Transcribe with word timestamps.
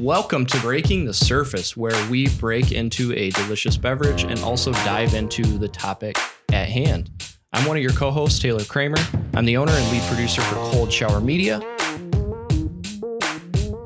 Welcome 0.00 0.44
to 0.46 0.60
Breaking 0.60 1.06
the 1.06 1.14
Surface, 1.14 1.74
where 1.74 2.10
we 2.10 2.28
break 2.36 2.70
into 2.70 3.14
a 3.14 3.30
delicious 3.30 3.78
beverage 3.78 4.24
and 4.24 4.38
also 4.40 4.70
dive 4.72 5.14
into 5.14 5.42
the 5.42 5.68
topic 5.68 6.18
at 6.52 6.68
hand. 6.68 7.10
I'm 7.54 7.66
one 7.66 7.78
of 7.78 7.82
your 7.82 7.92
co 7.92 8.10
hosts, 8.10 8.38
Taylor 8.38 8.64
Kramer. 8.64 8.98
I'm 9.34 9.46
the 9.46 9.56
owner 9.56 9.72
and 9.72 9.90
lead 9.90 10.02
producer 10.02 10.42
for 10.42 10.56
Cold 10.56 10.92
Shower 10.92 11.22
Media. 11.22 11.62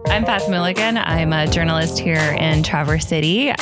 I'm 0.08 0.24
Beth 0.24 0.50
Milligan. 0.50 0.98
I'm 0.98 1.32
a 1.32 1.46
journalist 1.46 2.00
here 2.00 2.36
in 2.40 2.64
Traverse 2.64 3.06
City. 3.06 3.52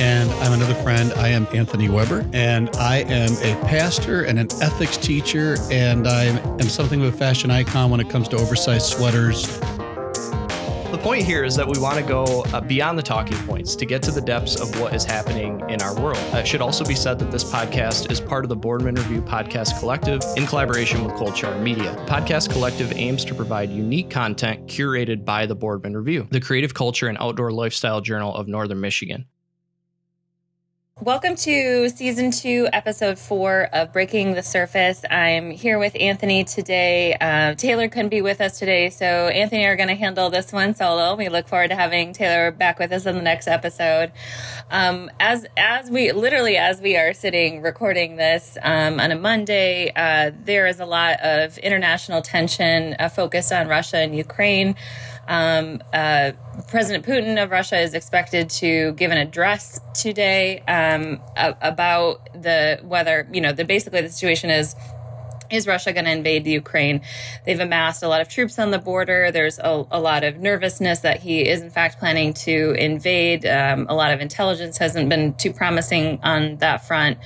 And 0.00 0.30
I'm 0.30 0.52
another 0.52 0.74
friend. 0.82 1.12
I 1.12 1.28
am 1.28 1.46
Anthony 1.54 1.88
Weber, 1.88 2.28
and 2.32 2.74
I 2.76 3.02
am 3.02 3.30
a 3.42 3.54
pastor 3.66 4.22
and 4.22 4.38
an 4.38 4.48
ethics 4.60 4.96
teacher, 4.96 5.58
and 5.70 6.08
I 6.08 6.24
am 6.60 6.68
something 6.68 7.02
of 7.02 7.14
a 7.14 7.16
fashion 7.16 7.50
icon 7.50 7.90
when 7.90 8.00
it 8.00 8.08
comes 8.08 8.28
to 8.28 8.36
oversized 8.36 8.86
sweaters. 8.86 9.58
The 10.90 10.98
point 11.00 11.24
here 11.24 11.44
is 11.44 11.54
that 11.54 11.68
we 11.68 11.78
want 11.78 11.98
to 11.98 12.02
go 12.02 12.24
uh, 12.52 12.60
beyond 12.60 12.98
the 12.98 13.02
talking 13.02 13.38
points 13.46 13.76
to 13.76 13.86
get 13.86 14.02
to 14.02 14.10
the 14.10 14.20
depths 14.20 14.60
of 14.60 14.80
what 14.80 14.92
is 14.92 15.04
happening 15.04 15.62
in 15.70 15.80
our 15.80 15.94
world. 16.00 16.18
Uh, 16.34 16.38
it 16.38 16.48
should 16.48 16.60
also 16.60 16.84
be 16.84 16.96
said 16.96 17.18
that 17.20 17.30
this 17.30 17.44
podcast 17.44 18.10
is 18.10 18.20
part 18.20 18.44
of 18.44 18.48
the 18.48 18.56
Boardman 18.56 18.96
Review 18.96 19.22
Podcast 19.22 19.78
Collective 19.78 20.20
in 20.36 20.46
collaboration 20.46 21.04
with 21.04 21.14
Cold 21.14 21.36
Shower 21.36 21.58
Media. 21.60 21.92
The 21.94 22.12
Podcast 22.12 22.50
Collective 22.50 22.92
aims 22.96 23.24
to 23.26 23.34
provide 23.36 23.70
unique 23.70 24.10
content 24.10 24.66
curated 24.66 25.24
by 25.24 25.46
the 25.46 25.54
Boardman 25.54 25.96
Review, 25.96 26.26
the 26.30 26.40
creative 26.40 26.74
culture 26.74 27.06
and 27.06 27.16
outdoor 27.18 27.52
lifestyle 27.52 28.00
journal 28.00 28.34
of 28.34 28.48
Northern 28.48 28.80
Michigan. 28.80 29.26
Welcome 31.02 31.36
to 31.36 31.88
season 31.88 32.30
two, 32.30 32.68
episode 32.74 33.18
four 33.18 33.70
of 33.72 33.90
Breaking 33.90 34.34
the 34.34 34.42
Surface. 34.42 35.02
I'm 35.10 35.50
here 35.50 35.78
with 35.78 35.96
Anthony 35.98 36.44
today. 36.44 37.14
Uh, 37.18 37.54
Taylor 37.54 37.88
couldn't 37.88 38.10
be 38.10 38.20
with 38.20 38.42
us 38.42 38.58
today, 38.58 38.90
so 38.90 39.06
Anthony 39.06 39.64
are 39.64 39.76
going 39.76 39.88
to 39.88 39.94
handle 39.94 40.28
this 40.28 40.52
one 40.52 40.74
solo. 40.74 41.16
We 41.16 41.30
look 41.30 41.48
forward 41.48 41.68
to 41.68 41.74
having 41.74 42.12
Taylor 42.12 42.50
back 42.50 42.78
with 42.78 42.92
us 42.92 43.06
in 43.06 43.14
the 43.14 43.22
next 43.22 43.48
episode. 43.48 44.12
Um, 44.70 45.10
as 45.18 45.46
as 45.56 45.90
we 45.90 46.12
literally 46.12 46.58
as 46.58 46.82
we 46.82 46.98
are 46.98 47.14
sitting 47.14 47.62
recording 47.62 48.16
this 48.16 48.58
um, 48.62 49.00
on 49.00 49.10
a 49.10 49.16
Monday, 49.16 49.92
uh, 49.96 50.32
there 50.44 50.66
is 50.66 50.80
a 50.80 50.86
lot 50.86 51.18
of 51.22 51.56
international 51.56 52.20
tension 52.20 52.94
uh, 52.98 53.08
focused 53.08 53.52
on 53.52 53.68
Russia 53.68 53.96
and 53.96 54.14
Ukraine. 54.14 54.76
Um, 55.28 55.80
uh, 55.94 56.32
President 56.70 57.04
Putin 57.04 57.42
of 57.42 57.50
Russia 57.50 57.80
is 57.80 57.94
expected 57.94 58.48
to 58.48 58.92
give 58.92 59.10
an 59.10 59.18
address 59.18 59.80
today 59.92 60.60
um, 60.68 61.20
about 61.36 62.28
the 62.40 62.78
whether 62.84 63.28
you 63.32 63.40
know 63.40 63.52
the 63.52 63.64
basically 63.64 64.00
the 64.02 64.08
situation 64.08 64.50
is 64.50 64.76
is 65.50 65.66
Russia 65.66 65.92
going 65.92 66.04
to 66.04 66.12
invade 66.12 66.44
the 66.44 66.52
Ukraine? 66.52 67.00
They've 67.44 67.58
amassed 67.58 68.04
a 68.04 68.08
lot 68.08 68.20
of 68.20 68.28
troops 68.28 68.56
on 68.56 68.70
the 68.70 68.78
border. 68.78 69.32
There's 69.32 69.58
a, 69.58 69.84
a 69.90 70.00
lot 70.00 70.22
of 70.22 70.38
nervousness 70.38 71.00
that 71.00 71.20
he 71.20 71.48
is, 71.48 71.60
in 71.60 71.70
fact, 71.70 71.98
planning 71.98 72.32
to 72.34 72.72
invade. 72.78 73.44
Um, 73.44 73.86
a 73.88 73.94
lot 73.94 74.12
of 74.12 74.20
intelligence 74.20 74.78
hasn't 74.78 75.08
been 75.08 75.34
too 75.34 75.52
promising 75.52 76.20
on 76.22 76.58
that 76.58 76.86
front. 76.86 77.18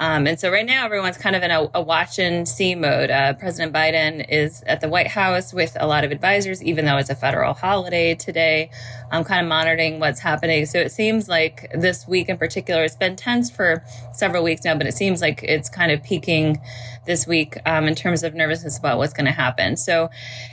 Um, 0.00 0.26
and 0.26 0.40
so 0.40 0.50
right 0.50 0.64
now, 0.64 0.86
everyone's 0.86 1.18
kind 1.18 1.36
of 1.36 1.42
in 1.42 1.50
a, 1.50 1.68
a 1.74 1.82
watch 1.82 2.18
and 2.18 2.48
see 2.48 2.74
mode. 2.74 3.10
Uh, 3.10 3.34
President 3.34 3.74
Biden 3.74 4.24
is 4.30 4.62
at 4.62 4.80
the 4.80 4.88
White 4.88 5.08
House 5.08 5.52
with 5.52 5.76
a 5.78 5.86
lot 5.86 6.04
of 6.04 6.10
advisors, 6.10 6.62
even 6.62 6.86
though 6.86 6.96
it's 6.96 7.10
a 7.10 7.14
federal 7.14 7.52
holiday 7.52 8.14
today. 8.14 8.70
I'm 9.12 9.24
kind 9.24 9.44
of 9.44 9.48
monitoring 9.50 10.00
what's 10.00 10.20
happening. 10.20 10.64
So 10.64 10.78
it 10.78 10.90
seems 10.90 11.28
like 11.28 11.70
this 11.74 12.08
week 12.08 12.30
in 12.30 12.38
particular, 12.38 12.82
it's 12.82 12.96
been 12.96 13.14
tense 13.14 13.50
for 13.50 13.84
several 14.14 14.42
weeks 14.42 14.64
now, 14.64 14.74
but 14.74 14.86
it 14.86 14.94
seems 14.94 15.20
like 15.20 15.42
it's 15.42 15.68
kind 15.68 15.92
of 15.92 16.02
peaking 16.02 16.62
this 17.06 17.26
week 17.26 17.56
um, 17.64 17.88
in 17.88 17.94
terms 17.94 18.22
of 18.22 18.34
nervousness 18.34 18.78
about 18.78 18.98
what's 18.98 19.12
going 19.12 19.26
to 19.26 19.32
happen. 19.32 19.76
So, 19.76 20.10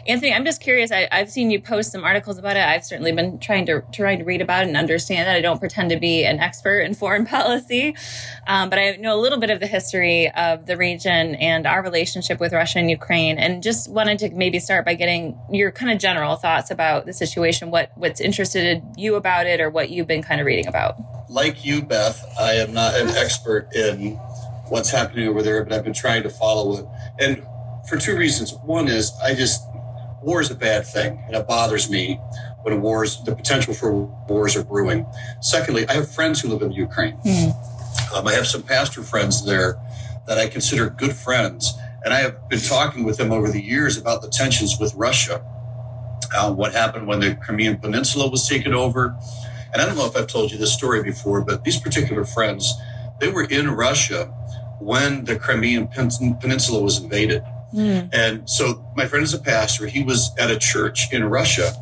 Anthony, 0.07 0.33
I'm 0.33 0.45
just 0.45 0.61
curious. 0.61 0.91
I, 0.91 1.07
have 1.11 1.29
seen 1.29 1.51
you 1.51 1.61
post 1.61 1.91
some 1.91 2.03
articles 2.03 2.37
about 2.37 2.55
it. 2.55 2.63
I've 2.63 2.85
certainly 2.85 3.11
been 3.11 3.39
trying 3.39 3.65
to 3.65 3.83
trying 3.91 4.19
to 4.19 4.25
read 4.25 4.41
about 4.41 4.63
it 4.63 4.67
and 4.69 4.77
understand 4.77 5.27
that. 5.27 5.35
I 5.35 5.41
don't 5.41 5.59
pretend 5.59 5.89
to 5.89 5.99
be 5.99 6.23
an 6.25 6.39
expert 6.39 6.81
in 6.81 6.93
foreign 6.93 7.25
policy, 7.37 7.95
um, 8.47 8.69
but 8.69 8.79
I 8.79 8.91
know 8.95 9.15
a 9.15 9.21
little 9.21 9.39
bit 9.39 9.49
of 9.49 9.59
the 9.59 9.67
history 9.67 10.31
of 10.31 10.65
the 10.65 10.77
region 10.77 11.35
and 11.35 11.67
our 11.67 11.83
relationship 11.83 12.39
with 12.39 12.53
Russia 12.53 12.79
and 12.79 12.89
Ukraine, 12.89 13.37
and 13.37 13.61
just 13.61 13.89
wanted 13.89 14.19
to 14.19 14.29
maybe 14.31 14.59
start 14.59 14.85
by 14.85 14.93
getting 14.93 15.37
your 15.51 15.71
kind 15.71 15.91
of 15.91 15.99
general 15.99 16.35
thoughts 16.35 16.71
about 16.71 17.05
the 17.05 17.13
situation. 17.13 17.71
What 17.71 17.91
what's 17.95 18.21
interested 18.21 18.81
you 18.95 19.15
about 19.15 19.47
it, 19.47 19.59
or 19.59 19.69
what 19.69 19.89
you've 19.89 20.07
been 20.07 20.23
kind 20.23 20.39
of 20.39 20.47
reading 20.47 20.67
about. 20.67 20.95
Like 21.29 21.65
you, 21.65 21.81
Beth, 21.81 22.25
I 22.39 22.53
am 22.53 22.73
not 22.73 22.95
an 22.95 23.09
expert 23.09 23.75
in 23.75 24.17
what's 24.69 24.89
happening 24.91 25.27
over 25.27 25.41
there, 25.41 25.63
but 25.63 25.73
I've 25.73 25.83
been 25.83 25.93
trying 25.93 26.23
to 26.23 26.29
follow 26.29 26.77
it. 26.77 26.85
And 27.19 27.43
for 27.87 27.97
two 27.97 28.17
reasons. 28.17 28.53
One 28.53 28.87
is 28.87 29.13
I 29.23 29.33
just, 29.33 29.63
war 30.21 30.41
is 30.41 30.51
a 30.51 30.55
bad 30.55 30.85
thing, 30.85 31.23
and 31.25 31.35
it 31.35 31.47
bothers 31.47 31.89
me 31.89 32.19
when 32.63 32.81
wars, 32.81 33.23
the 33.23 33.35
potential 33.35 33.73
for 33.73 33.93
wars 34.27 34.55
are 34.55 34.63
brewing. 34.63 35.05
Secondly, 35.41 35.87
I 35.87 35.93
have 35.93 36.11
friends 36.11 36.41
who 36.41 36.49
live 36.49 36.61
in 36.61 36.71
Ukraine. 36.71 37.17
Mm. 37.25 38.13
Um, 38.13 38.27
I 38.27 38.33
have 38.33 38.45
some 38.45 38.61
pastor 38.61 39.03
friends 39.03 39.45
there 39.45 39.79
that 40.27 40.37
I 40.37 40.47
consider 40.47 40.89
good 40.89 41.15
friends. 41.15 41.73
And 42.03 42.13
I 42.13 42.19
have 42.19 42.49
been 42.49 42.59
talking 42.59 43.03
with 43.03 43.17
them 43.17 43.31
over 43.31 43.49
the 43.49 43.61
years 43.61 43.97
about 43.97 44.21
the 44.21 44.29
tensions 44.29 44.77
with 44.79 44.93
Russia, 44.95 45.43
uh, 46.35 46.53
what 46.53 46.73
happened 46.73 47.07
when 47.07 47.19
the 47.19 47.35
Crimean 47.35 47.77
Peninsula 47.77 48.29
was 48.29 48.47
taken 48.47 48.73
over. 48.73 49.15
And 49.73 49.81
I 49.81 49.85
don't 49.85 49.97
know 49.97 50.05
if 50.05 50.15
I've 50.15 50.27
told 50.27 50.51
you 50.51 50.57
this 50.57 50.73
story 50.73 51.03
before, 51.03 51.41
but 51.41 51.63
these 51.63 51.79
particular 51.79 52.23
friends, 52.23 52.73
they 53.19 53.29
were 53.29 53.43
in 53.43 53.71
Russia 53.71 54.33
when 54.79 55.25
the 55.25 55.37
Crimean 55.37 55.87
Peninsula 55.87 56.81
was 56.81 57.01
invaded. 57.01 57.43
Mm. 57.73 58.09
And 58.13 58.49
so 58.49 58.85
my 58.95 59.07
friend 59.07 59.23
is 59.23 59.33
a 59.33 59.39
pastor. 59.39 59.87
He 59.87 60.03
was 60.03 60.31
at 60.37 60.51
a 60.51 60.57
church 60.57 61.11
in 61.11 61.25
Russia, 61.25 61.73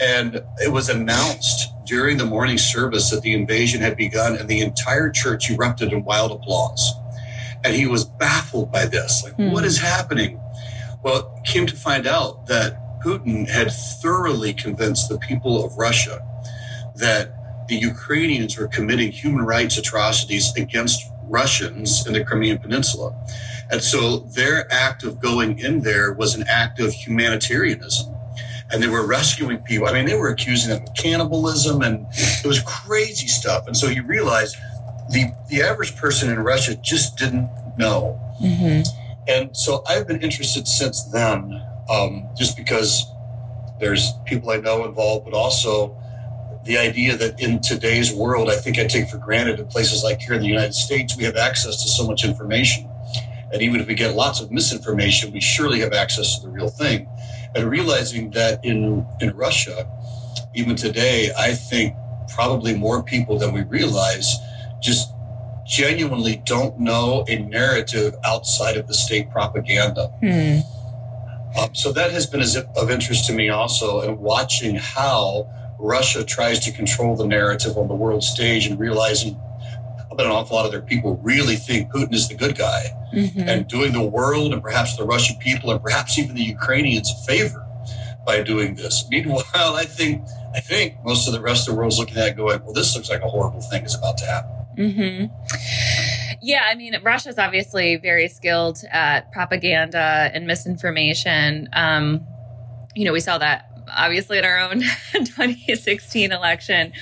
and 0.00 0.42
it 0.58 0.72
was 0.72 0.88
announced 0.88 1.72
during 1.84 2.16
the 2.16 2.24
morning 2.24 2.58
service 2.58 3.10
that 3.10 3.22
the 3.22 3.32
invasion 3.32 3.80
had 3.80 3.96
begun, 3.96 4.36
and 4.36 4.48
the 4.48 4.60
entire 4.60 5.10
church 5.10 5.50
erupted 5.50 5.92
in 5.92 6.04
wild 6.04 6.32
applause. 6.32 6.92
And 7.64 7.74
he 7.74 7.86
was 7.86 8.04
baffled 8.04 8.70
by 8.70 8.86
this. 8.86 9.22
Like, 9.24 9.36
mm. 9.36 9.52
what 9.52 9.64
is 9.64 9.78
happening? 9.78 10.40
Well, 11.02 11.40
came 11.44 11.66
to 11.66 11.76
find 11.76 12.06
out 12.06 12.46
that 12.46 12.78
Putin 13.00 13.48
had 13.48 13.70
thoroughly 13.70 14.52
convinced 14.52 15.08
the 15.08 15.18
people 15.18 15.64
of 15.64 15.76
Russia 15.76 16.24
that 16.96 17.66
the 17.68 17.76
Ukrainians 17.76 18.58
were 18.58 18.66
committing 18.68 19.12
human 19.12 19.44
rights 19.44 19.78
atrocities 19.78 20.52
against 20.56 21.10
Russians 21.28 22.06
in 22.06 22.12
the 22.12 22.24
Crimean 22.24 22.58
Peninsula. 22.58 23.14
And 23.70 23.82
so 23.82 24.18
their 24.18 24.70
act 24.72 25.04
of 25.04 25.20
going 25.20 25.58
in 25.58 25.82
there 25.82 26.12
was 26.12 26.34
an 26.34 26.44
act 26.48 26.80
of 26.80 26.92
humanitarianism. 26.92 28.14
And 28.70 28.82
they 28.82 28.88
were 28.88 29.06
rescuing 29.06 29.58
people. 29.58 29.88
I 29.88 29.92
mean, 29.92 30.06
they 30.06 30.14
were 30.14 30.28
accusing 30.28 30.70
them 30.70 30.82
of 30.82 30.94
cannibalism 30.94 31.82
and 31.82 32.06
it 32.12 32.46
was 32.46 32.60
crazy 32.62 33.26
stuff. 33.26 33.66
And 33.66 33.76
so 33.76 33.88
you 33.88 34.02
realize 34.02 34.54
the, 35.10 35.32
the 35.48 35.62
average 35.62 35.96
person 35.96 36.30
in 36.30 36.38
Russia 36.40 36.74
just 36.76 37.16
didn't 37.16 37.48
know. 37.78 38.20
Mm-hmm. 38.42 38.82
And 39.26 39.56
so 39.56 39.82
I've 39.88 40.06
been 40.06 40.20
interested 40.22 40.66
since 40.68 41.04
then, 41.04 41.62
um, 41.88 42.28
just 42.36 42.56
because 42.56 43.06
there's 43.80 44.12
people 44.26 44.50
I 44.50 44.56
know 44.56 44.84
involved, 44.84 45.24
but 45.24 45.34
also 45.34 45.97
the 46.68 46.76
idea 46.76 47.16
that 47.16 47.40
in 47.40 47.60
today's 47.60 48.12
world, 48.12 48.50
I 48.50 48.56
think 48.56 48.78
I 48.78 48.86
take 48.86 49.08
for 49.08 49.16
granted 49.16 49.58
in 49.58 49.66
places 49.68 50.04
like 50.04 50.20
here 50.20 50.34
in 50.34 50.42
the 50.42 50.46
United 50.46 50.74
States, 50.74 51.16
we 51.16 51.24
have 51.24 51.34
access 51.34 51.82
to 51.82 51.88
so 51.88 52.06
much 52.06 52.26
information. 52.26 52.86
And 53.50 53.62
even 53.62 53.80
if 53.80 53.86
we 53.86 53.94
get 53.94 54.14
lots 54.14 54.42
of 54.42 54.52
misinformation, 54.52 55.32
we 55.32 55.40
surely 55.40 55.80
have 55.80 55.94
access 55.94 56.36
to 56.36 56.42
the 56.42 56.50
real 56.50 56.68
thing. 56.68 57.08
And 57.54 57.70
realizing 57.70 58.32
that 58.32 58.62
in, 58.62 59.06
in 59.18 59.34
Russia, 59.34 59.88
even 60.54 60.76
today, 60.76 61.30
I 61.38 61.54
think 61.54 61.96
probably 62.34 62.76
more 62.76 63.02
people 63.02 63.38
than 63.38 63.54
we 63.54 63.62
realize 63.62 64.36
just 64.82 65.10
genuinely 65.66 66.42
don't 66.44 66.78
know 66.78 67.24
a 67.28 67.38
narrative 67.38 68.14
outside 68.26 68.76
of 68.76 68.86
the 68.88 68.94
state 68.94 69.30
propaganda. 69.30 70.08
Hmm. 70.20 70.58
Um, 71.58 71.74
so 71.74 71.92
that 71.92 72.10
has 72.10 72.26
been 72.26 72.42
of 72.76 72.90
interest 72.90 73.24
to 73.28 73.32
me 73.32 73.48
also, 73.48 74.02
and 74.02 74.18
watching 74.18 74.76
how 74.76 75.48
Russia 75.78 76.24
tries 76.24 76.58
to 76.60 76.72
control 76.72 77.16
the 77.16 77.26
narrative 77.26 77.76
on 77.76 77.88
the 77.88 77.94
world 77.94 78.24
stage 78.24 78.66
and 78.66 78.78
realizing 78.78 79.40
that 80.16 80.26
an 80.26 80.32
awful 80.32 80.56
lot 80.56 80.66
of 80.66 80.72
their 80.72 80.82
people 80.82 81.16
really 81.22 81.56
think 81.56 81.92
Putin 81.92 82.12
is 82.12 82.28
the 82.28 82.34
good 82.34 82.58
guy 82.58 82.86
mm-hmm. 83.14 83.48
and 83.48 83.68
doing 83.68 83.92
the 83.92 84.02
world 84.02 84.52
and 84.52 84.62
perhaps 84.62 84.96
the 84.96 85.04
Russian 85.04 85.36
people 85.38 85.70
and 85.70 85.80
perhaps 85.82 86.18
even 86.18 86.34
the 86.34 86.42
Ukrainians 86.42 87.10
a 87.10 87.26
favor 87.26 87.64
by 88.26 88.42
doing 88.42 88.74
this. 88.74 89.06
Meanwhile, 89.08 89.44
I 89.54 89.84
think 89.84 90.26
I 90.54 90.60
think 90.60 90.96
most 91.04 91.28
of 91.28 91.34
the 91.34 91.40
rest 91.40 91.68
of 91.68 91.74
the 91.74 91.80
world's 91.80 91.98
looking 91.98 92.16
at 92.16 92.28
it 92.28 92.36
going, 92.36 92.62
well, 92.64 92.72
this 92.72 92.94
looks 92.96 93.08
like 93.08 93.22
a 93.22 93.28
horrible 93.28 93.60
thing 93.60 93.84
is 93.84 93.94
about 93.94 94.18
to 94.18 94.26
happen. 94.26 94.58
Mm-hmm. 94.76 96.36
Yeah, 96.42 96.64
I 96.66 96.74
mean, 96.74 96.96
Russia's 97.02 97.38
obviously 97.38 97.96
very 97.96 98.28
skilled 98.28 98.82
at 98.90 99.30
propaganda 99.32 100.30
and 100.32 100.46
misinformation. 100.46 101.68
Um, 101.72 102.26
you 102.94 103.04
know, 103.04 103.12
we 103.12 103.20
saw 103.20 103.38
that 103.38 103.67
obviously 103.96 104.38
in 104.38 104.44
our 104.44 104.58
own 104.58 104.80
2016 105.12 106.32
election. 106.32 106.92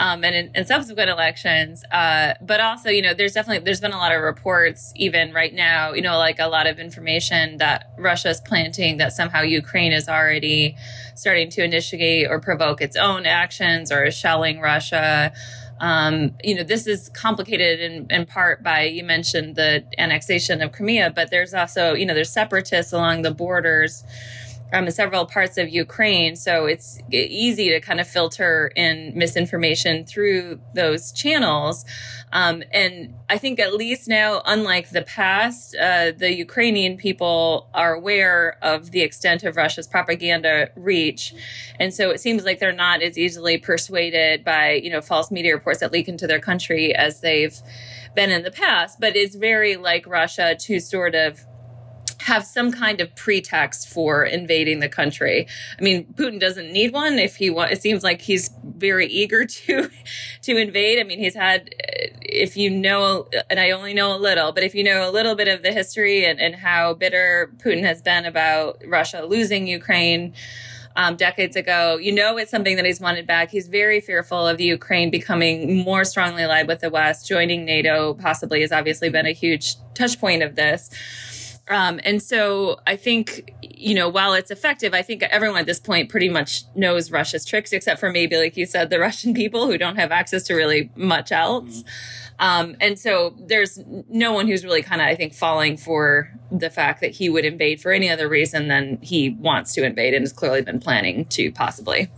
um, 0.00 0.24
and 0.24 0.34
in, 0.34 0.50
in, 0.54 0.64
subsequent 0.64 1.10
elections. 1.10 1.84
Uh, 1.92 2.32
but 2.40 2.58
also, 2.58 2.88
you 2.88 3.02
know, 3.02 3.12
there's 3.12 3.34
definitely 3.34 3.62
there's 3.62 3.80
been 3.80 3.92
a 3.92 3.98
lot 3.98 4.12
of 4.12 4.22
reports, 4.22 4.92
even 4.96 5.32
right 5.34 5.52
now, 5.52 5.92
you 5.92 6.00
know, 6.00 6.16
like 6.16 6.38
a 6.38 6.48
lot 6.48 6.66
of 6.66 6.78
information 6.80 7.58
that 7.58 7.92
Russia's 7.98 8.40
planting 8.40 8.96
that 8.96 9.12
somehow 9.12 9.42
Ukraine 9.42 9.92
is 9.92 10.08
already 10.08 10.74
starting 11.14 11.50
to 11.50 11.62
initiate 11.62 12.28
or 12.30 12.40
provoke 12.40 12.80
its 12.80 12.96
own 12.96 13.26
actions 13.26 13.92
or 13.92 14.04
is 14.04 14.16
shelling 14.16 14.58
Russia. 14.58 15.34
Um, 15.80 16.34
you 16.42 16.54
know, 16.54 16.62
this 16.62 16.86
is 16.86 17.10
complicated 17.10 17.80
in, 17.80 18.06
in 18.10 18.24
part 18.24 18.62
by 18.62 18.84
you 18.84 19.04
mentioned 19.04 19.56
the 19.56 19.84
annexation 19.98 20.62
of 20.62 20.72
Crimea, 20.72 21.12
but 21.14 21.30
there's 21.30 21.52
also, 21.52 21.92
you 21.92 22.06
know, 22.06 22.14
there's 22.14 22.32
separatists 22.32 22.92
along 22.92 23.22
the 23.22 23.30
borders 23.30 24.02
um, 24.72 24.90
several 24.90 25.26
parts 25.26 25.58
of 25.58 25.68
Ukraine. 25.68 26.36
So 26.36 26.66
it's 26.66 27.00
easy 27.10 27.70
to 27.70 27.80
kind 27.80 28.00
of 28.00 28.08
filter 28.08 28.70
in 28.76 29.12
misinformation 29.16 30.04
through 30.04 30.60
those 30.74 31.12
channels. 31.12 31.84
Um, 32.32 32.62
and 32.72 33.14
I 33.28 33.38
think 33.38 33.58
at 33.58 33.74
least 33.74 34.08
now, 34.08 34.42
unlike 34.44 34.90
the 34.90 35.02
past, 35.02 35.76
uh, 35.76 36.12
the 36.16 36.32
Ukrainian 36.32 36.96
people 36.96 37.68
are 37.74 37.94
aware 37.94 38.56
of 38.62 38.92
the 38.92 39.00
extent 39.00 39.42
of 39.42 39.56
Russia's 39.56 39.88
propaganda 39.88 40.70
reach. 40.76 41.34
And 41.78 41.92
so 41.92 42.10
it 42.10 42.20
seems 42.20 42.44
like 42.44 42.60
they're 42.60 42.72
not 42.72 43.02
as 43.02 43.18
easily 43.18 43.58
persuaded 43.58 44.44
by, 44.44 44.72
you 44.74 44.90
know, 44.90 45.00
false 45.00 45.30
media 45.30 45.54
reports 45.54 45.80
that 45.80 45.92
leak 45.92 46.08
into 46.08 46.26
their 46.26 46.40
country 46.40 46.94
as 46.94 47.20
they've 47.20 47.58
been 48.14 48.30
in 48.30 48.42
the 48.42 48.50
past. 48.50 49.00
But 49.00 49.16
it's 49.16 49.34
very 49.34 49.76
like 49.76 50.06
Russia 50.06 50.54
to 50.54 50.78
sort 50.78 51.14
of 51.16 51.44
have 52.20 52.44
some 52.44 52.70
kind 52.70 53.00
of 53.00 53.14
pretext 53.16 53.88
for 53.88 54.24
invading 54.24 54.80
the 54.80 54.88
country. 54.88 55.46
I 55.78 55.82
mean, 55.82 56.06
Putin 56.14 56.38
doesn't 56.38 56.70
need 56.70 56.92
one 56.92 57.18
if 57.18 57.36
he 57.36 57.48
wants. 57.48 57.72
It 57.72 57.82
seems 57.82 58.02
like 58.02 58.20
he's 58.20 58.50
very 58.62 59.06
eager 59.06 59.44
to 59.46 59.90
to 60.42 60.56
invade. 60.56 60.98
I 60.98 61.04
mean, 61.04 61.18
he's 61.18 61.34
had, 61.34 61.74
if 62.20 62.56
you 62.56 62.70
know, 62.70 63.28
and 63.48 63.58
I 63.58 63.70
only 63.70 63.94
know 63.94 64.14
a 64.14 64.18
little, 64.18 64.52
but 64.52 64.62
if 64.62 64.74
you 64.74 64.84
know 64.84 65.08
a 65.08 65.12
little 65.12 65.34
bit 65.34 65.48
of 65.48 65.62
the 65.62 65.72
history 65.72 66.24
and, 66.24 66.38
and 66.40 66.54
how 66.54 66.94
bitter 66.94 67.52
Putin 67.58 67.82
has 67.82 68.02
been 68.02 68.26
about 68.26 68.82
Russia 68.86 69.24
losing 69.24 69.66
Ukraine. 69.66 70.34
Um, 70.96 71.14
decades 71.14 71.54
ago. 71.54 71.98
You 71.98 72.10
know, 72.10 72.36
it's 72.36 72.50
something 72.50 72.74
that 72.74 72.84
he's 72.84 73.00
wanted 73.00 73.24
back. 73.24 73.52
He's 73.52 73.68
very 73.68 74.00
fearful 74.00 74.48
of 74.48 74.60
Ukraine 74.60 75.08
becoming 75.08 75.84
more 75.84 76.04
strongly 76.04 76.42
allied 76.42 76.66
with 76.66 76.80
the 76.80 76.90
West. 76.90 77.28
Joining 77.28 77.64
NATO 77.64 78.14
possibly 78.14 78.60
has 78.62 78.72
obviously 78.72 79.08
been 79.08 79.24
a 79.24 79.30
huge 79.30 79.76
touch 79.94 80.18
point 80.20 80.42
of 80.42 80.56
this. 80.56 80.90
Um, 81.68 82.00
and 82.04 82.20
so 82.22 82.80
I 82.86 82.96
think, 82.96 83.54
you 83.62 83.94
know, 83.94 84.08
while 84.08 84.32
it's 84.34 84.50
effective, 84.50 84.92
I 84.92 85.02
think 85.02 85.22
everyone 85.22 85.60
at 85.60 85.66
this 85.66 85.78
point 85.78 86.08
pretty 86.08 86.28
much 86.28 86.64
knows 86.74 87.10
Russia's 87.10 87.44
tricks, 87.44 87.72
except 87.72 88.00
for 88.00 88.10
maybe, 88.10 88.36
like 88.36 88.56
you 88.56 88.66
said, 88.66 88.90
the 88.90 88.98
Russian 89.00 89.34
people 89.34 89.66
who 89.66 89.78
don't 89.78 89.96
have 89.96 90.10
access 90.10 90.42
to 90.44 90.54
really 90.54 90.90
much 90.96 91.30
else. 91.30 91.84
Um, 92.40 92.74
and 92.80 92.98
so 92.98 93.36
there's 93.38 93.78
no 94.08 94.32
one 94.32 94.48
who's 94.48 94.64
really 94.64 94.82
kind 94.82 95.02
of, 95.02 95.06
I 95.06 95.14
think, 95.14 95.34
falling 95.34 95.76
for 95.76 96.32
the 96.50 96.70
fact 96.70 97.02
that 97.02 97.12
he 97.12 97.28
would 97.28 97.44
invade 97.44 97.82
for 97.82 97.92
any 97.92 98.08
other 98.08 98.28
reason 98.28 98.68
than 98.68 98.98
he 99.02 99.30
wants 99.30 99.74
to 99.74 99.84
invade 99.84 100.14
and 100.14 100.22
has 100.22 100.32
clearly 100.32 100.62
been 100.62 100.80
planning 100.80 101.26
to 101.26 101.52
possibly. 101.52 102.08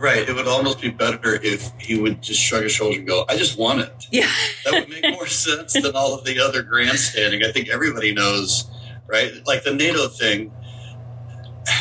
Right. 0.00 0.28
It 0.28 0.34
would 0.34 0.46
almost 0.46 0.80
be 0.80 0.90
better 0.90 1.34
if 1.42 1.70
he 1.78 1.98
would 1.98 2.22
just 2.22 2.40
shrug 2.40 2.62
his 2.62 2.72
shoulders 2.72 2.98
and 2.98 3.06
go, 3.06 3.24
I 3.28 3.36
just 3.36 3.58
want 3.58 3.80
it. 3.80 4.06
Yeah. 4.12 4.30
that 4.64 4.72
would 4.74 4.88
make 4.88 5.12
more 5.12 5.26
sense 5.46 5.72
than 5.72 5.94
all 5.94 6.14
of 6.14 6.24
the 6.24 6.40
other 6.40 6.62
grandstanding. 6.62 7.42
I 7.44 7.52
think 7.52 7.68
everybody 7.68 8.14
knows 8.14 8.70
right? 9.08 9.32
Like 9.46 9.64
the 9.64 9.74
NATO 9.74 10.06
thing. 10.06 10.52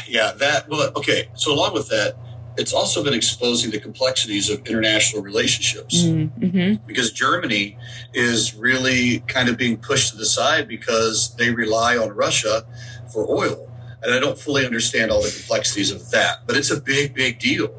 Yeah, 0.08 0.32
that. 0.38 0.68
Well, 0.68 0.92
okay. 0.96 1.30
So 1.36 1.54
along 1.54 1.74
with 1.74 1.90
that, 1.90 2.16
it's 2.58 2.74
also 2.74 3.04
been 3.04 3.14
exposing 3.14 3.70
the 3.70 3.80
complexities 3.80 4.50
of 4.50 4.66
international 4.66 5.22
relationships 5.22 5.98
mm-hmm. 5.98 6.84
because 6.88 7.12
Germany 7.12 7.78
is 8.14 8.56
really 8.56 9.20
kind 9.28 9.48
of 9.48 9.58
being 9.58 9.78
pushed 9.78 10.12
to 10.12 10.18
the 10.18 10.26
side 10.26 10.68
because 10.68 11.36
they 11.36 11.52
rely 11.52 11.98
on 11.98 12.10
Russia 12.10 12.66
for 13.14 13.30
oil. 13.30 13.72
And 14.02 14.14
I 14.14 14.20
don't 14.20 14.40
fully 14.40 14.66
understand 14.66 15.12
all 15.12 15.22
the 15.22 15.30
complexities 15.30 15.92
of 15.92 16.10
that, 16.12 16.48
but 16.48 16.58
it's 16.58 16.72
a 16.72 16.82
big, 16.82 17.14
big 17.14 17.40
deal. 17.40 17.70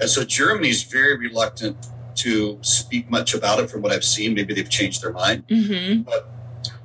And 0.00 0.08
so 0.08 0.24
Germany's 0.24 0.82
very 0.82 1.16
reluctant 1.16 1.76
to 2.16 2.58
speak 2.62 3.10
much 3.10 3.34
about 3.34 3.58
it 3.60 3.70
from 3.70 3.82
what 3.82 3.92
I've 3.92 4.04
seen. 4.04 4.34
Maybe 4.34 4.54
they've 4.54 4.68
changed 4.68 5.02
their 5.02 5.12
mind. 5.12 5.46
Mm-hmm. 5.48 6.02
But 6.02 6.28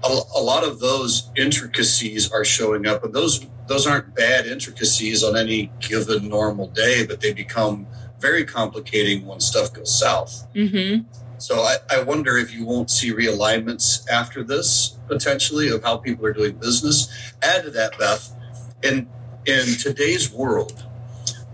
a, 0.04 0.08
a, 0.08 0.42
lot 0.42 0.64
of 0.64 0.80
those 0.80 1.30
intricacies 1.36 2.32
are 2.32 2.46
showing 2.46 2.88
up, 2.88 3.04
and 3.04 3.14
those 3.14 3.46
those 3.68 3.86
aren't 3.86 4.16
bad 4.16 4.48
intricacies 4.48 5.24
on 5.24 5.38
any 5.38 5.72
given 5.80 6.28
normal 6.28 6.68
day, 6.68 7.06
but 7.06 7.22
they 7.22 7.34
become 7.34 7.86
very 8.20 8.44
complicating 8.44 9.26
when 9.26 9.40
stuff 9.40 9.74
goes 9.74 9.98
south. 9.98 10.48
Mm-hmm. 10.56 11.04
So 11.38 11.62
I, 11.62 11.78
I 11.90 12.04
wonder 12.04 12.38
if 12.38 12.54
you 12.54 12.66
won't 12.66 12.92
see 12.92 13.14
realignments 13.14 14.08
after 14.10 14.44
this 14.44 14.98
potentially 15.08 15.70
of 15.70 15.84
how 15.84 15.98
people 15.98 16.26
are 16.26 16.34
doing 16.34 16.58
business. 16.58 17.34
Add 17.42 17.64
to 17.64 17.72
that, 17.72 17.98
Beth, 17.98 18.36
in 18.84 19.08
in 19.46 19.66
today's 19.78 20.32
world, 20.32 20.86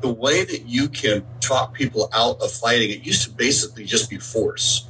the 0.06 0.14
way 0.14 0.44
that 0.44 0.64
you 0.66 0.88
can 0.88 1.26
talk 1.40 1.74
people 1.74 2.10
out 2.14 2.36
of 2.42 2.52
fighting, 2.52 2.90
it 2.92 3.02
used 3.06 3.24
to 3.24 3.32
basically 3.32 3.86
just 3.86 4.10
be 4.10 4.18
force 4.18 4.88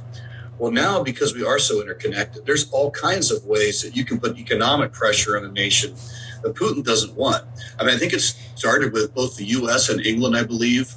well, 0.58 0.70
now 0.70 1.02
because 1.02 1.34
we 1.34 1.44
are 1.44 1.58
so 1.58 1.82
interconnected, 1.82 2.46
there's 2.46 2.70
all 2.70 2.90
kinds 2.90 3.30
of 3.30 3.44
ways 3.44 3.82
that 3.82 3.94
you 3.94 4.04
can 4.04 4.18
put 4.18 4.38
economic 4.38 4.92
pressure 4.92 5.36
on 5.36 5.44
a 5.44 5.52
nation 5.52 5.94
that 6.42 6.54
Putin 6.54 6.82
doesn't 6.82 7.14
want. 7.14 7.44
I 7.78 7.84
mean, 7.84 7.94
I 7.94 7.98
think 7.98 8.12
it 8.12 8.20
started 8.20 8.92
with 8.92 9.14
both 9.14 9.36
the 9.36 9.44
U.S. 9.44 9.90
and 9.90 10.04
England, 10.04 10.36
I 10.36 10.44
believe, 10.44 10.94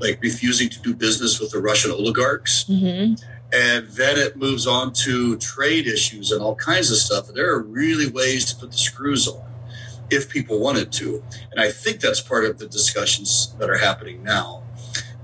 like 0.00 0.20
refusing 0.22 0.70
to 0.70 0.80
do 0.80 0.94
business 0.94 1.38
with 1.38 1.50
the 1.50 1.58
Russian 1.58 1.90
oligarchs. 1.90 2.64
Mm-hmm. 2.64 3.14
And 3.52 3.86
then 3.88 4.18
it 4.18 4.36
moves 4.36 4.66
on 4.66 4.92
to 5.04 5.36
trade 5.36 5.86
issues 5.86 6.32
and 6.32 6.42
all 6.42 6.56
kinds 6.56 6.90
of 6.90 6.96
stuff. 6.96 7.28
And 7.28 7.36
there 7.36 7.50
are 7.50 7.62
really 7.62 8.10
ways 8.10 8.46
to 8.46 8.56
put 8.56 8.72
the 8.72 8.78
screws 8.78 9.28
on 9.28 9.44
if 10.14 10.28
people 10.28 10.60
wanted 10.60 10.92
to. 10.92 11.22
And 11.50 11.60
I 11.60 11.70
think 11.70 12.00
that's 12.00 12.20
part 12.20 12.44
of 12.44 12.58
the 12.58 12.66
discussions 12.66 13.54
that 13.58 13.68
are 13.68 13.78
happening 13.78 14.22
now 14.22 14.62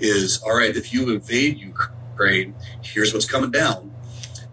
is 0.01 0.43
all 0.43 0.57
right, 0.57 0.75
if 0.77 0.93
you 0.93 1.11
invade 1.11 1.59
Ukraine. 1.59 2.55
Here's 2.83 3.13
what's 3.13 3.31
coming 3.31 3.51
down. 3.51 3.95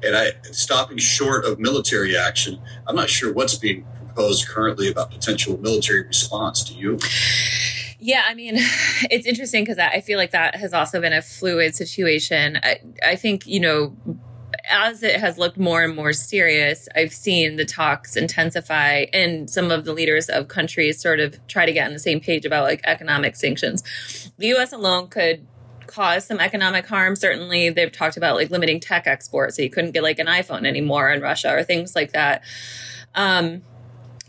And 0.04 0.16
I 0.16 0.34
stopping 0.52 0.98
short 0.98 1.46
of 1.46 1.60
military 1.60 2.16
action. 2.16 2.62
I'm 2.86 2.96
not 2.96 3.10
sure 3.10 3.34
what's 3.34 3.56
being 3.56 3.86
proposed 4.06 4.48
currently 4.48 4.90
about 4.90 5.12
potential 5.12 5.58
military 5.58 6.06
response. 6.06 6.64
to 6.66 6.74
you? 6.74 7.00
Yeah, 8.00 8.24
I 8.28 8.36
mean, 8.36 8.56
it's 9.10 9.26
interesting 9.26 9.64
because 9.64 9.80
I 9.80 10.02
feel 10.02 10.18
like 10.18 10.32
that 10.32 10.56
has 10.56 10.74
also 10.74 11.02
been 11.02 11.14
a 11.14 11.22
fluid 11.22 11.76
situation. 11.76 12.60
I, 12.62 12.80
I 13.04 13.16
think, 13.16 13.48
you 13.48 13.60
know, 13.60 13.96
as 14.70 15.04
it 15.04 15.20
has 15.20 15.38
looked 15.38 15.58
more 15.58 15.84
and 15.84 15.96
more 15.96 16.14
serious, 16.14 16.88
I've 16.96 17.14
seen 17.14 17.56
the 17.56 17.66
talks 17.66 18.16
intensify 18.16 19.06
and 19.14 19.50
some 19.50 19.72
of 19.72 19.86
the 19.86 19.94
leaders 19.94 20.30
of 20.30 20.48
countries 20.48 21.02
sort 21.02 21.20
of 21.20 21.40
try 21.48 21.66
to 21.66 21.74
get 21.74 21.88
on 21.88 21.94
the 21.94 22.00
same 22.00 22.20
page 22.20 22.46
about 22.46 22.64
like 22.64 22.82
economic 22.84 23.36
sanctions. 23.36 23.84
The 24.38 24.54
US 24.56 24.74
alone 24.74 25.08
could 25.08 25.46
cause 25.88 26.26
some 26.26 26.40
economic 26.40 26.86
harm. 26.86 27.16
Certainly, 27.16 27.72
they've 27.72 27.92
talked 27.92 28.18
about 28.18 28.36
like 28.36 28.52
limiting 28.52 28.80
tech 28.80 29.08
exports, 29.08 29.56
so 29.56 29.62
you 29.62 29.70
couldn't 29.70 29.92
get 29.92 30.04
like 30.04 30.20
an 30.20 30.28
iPhone 30.28 30.66
anymore 30.66 31.10
in 31.12 31.22
Russia 31.22 31.54
or 31.54 31.64
things 31.64 31.96
like 31.96 32.12
that. 32.12 32.44
Um, 33.16 33.64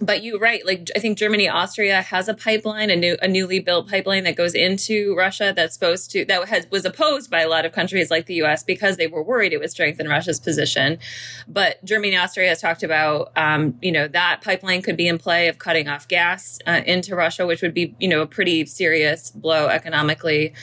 but 0.00 0.22
you're 0.22 0.38
right. 0.38 0.64
Like 0.64 0.88
I 0.94 1.00
think 1.00 1.18
Germany, 1.18 1.48
Austria 1.48 2.02
has 2.02 2.28
a 2.28 2.34
pipeline, 2.34 2.90
a 2.90 2.96
new, 2.96 3.16
a 3.20 3.28
newly 3.28 3.58
built 3.58 3.88
pipeline 3.88 4.24
that 4.24 4.36
goes 4.36 4.54
into 4.54 5.14
Russia. 5.16 5.52
That's 5.54 5.74
supposed 5.74 6.10
to 6.12 6.24
that 6.26 6.48
has 6.48 6.66
was 6.70 6.84
opposed 6.84 7.30
by 7.30 7.40
a 7.40 7.48
lot 7.48 7.64
of 7.64 7.72
countries 7.72 8.10
like 8.10 8.26
the 8.26 8.34
U.S. 8.34 8.62
because 8.62 8.96
they 8.96 9.06
were 9.06 9.22
worried 9.22 9.52
it 9.52 9.58
would 9.58 9.70
strengthen 9.70 10.08
Russia's 10.08 10.38
position. 10.38 10.98
But 11.46 11.84
Germany, 11.84 12.16
Austria 12.16 12.48
has 12.48 12.60
talked 12.60 12.82
about, 12.82 13.32
um, 13.36 13.78
you 13.82 13.90
know, 13.90 14.06
that 14.08 14.40
pipeline 14.42 14.82
could 14.82 14.96
be 14.96 15.08
in 15.08 15.18
play 15.18 15.48
of 15.48 15.58
cutting 15.58 15.88
off 15.88 16.06
gas 16.06 16.58
uh, 16.66 16.82
into 16.86 17.16
Russia, 17.16 17.46
which 17.46 17.62
would 17.62 17.74
be, 17.74 17.94
you 17.98 18.08
know, 18.08 18.22
a 18.22 18.26
pretty 18.26 18.66
serious 18.66 19.30
blow 19.30 19.66
economically 19.66 20.54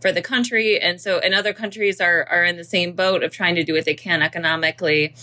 for 0.00 0.12
the 0.12 0.22
country. 0.22 0.80
And 0.80 1.00
so, 1.00 1.18
and 1.18 1.34
other 1.34 1.52
countries 1.52 2.00
are, 2.00 2.26
are 2.30 2.44
in 2.44 2.56
the 2.56 2.64
same 2.64 2.92
boat 2.92 3.22
of 3.22 3.32
trying 3.32 3.54
to 3.56 3.64
do 3.64 3.74
what 3.74 3.84
they 3.84 3.94
can 3.94 4.22
economically. 4.22 5.14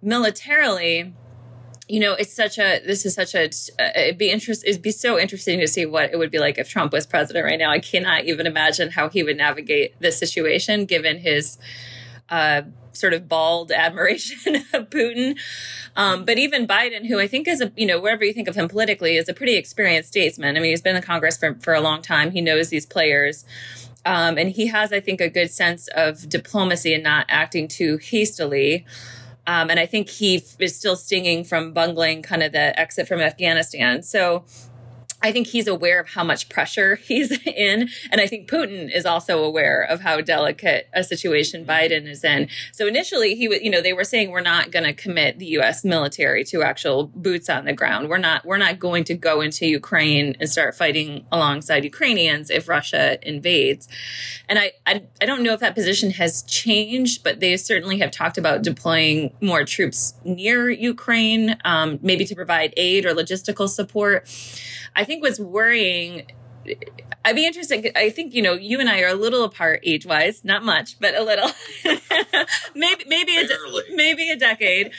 Militarily, 0.00 1.12
you 1.92 2.00
know, 2.00 2.14
it's 2.14 2.32
such 2.32 2.58
a, 2.58 2.80
this 2.86 3.04
is 3.04 3.12
such 3.12 3.34
a, 3.34 3.50
uh, 3.78 3.90
it'd 3.94 4.16
be 4.16 4.30
interest, 4.30 4.64
it'd 4.66 4.80
be 4.80 4.90
so 4.90 5.18
interesting 5.18 5.60
to 5.60 5.68
see 5.68 5.84
what 5.84 6.10
it 6.10 6.18
would 6.18 6.30
be 6.30 6.38
like 6.38 6.56
if 6.56 6.66
Trump 6.66 6.90
was 6.90 7.06
president 7.06 7.44
right 7.44 7.58
now. 7.58 7.70
I 7.70 7.80
cannot 7.80 8.24
even 8.24 8.46
imagine 8.46 8.92
how 8.92 9.10
he 9.10 9.22
would 9.22 9.36
navigate 9.36 10.00
this 10.00 10.18
situation 10.18 10.86
given 10.86 11.18
his, 11.18 11.58
uh, 12.30 12.62
sort 12.92 13.12
of 13.12 13.28
bald 13.28 13.70
admiration 13.76 14.56
of 14.72 14.88
Putin. 14.88 15.38
Um, 15.94 16.24
but 16.24 16.38
even 16.38 16.66
Biden, 16.66 17.08
who 17.08 17.20
I 17.20 17.26
think 17.26 17.46
is 17.46 17.60
a, 17.60 17.70
you 17.76 17.84
know, 17.84 18.00
wherever 18.00 18.24
you 18.24 18.32
think 18.32 18.48
of 18.48 18.54
him 18.54 18.68
politically, 18.68 19.18
is 19.18 19.28
a 19.28 19.34
pretty 19.34 19.56
experienced 19.56 20.08
statesman. 20.08 20.56
I 20.56 20.60
mean, 20.60 20.70
he's 20.70 20.80
been 20.80 20.96
in 20.96 21.02
Congress 21.02 21.36
for, 21.36 21.56
for 21.56 21.74
a 21.74 21.80
long 21.82 22.00
time. 22.00 22.30
He 22.30 22.40
knows 22.40 22.70
these 22.70 22.86
players. 22.86 23.44
Um, 24.06 24.38
and 24.38 24.48
he 24.48 24.68
has, 24.68 24.94
I 24.94 25.00
think, 25.00 25.20
a 25.20 25.28
good 25.28 25.50
sense 25.50 25.88
of 25.94 26.26
diplomacy 26.26 26.94
and 26.94 27.04
not 27.04 27.26
acting 27.28 27.68
too 27.68 27.98
hastily. 27.98 28.86
Um, 29.46 29.70
and 29.70 29.80
I 29.80 29.86
think 29.86 30.08
he 30.08 30.44
is 30.58 30.76
still 30.76 30.96
stinging 30.96 31.44
from 31.44 31.72
bungling 31.72 32.22
kind 32.22 32.42
of 32.42 32.52
the 32.52 32.78
exit 32.78 33.08
from 33.08 33.20
Afghanistan. 33.20 34.02
So 34.02 34.44
I 35.22 35.32
think 35.32 35.46
he's 35.46 35.66
aware 35.66 36.00
of 36.00 36.08
how 36.08 36.24
much 36.24 36.48
pressure 36.48 36.96
he's 37.06 37.30
in. 37.46 37.88
And 38.10 38.20
I 38.20 38.26
think 38.26 38.48
Putin 38.48 38.94
is 38.94 39.06
also 39.06 39.42
aware 39.42 39.82
of 39.82 40.00
how 40.00 40.20
delicate 40.20 40.88
a 40.92 41.04
situation 41.04 41.64
Biden 41.64 42.06
is 42.06 42.24
in. 42.24 42.48
So 42.72 42.86
initially 42.86 43.34
he 43.34 43.48
was, 43.48 43.62
you 43.62 43.70
know, 43.70 43.80
they 43.80 43.92
were 43.92 44.04
saying 44.04 44.30
we're 44.30 44.40
not 44.40 44.70
going 44.70 44.84
to 44.84 44.92
commit 44.92 45.38
the 45.38 45.46
US 45.58 45.84
military 45.84 46.44
to 46.44 46.62
actual 46.62 47.04
boots 47.06 47.48
on 47.48 47.64
the 47.64 47.72
ground. 47.72 48.08
We're 48.08 48.18
not, 48.18 48.44
we're 48.44 48.58
not 48.58 48.78
going 48.78 49.04
to 49.04 49.14
go 49.14 49.40
into 49.40 49.66
Ukraine 49.66 50.36
and 50.40 50.48
start 50.48 50.74
fighting 50.74 51.26
alongside 51.30 51.84
Ukrainians 51.84 52.50
if 52.50 52.68
Russia 52.68 53.18
invades. 53.26 53.88
And 54.48 54.58
I, 54.58 54.72
I, 54.86 55.04
I 55.20 55.26
don't 55.26 55.42
know 55.42 55.52
if 55.52 55.60
that 55.60 55.74
position 55.74 56.10
has 56.12 56.42
changed, 56.42 57.22
but 57.24 57.40
they 57.40 57.56
certainly 57.56 57.98
have 57.98 58.10
talked 58.10 58.38
about 58.38 58.62
deploying 58.62 59.34
more 59.40 59.64
troops 59.64 60.14
near 60.24 60.70
Ukraine, 60.70 61.56
um, 61.64 61.98
maybe 62.02 62.24
to 62.24 62.34
provide 62.34 62.74
aid 62.76 63.06
or 63.06 63.14
logistical 63.14 63.68
support. 63.68 64.28
I 64.94 65.04
think 65.04 65.22
what's 65.22 65.40
worrying 65.40 66.26
I'd 67.24 67.36
be 67.36 67.46
interested. 67.46 67.92
I 67.96 68.10
think 68.10 68.34
you 68.34 68.42
know 68.42 68.54
you 68.54 68.80
and 68.80 68.88
I 68.88 69.00
are 69.02 69.08
a 69.08 69.14
little 69.14 69.44
apart 69.44 69.80
age 69.84 70.06
wise, 70.06 70.44
not 70.44 70.64
much, 70.64 70.98
but 70.98 71.14
a 71.14 71.22
little. 71.22 71.50
maybe 72.74 73.04
maybe 73.06 73.36
a 73.36 73.46
de- 73.46 73.94
maybe 73.94 74.30
a 74.30 74.36
decade. 74.36 74.92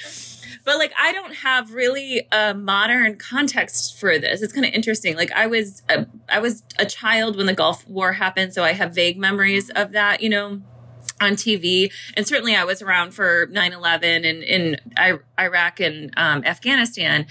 But 0.66 0.78
like 0.78 0.94
I 1.00 1.12
don't 1.12 1.36
have 1.36 1.74
really 1.74 2.28
a 2.32 2.54
modern 2.54 3.18
context 3.18 4.00
for 4.00 4.18
this. 4.18 4.42
It's 4.42 4.54
kind 4.54 4.66
of 4.66 4.74
interesting. 4.74 5.18
Like 5.18 5.32
I 5.34 5.48
was 5.48 5.84
a, 5.90 6.06
I 6.30 6.40
was 6.40 6.64
a 6.80 6.86
child 6.86 7.36
when 7.36 7.46
the 7.46 7.54
Gulf 7.54 7.88
War 7.88 8.14
happened, 8.14 8.54
so 8.54 8.64
I 8.64 8.72
have 8.72 8.96
vague 8.96 9.18
memories 9.18 9.70
of 9.72 9.92
that. 9.92 10.22
You 10.22 10.30
know 10.30 10.62
on 11.20 11.34
TV. 11.34 11.92
And 12.16 12.28
certainly 12.28 12.56
I 12.56 12.64
was 12.64 12.82
around 12.82 13.14
for 13.14 13.48
9 13.52 13.74
11 13.74 14.26
and 14.26 14.44
in 14.44 14.78
Iraq 15.40 15.80
and 15.80 16.14
um, 16.18 16.44
Afghanistan. 16.46 17.28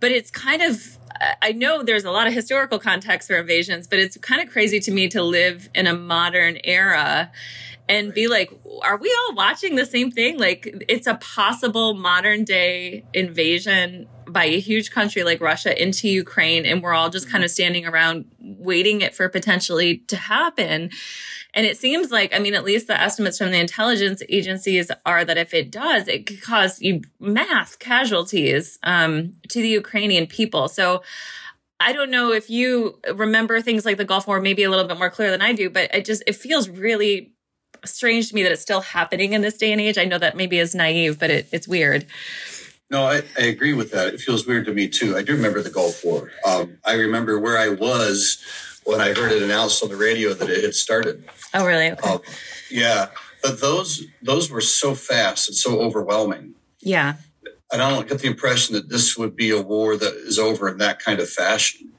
But 0.00 0.12
it's 0.12 0.30
kind 0.30 0.62
of 0.62 0.98
I 1.42 1.52
know 1.52 1.82
there's 1.82 2.04
a 2.04 2.10
lot 2.10 2.26
of 2.26 2.32
historical 2.32 2.78
context 2.78 3.28
for 3.28 3.36
invasions, 3.36 3.86
but 3.86 3.98
it's 3.98 4.16
kind 4.18 4.40
of 4.40 4.50
crazy 4.50 4.80
to 4.80 4.90
me 4.90 5.08
to 5.08 5.22
live 5.22 5.68
in 5.74 5.86
a 5.86 5.94
modern 5.94 6.58
era 6.64 7.30
and 7.88 8.12
be 8.12 8.28
like, 8.28 8.50
are 8.82 8.98
we 8.98 9.14
all 9.20 9.34
watching 9.34 9.76
the 9.76 9.86
same 9.86 10.10
thing? 10.10 10.38
Like, 10.38 10.84
it's 10.88 11.06
a 11.06 11.14
possible 11.14 11.94
modern 11.94 12.44
day 12.44 13.04
invasion 13.14 14.08
by 14.28 14.44
a 14.44 14.60
huge 14.60 14.90
country 14.90 15.24
like 15.24 15.40
Russia 15.40 15.80
into 15.80 16.08
Ukraine, 16.08 16.66
and 16.66 16.82
we're 16.82 16.92
all 16.92 17.08
just 17.08 17.30
kind 17.30 17.44
of 17.44 17.50
standing 17.50 17.86
around 17.86 18.26
waiting 18.40 19.00
it 19.00 19.14
for 19.14 19.28
potentially 19.28 19.98
to 20.08 20.16
happen. 20.16 20.90
And 21.54 21.66
it 21.66 21.78
seems 21.78 22.10
like, 22.10 22.34
I 22.34 22.38
mean, 22.38 22.54
at 22.54 22.62
least 22.62 22.88
the 22.88 23.00
estimates 23.00 23.38
from 23.38 23.50
the 23.50 23.58
intelligence 23.58 24.22
agencies 24.28 24.90
are 25.06 25.24
that 25.24 25.38
if 25.38 25.54
it 25.54 25.70
does, 25.70 26.06
it 26.06 26.26
could 26.26 26.42
cause 26.42 26.80
you 26.82 27.00
mass 27.18 27.74
casualties 27.74 28.78
um, 28.82 29.32
to 29.48 29.62
the 29.62 29.68
Ukrainian 29.68 30.26
people. 30.26 30.68
So 30.68 31.02
I 31.80 31.92
don't 31.92 32.10
know 32.10 32.32
if 32.32 32.50
you 32.50 33.00
remember 33.14 33.60
things 33.60 33.86
like 33.86 33.96
the 33.96 34.04
Gulf 34.04 34.26
War 34.26 34.40
maybe 34.40 34.64
a 34.64 34.70
little 34.70 34.86
bit 34.86 34.98
more 34.98 35.10
clear 35.10 35.30
than 35.30 35.40
I 35.40 35.52
do, 35.52 35.70
but 35.70 35.94
it 35.94 36.04
just 36.04 36.22
it 36.26 36.34
feels 36.34 36.68
really 36.68 37.32
strange 37.84 38.28
to 38.28 38.34
me 38.34 38.42
that 38.42 38.52
it's 38.52 38.62
still 38.62 38.80
happening 38.80 39.32
in 39.32 39.42
this 39.42 39.56
day 39.56 39.72
and 39.72 39.80
age. 39.80 39.98
I 39.98 40.04
know 40.04 40.18
that 40.18 40.36
maybe 40.36 40.58
is 40.58 40.74
naive, 40.74 41.18
but 41.18 41.30
it, 41.30 41.48
it's 41.52 41.68
weird. 41.68 42.06
No, 42.90 43.04
I, 43.04 43.22
I, 43.38 43.42
agree 43.42 43.74
with 43.74 43.90
that. 43.90 44.14
It 44.14 44.20
feels 44.20 44.46
weird 44.46 44.64
to 44.64 44.72
me 44.72 44.88
too. 44.88 45.16
I 45.16 45.22
do 45.22 45.34
remember 45.34 45.62
the 45.62 45.70
Gulf 45.70 46.02
War. 46.04 46.30
Um, 46.46 46.78
I 46.86 46.94
remember 46.94 47.38
where 47.38 47.58
I 47.58 47.68
was 47.68 48.42
when 48.84 49.00
I 49.00 49.08
heard 49.08 49.30
it 49.30 49.42
announced 49.42 49.82
on 49.82 49.90
the 49.90 49.96
radio 49.96 50.32
that 50.32 50.48
it 50.48 50.64
had 50.64 50.74
started. 50.74 51.28
Oh, 51.52 51.66
really? 51.66 51.92
Okay. 51.92 52.08
Um, 52.08 52.20
yeah, 52.70 53.08
but 53.42 53.60
those 53.60 54.06
those 54.22 54.50
were 54.50 54.62
so 54.62 54.94
fast 54.94 55.48
and 55.48 55.56
so 55.56 55.80
overwhelming. 55.80 56.54
Yeah, 56.80 57.16
and 57.70 57.82
I 57.82 57.90
don't 57.90 58.08
get 58.08 58.20
the 58.20 58.28
impression 58.28 58.74
that 58.74 58.88
this 58.88 59.18
would 59.18 59.36
be 59.36 59.50
a 59.50 59.60
war 59.60 59.96
that 59.96 60.14
is 60.14 60.38
over 60.38 60.68
in 60.68 60.78
that 60.78 60.98
kind 60.98 61.20
of 61.20 61.28
fashion. 61.28 61.92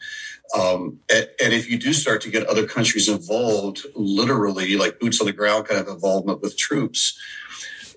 Um, 0.57 0.99
and, 1.13 1.27
and, 1.43 1.53
if 1.53 1.69
you 1.69 1.77
do 1.77 1.93
start 1.93 2.21
to 2.21 2.31
get 2.31 2.47
other 2.47 2.65
countries 2.65 3.07
involved, 3.07 3.85
literally 3.95 4.77
like 4.77 4.99
boots 4.99 5.21
on 5.21 5.27
the 5.27 5.33
ground 5.33 5.67
kind 5.67 5.79
of 5.79 5.87
involvement 5.87 6.41
with 6.41 6.57
troops, 6.57 7.19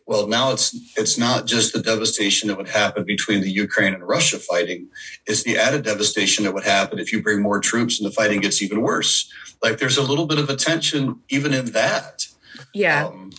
well, 0.06 0.26
now 0.26 0.52
it's 0.52 0.74
it's 0.98 1.16
not 1.16 1.46
just 1.46 1.72
the 1.72 1.80
devastation 1.80 2.48
that 2.48 2.58
would 2.58 2.68
happen 2.68 3.04
between 3.04 3.40
the 3.40 3.50
Ukraine 3.50 3.94
and 3.94 4.06
Russia 4.06 4.38
fighting; 4.38 4.88
it's 5.26 5.44
the 5.44 5.56
added 5.56 5.84
devastation 5.84 6.44
that 6.44 6.52
would 6.52 6.64
happen 6.64 6.98
if 6.98 7.12
you 7.12 7.22
bring 7.22 7.40
more 7.40 7.60
troops 7.60 7.98
and 7.98 8.06
the 8.06 8.14
fighting 8.14 8.40
gets 8.40 8.60
even 8.60 8.82
worse. 8.82 9.32
Like 9.62 9.78
there's 9.78 9.96
a 9.96 10.02
little 10.02 10.26
bit 10.26 10.38
of 10.38 10.50
a 10.50 10.56
tension 10.56 11.20
even 11.28 11.54
in 11.54 11.66
that. 11.66 12.26
Yeah. 12.74 13.06
Um, 13.06 13.30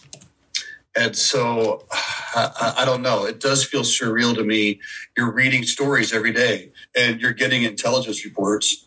and 0.95 1.15
so 1.15 1.85
I, 1.91 2.75
I, 2.79 2.85
don't 2.85 3.01
know. 3.01 3.25
It 3.25 3.39
does 3.39 3.65
feel 3.65 3.81
surreal 3.81 4.35
to 4.35 4.43
me. 4.43 4.79
You're 5.17 5.31
reading 5.31 5.63
stories 5.63 6.13
every 6.13 6.31
day 6.31 6.71
and 6.95 7.19
you're 7.19 7.33
getting 7.33 7.63
intelligence 7.63 8.23
reports 8.23 8.82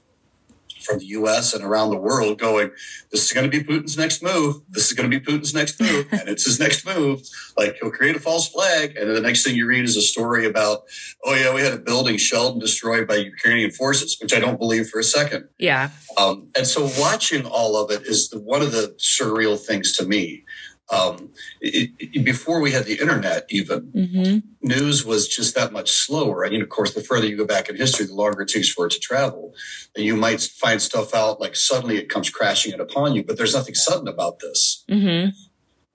from 0.86 0.98
the 0.98 1.06
US 1.06 1.52
and 1.52 1.62
around 1.62 1.90
the 1.90 1.98
world 1.98 2.38
going, 2.38 2.70
this 3.10 3.26
is 3.26 3.32
going 3.32 3.50
to 3.50 3.50
be 3.50 3.62
Putin's 3.62 3.98
next 3.98 4.22
move. 4.22 4.62
This 4.70 4.86
is 4.86 4.92
going 4.94 5.10
to 5.10 5.20
be 5.20 5.24
Putin's 5.24 5.52
next 5.52 5.80
move. 5.80 6.06
and 6.12 6.28
it's 6.28 6.46
his 6.46 6.58
next 6.58 6.86
move. 6.86 7.22
Like 7.58 7.76
he'll 7.80 7.90
create 7.90 8.16
a 8.16 8.20
false 8.20 8.48
flag. 8.48 8.96
And 8.96 9.08
then 9.08 9.14
the 9.14 9.20
next 9.20 9.44
thing 9.44 9.56
you 9.56 9.66
read 9.66 9.84
is 9.84 9.96
a 9.96 10.02
story 10.02 10.46
about, 10.46 10.84
oh, 11.24 11.34
yeah, 11.34 11.52
we 11.52 11.60
had 11.60 11.74
a 11.74 11.78
building 11.78 12.16
shelled 12.16 12.54
and 12.54 12.60
destroyed 12.62 13.06
by 13.06 13.16
Ukrainian 13.16 13.70
forces, 13.70 14.16
which 14.22 14.32
I 14.32 14.40
don't 14.40 14.58
believe 14.58 14.88
for 14.88 15.00
a 15.00 15.04
second. 15.04 15.48
Yeah. 15.58 15.90
Um, 16.16 16.48
and 16.56 16.66
so 16.66 16.88
watching 16.98 17.44
all 17.44 17.76
of 17.76 17.90
it 17.90 18.06
is 18.06 18.30
the, 18.30 18.40
one 18.40 18.62
of 18.62 18.72
the 18.72 18.96
surreal 18.98 19.58
things 19.60 19.92
to 19.98 20.06
me 20.06 20.44
um, 20.90 21.30
it, 21.60 21.90
it, 21.98 22.24
before 22.24 22.60
we 22.60 22.70
had 22.70 22.84
the 22.84 23.00
internet, 23.00 23.46
even 23.50 23.90
mm-hmm. 23.92 24.38
news 24.62 25.04
was 25.04 25.26
just 25.26 25.54
that 25.56 25.72
much 25.72 25.90
slower. 25.90 26.46
I 26.46 26.50
mean, 26.50 26.62
of 26.62 26.68
course, 26.68 26.94
the 26.94 27.02
further 27.02 27.26
you 27.26 27.36
go 27.36 27.44
back 27.44 27.68
in 27.68 27.76
history, 27.76 28.06
the 28.06 28.14
longer 28.14 28.42
it 28.42 28.48
takes 28.48 28.68
for 28.68 28.86
it 28.86 28.92
to 28.92 29.00
travel. 29.00 29.52
And 29.96 30.04
you 30.04 30.16
might 30.16 30.40
find 30.40 30.80
stuff 30.80 31.12
out 31.12 31.40
like 31.40 31.56
suddenly 31.56 31.96
it 31.96 32.08
comes 32.08 32.30
crashing 32.30 32.72
in 32.72 32.80
upon 32.80 33.14
you, 33.14 33.24
but 33.24 33.36
there's 33.36 33.54
nothing 33.54 33.74
sudden 33.74 34.06
about 34.06 34.38
this. 34.38 34.84
Mm-hmm. 34.88 35.30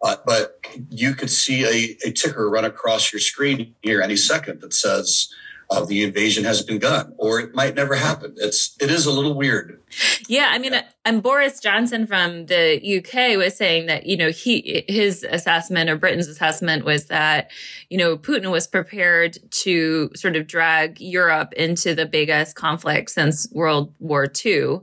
Uh, 0.03 0.15
but 0.25 0.65
you 0.89 1.13
could 1.13 1.29
see 1.29 1.63
a, 1.63 2.07
a 2.07 2.11
ticker 2.11 2.49
run 2.49 2.65
across 2.65 3.13
your 3.13 3.19
screen 3.19 3.75
here 3.81 4.01
any 4.01 4.17
second 4.17 4.59
that 4.61 4.73
says, 4.73 5.31
uh, 5.71 5.85
the 5.85 6.03
invasion 6.03 6.43
has 6.43 6.61
begun, 6.61 7.13
or 7.17 7.39
it 7.39 7.55
might 7.55 7.75
never 7.75 7.95
happen. 7.95 8.33
It's 8.37 8.75
it 8.81 8.91
is 8.91 9.05
a 9.05 9.11
little 9.11 9.33
weird. 9.33 9.79
Yeah, 10.27 10.49
I 10.51 10.57
mean, 10.57 10.73
yeah. 10.73 10.83
And 11.03 11.23
Boris 11.23 11.59
Johnson 11.59 12.05
from 12.05 12.45
the 12.45 12.99
UK 12.99 13.35
was 13.35 13.57
saying 13.57 13.87
that 13.87 14.05
you 14.05 14.15
know 14.15 14.29
he 14.29 14.85
his 14.87 15.23
assessment 15.27 15.89
or 15.89 15.95
Britain's 15.95 16.27
assessment 16.27 16.85
was 16.85 17.05
that 17.05 17.49
you 17.89 17.97
know 17.97 18.17
Putin 18.17 18.51
was 18.51 18.67
prepared 18.67 19.39
to 19.49 20.11
sort 20.15 20.35
of 20.35 20.45
drag 20.45 21.01
Europe 21.01 21.53
into 21.53 21.95
the 21.95 22.05
biggest 22.05 22.55
conflict 22.55 23.09
since 23.09 23.51
World 23.51 23.95
War 23.97 24.31
II. 24.45 24.81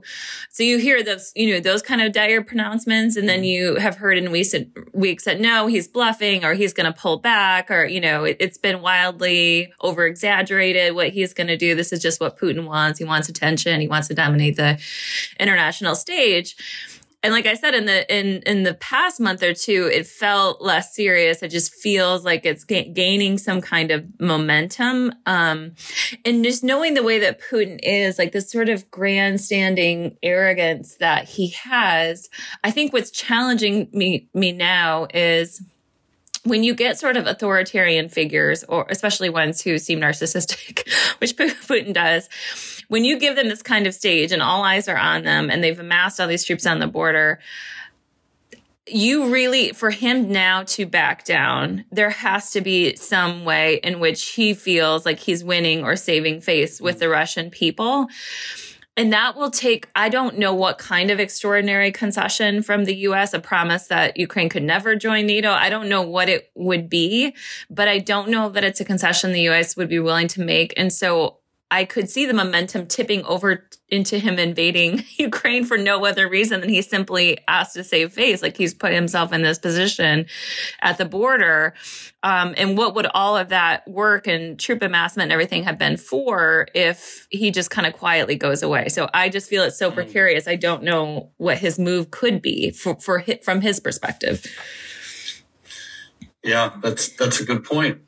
So 0.49 0.63
you 0.63 0.77
hear 0.77 1.01
those 1.03 1.31
you 1.37 1.53
know 1.53 1.61
those 1.61 1.81
kind 1.81 2.01
of 2.01 2.11
dire 2.11 2.43
pronouncements, 2.43 3.15
and 3.15 3.29
then 3.29 3.39
mm-hmm. 3.39 3.45
you 3.45 3.75
have 3.75 3.95
heard 3.95 4.17
in 4.17 4.29
recent 4.29 4.77
weeks 4.93 5.23
that 5.23 5.39
no, 5.39 5.67
he's 5.67 5.87
bluffing 5.87 6.43
or 6.43 6.53
he's 6.53 6.73
going 6.73 6.91
to 6.91 6.99
pull 6.99 7.19
back, 7.19 7.71
or 7.71 7.85
you 7.85 8.01
know 8.01 8.25
it, 8.25 8.35
it's 8.41 8.57
been 8.57 8.81
wildly 8.81 9.71
over 9.79 10.05
exaggerated 10.05 10.95
what 10.95 11.09
he's 11.11 11.33
going 11.33 11.47
to 11.47 11.57
do. 11.57 11.75
This 11.75 11.93
is 11.93 12.01
just 12.01 12.19
what 12.19 12.37
Putin 12.37 12.65
wants. 12.65 12.99
He 12.99 13.05
wants 13.05 13.29
attention. 13.29 13.79
He 13.79 13.87
wants 13.87 14.09
to 14.09 14.13
dominate 14.13 14.57
the 14.57 14.77
international 15.39 15.95
stage. 15.95 16.08
Stage 16.09 16.55
and 17.21 17.33
like 17.33 17.45
I 17.45 17.55
said, 17.55 17.73
in 17.73 17.85
the 17.85 18.17
in 18.17 18.41
in 18.43 18.63
the 18.63 18.75
past 18.75 19.19
month 19.19 19.43
or 19.43 19.53
two, 19.53 19.89
it 19.93 20.07
felt 20.07 20.61
less 20.61 20.95
serious. 20.95 21.43
It 21.43 21.49
just 21.49 21.73
feels 21.73 22.23
like 22.23 22.45
it's 22.45 22.63
ga- 22.63 22.89
gaining 22.93 23.37
some 23.37 23.59
kind 23.59 23.91
of 23.91 24.05
momentum. 24.21 25.11
Um, 25.25 25.73
and 26.23 26.45
just 26.45 26.63
knowing 26.63 26.93
the 26.93 27.03
way 27.03 27.19
that 27.19 27.41
Putin 27.41 27.77
is, 27.83 28.17
like 28.17 28.31
this 28.31 28.49
sort 28.49 28.69
of 28.69 28.89
grandstanding 28.89 30.17
arrogance 30.23 30.95
that 30.97 31.27
he 31.27 31.49
has, 31.49 32.29
I 32.63 32.71
think 32.71 32.93
what's 32.93 33.11
challenging 33.11 33.89
me 33.91 34.29
me 34.33 34.53
now 34.53 35.07
is 35.13 35.61
when 36.43 36.63
you 36.63 36.73
get 36.73 36.97
sort 36.97 37.17
of 37.17 37.27
authoritarian 37.27 38.09
figures, 38.09 38.63
or 38.65 38.85
especially 38.89 39.29
ones 39.29 39.61
who 39.61 39.77
seem 39.77 39.99
narcissistic, 39.99 40.87
which 41.19 41.35
Putin 41.35 41.93
does, 41.93 42.29
when 42.87 43.05
you 43.05 43.19
give 43.19 43.35
them 43.35 43.49
this 43.49 43.61
kind 43.61 43.87
of 43.87 43.93
stage 43.93 44.31
and 44.31 44.41
all 44.41 44.63
eyes 44.63 44.87
are 44.87 44.97
on 44.97 45.23
them 45.23 45.49
and 45.49 45.63
they've 45.63 45.79
amassed 45.79 46.19
all 46.19 46.27
these 46.27 46.43
troops 46.43 46.65
on 46.65 46.79
the 46.79 46.87
border, 46.87 47.39
you 48.87 49.31
really, 49.31 49.71
for 49.71 49.91
him 49.91 50.31
now 50.31 50.63
to 50.63 50.85
back 50.85 51.23
down, 51.23 51.85
there 51.91 52.09
has 52.09 52.51
to 52.51 52.61
be 52.61 52.95
some 52.95 53.45
way 53.45 53.75
in 53.83 53.99
which 53.99 54.29
he 54.29 54.53
feels 54.53 55.05
like 55.05 55.19
he's 55.19 55.43
winning 55.43 55.83
or 55.83 55.95
saving 55.95 56.41
face 56.41 56.81
with 56.81 56.99
the 56.99 57.09
Russian 57.09 57.49
people. 57.51 58.07
And 58.99 59.13
that 59.13 59.37
will 59.37 59.49
take, 59.49 59.87
I 59.95 60.09
don't 60.09 60.37
know 60.37 60.53
what 60.53 60.77
kind 60.77 61.09
of 61.09 61.21
extraordinary 61.21 61.89
concession 61.89 62.61
from 62.61 62.83
the 62.83 62.93
US, 63.07 63.33
a 63.33 63.39
promise 63.39 63.87
that 63.87 64.17
Ukraine 64.17 64.49
could 64.49 64.61
never 64.61 64.93
join 64.97 65.25
NATO. 65.25 65.51
I 65.51 65.69
don't 65.69 65.87
know 65.87 66.01
what 66.01 66.27
it 66.27 66.51
would 66.53 66.89
be, 66.89 67.33
but 67.69 67.87
I 67.87 67.99
don't 67.99 68.27
know 68.27 68.49
that 68.49 68.65
it's 68.65 68.81
a 68.81 68.83
concession 68.83 69.31
the 69.31 69.47
US 69.47 69.77
would 69.77 69.87
be 69.87 69.99
willing 69.99 70.27
to 70.27 70.41
make. 70.41 70.73
And 70.75 70.91
so 70.91 71.37
I 71.71 71.85
could 71.85 72.09
see 72.09 72.25
the 72.25 72.33
momentum 72.33 72.87
tipping 72.87 73.23
over 73.25 73.67
into 73.89 74.17
him 74.17 74.39
invading 74.39 75.03
Ukraine 75.17 75.65
for 75.65 75.77
no 75.77 76.03
other 76.05 76.27
reason 76.27 76.61
than 76.61 76.69
he 76.69 76.81
simply 76.81 77.37
asked 77.47 77.75
to 77.75 77.83
save 77.83 78.13
face. 78.13 78.41
Like 78.41 78.57
he's 78.57 78.73
put 78.73 78.91
himself 78.91 79.31
in 79.31 79.43
this 79.43 79.59
position 79.59 80.25
at 80.81 80.97
the 80.97 81.05
border. 81.05 81.75
Um, 82.23 82.55
and 82.57 82.77
what 82.77 82.95
would 82.95 83.05
all 83.07 83.37
of 83.37 83.49
that 83.49 83.87
work 83.87 84.27
and 84.27 84.59
troop 84.59 84.81
amassment 84.81 85.27
and 85.27 85.31
everything 85.31 85.63
have 85.63 85.77
been 85.77 85.97
for 85.97 86.67
if 86.73 87.27
he 87.29 87.51
just 87.51 87.69
kind 87.69 87.85
of 87.85 87.93
quietly 87.93 88.35
goes 88.35 88.63
away? 88.63 88.89
So 88.89 89.07
I 89.13 89.29
just 89.29 89.47
feel 89.47 89.63
it's 89.63 89.77
so 89.77 89.91
precarious. 89.91 90.47
I 90.47 90.55
don't 90.55 90.83
know 90.83 91.29
what 91.37 91.59
his 91.59 91.77
move 91.77 92.09
could 92.09 92.41
be 92.41 92.71
for, 92.71 92.95
for 92.99 93.23
from 93.43 93.61
his 93.61 93.79
perspective. 93.79 94.45
Yeah, 96.43 96.71
that's 96.81 97.09
that's 97.09 97.39
a 97.41 97.45
good 97.45 97.63
point. 97.63 98.01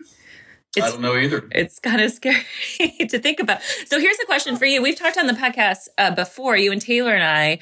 It's, 0.73 0.87
I 0.87 0.89
don't 0.89 1.01
know 1.01 1.17
either. 1.17 1.45
It's 1.51 1.79
kind 1.79 1.99
of 1.99 2.11
scary 2.11 2.45
to 3.09 3.19
think 3.19 3.41
about. 3.41 3.61
So 3.87 3.99
here's 3.99 4.17
a 4.19 4.25
question 4.25 4.55
for 4.55 4.63
you. 4.65 4.81
We've 4.81 4.97
talked 4.97 5.17
on 5.17 5.27
the 5.27 5.33
podcast 5.33 5.89
uh, 5.97 6.15
before, 6.15 6.55
you 6.55 6.71
and 6.71 6.81
Taylor 6.81 7.13
and 7.13 7.23
I. 7.23 7.59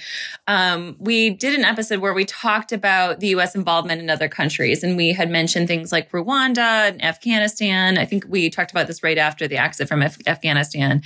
Um, 0.47 0.95
we 0.99 1.31
did 1.31 1.57
an 1.57 1.65
episode 1.65 2.01
where 2.01 2.13
we 2.13 2.23
talked 2.23 2.71
about 2.71 3.19
the 3.19 3.29
U.S. 3.29 3.55
involvement 3.55 3.99
in 3.99 4.11
other 4.11 4.27
countries, 4.29 4.83
and 4.83 4.95
we 4.95 5.13
had 5.13 5.31
mentioned 5.31 5.67
things 5.67 5.91
like 5.91 6.11
Rwanda 6.11 6.89
and 6.89 7.03
Afghanistan. 7.03 7.97
I 7.97 8.05
think 8.05 8.25
we 8.27 8.47
talked 8.51 8.69
about 8.69 8.85
this 8.85 9.01
right 9.01 9.17
after 9.17 9.47
the 9.47 9.57
exit 9.57 9.87
from 9.87 10.03
Af- 10.03 10.27
Afghanistan, 10.27 11.01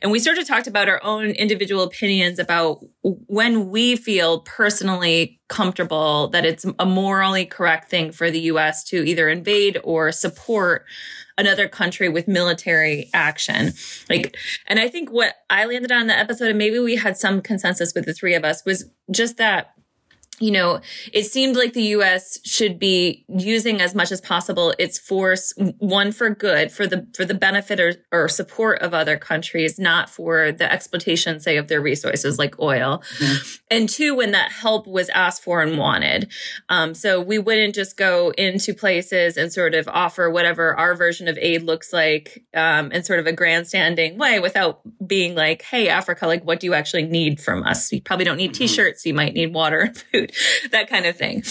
and 0.00 0.10
we 0.10 0.20
sort 0.20 0.38
of 0.38 0.48
talked 0.48 0.66
about 0.66 0.88
our 0.88 1.04
own 1.04 1.32
individual 1.32 1.82
opinions 1.82 2.38
about 2.38 2.82
when 3.02 3.68
we 3.68 3.94
feel 3.94 4.40
personally 4.40 5.38
comfortable 5.48 6.28
that 6.28 6.46
it's 6.46 6.64
a 6.78 6.86
morally 6.86 7.44
correct 7.44 7.90
thing 7.90 8.10
for 8.10 8.30
the 8.30 8.40
U.S. 8.40 8.84
to 8.84 9.06
either 9.06 9.28
invade 9.28 9.78
or 9.84 10.10
support 10.12 10.86
another 11.38 11.68
country 11.68 12.08
with 12.08 12.28
military 12.28 13.10
action. 13.14 13.72
Like, 14.08 14.36
and 14.66 14.78
I 14.78 14.88
think 14.88 15.10
what 15.10 15.34
I 15.50 15.64
landed 15.64 15.92
on 15.92 16.06
the 16.06 16.18
episode, 16.18 16.48
and 16.48 16.58
maybe 16.58 16.78
we 16.78 16.96
had 16.96 17.16
some 17.16 17.40
consensus 17.40 17.94
with 17.94 18.04
the 18.04 18.14
three 18.14 18.34
of 18.34 18.44
us, 18.44 18.64
was 18.64 18.86
just 19.10 19.36
that 19.38 19.74
you 20.42 20.50
know, 20.50 20.80
it 21.12 21.24
seemed 21.24 21.54
like 21.54 21.72
the 21.72 21.94
US 21.96 22.40
should 22.44 22.76
be 22.76 23.24
using 23.28 23.80
as 23.80 23.94
much 23.94 24.10
as 24.10 24.20
possible 24.20 24.74
its 24.76 24.98
force, 24.98 25.54
one 25.78 26.10
for 26.10 26.30
good, 26.30 26.72
for 26.72 26.84
the, 26.84 27.06
for 27.14 27.24
the 27.24 27.34
benefit 27.34 27.78
or, 27.78 27.94
or 28.10 28.28
support 28.28 28.80
of 28.80 28.92
other 28.92 29.16
countries, 29.16 29.78
not 29.78 30.10
for 30.10 30.50
the 30.50 30.70
exploitation, 30.70 31.38
say, 31.38 31.56
of 31.58 31.68
their 31.68 31.80
resources 31.80 32.40
like 32.40 32.58
oil. 32.58 33.04
Mm-hmm. 33.18 33.56
And 33.70 33.88
two, 33.88 34.16
when 34.16 34.32
that 34.32 34.50
help 34.50 34.88
was 34.88 35.08
asked 35.10 35.44
for 35.44 35.62
and 35.62 35.78
wanted. 35.78 36.32
Um, 36.68 36.94
so 36.94 37.20
we 37.20 37.38
wouldn't 37.38 37.76
just 37.76 37.96
go 37.96 38.30
into 38.36 38.74
places 38.74 39.36
and 39.36 39.52
sort 39.52 39.74
of 39.74 39.86
offer 39.86 40.28
whatever 40.28 40.76
our 40.76 40.96
version 40.96 41.28
of 41.28 41.38
aid 41.40 41.62
looks 41.62 41.92
like, 41.92 42.42
um, 42.52 42.90
in 42.90 43.04
sort 43.04 43.20
of 43.20 43.28
a 43.28 43.32
grandstanding 43.32 44.18
way 44.18 44.40
without 44.40 44.80
being 45.06 45.36
like, 45.36 45.62
Hey, 45.62 45.88
Africa, 45.88 46.26
like, 46.26 46.44
what 46.44 46.58
do 46.58 46.66
you 46.66 46.74
actually 46.74 47.04
need 47.04 47.40
from 47.40 47.62
us? 47.62 47.92
You 47.92 48.02
probably 48.02 48.24
don't 48.24 48.38
need 48.38 48.50
mm-hmm. 48.50 48.64
t-shirts. 48.64 49.06
You 49.06 49.14
might 49.14 49.34
need 49.34 49.54
water 49.54 49.78
and 49.82 49.96
food. 49.96 50.31
that 50.70 50.88
kind 50.88 51.06
of 51.06 51.16
thing. 51.16 51.42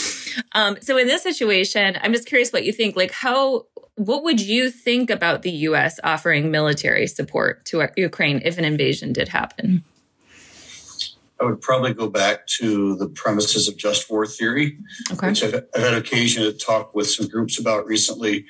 Um, 0.54 0.78
so 0.82 0.98
in 0.98 1.08
this 1.08 1.24
situation, 1.24 1.98
I'm 2.02 2.14
just 2.14 2.28
curious 2.28 2.52
what 2.52 2.66
you 2.66 2.74
think. 2.74 2.96
Like, 2.96 3.12
how, 3.12 3.66
what 3.96 4.24
would 4.24 4.42
you 4.42 4.70
think 4.70 5.10
about 5.10 5.42
the 5.42 5.52
U.S. 5.52 6.00
offering 6.04 6.52
military 6.52 7.08
support 7.08 7.66
to 7.66 7.88
Ukraine 7.98 8.42
if 8.44 8.58
an 8.58 8.66
invasion 8.66 9.14
did 9.14 9.30
happen? 9.30 9.84
I 11.42 11.46
would 11.46 11.62
probably 11.62 11.94
go 11.94 12.08
back 12.08 12.46
to 12.60 12.96
the 12.96 13.10
premises 13.10 13.68
of 13.68 13.76
just 13.76 14.12
war 14.12 14.28
theory, 14.28 14.78
okay. 15.12 15.30
which 15.30 15.44
I've, 15.44 15.56
I've, 15.76 15.82
had 15.82 15.94
occasion 15.96 16.44
to 16.44 16.54
talk 16.54 16.94
with 16.94 17.10
some 17.10 17.28
groups 17.28 17.60
about 17.60 17.88
recently. 17.88 18.46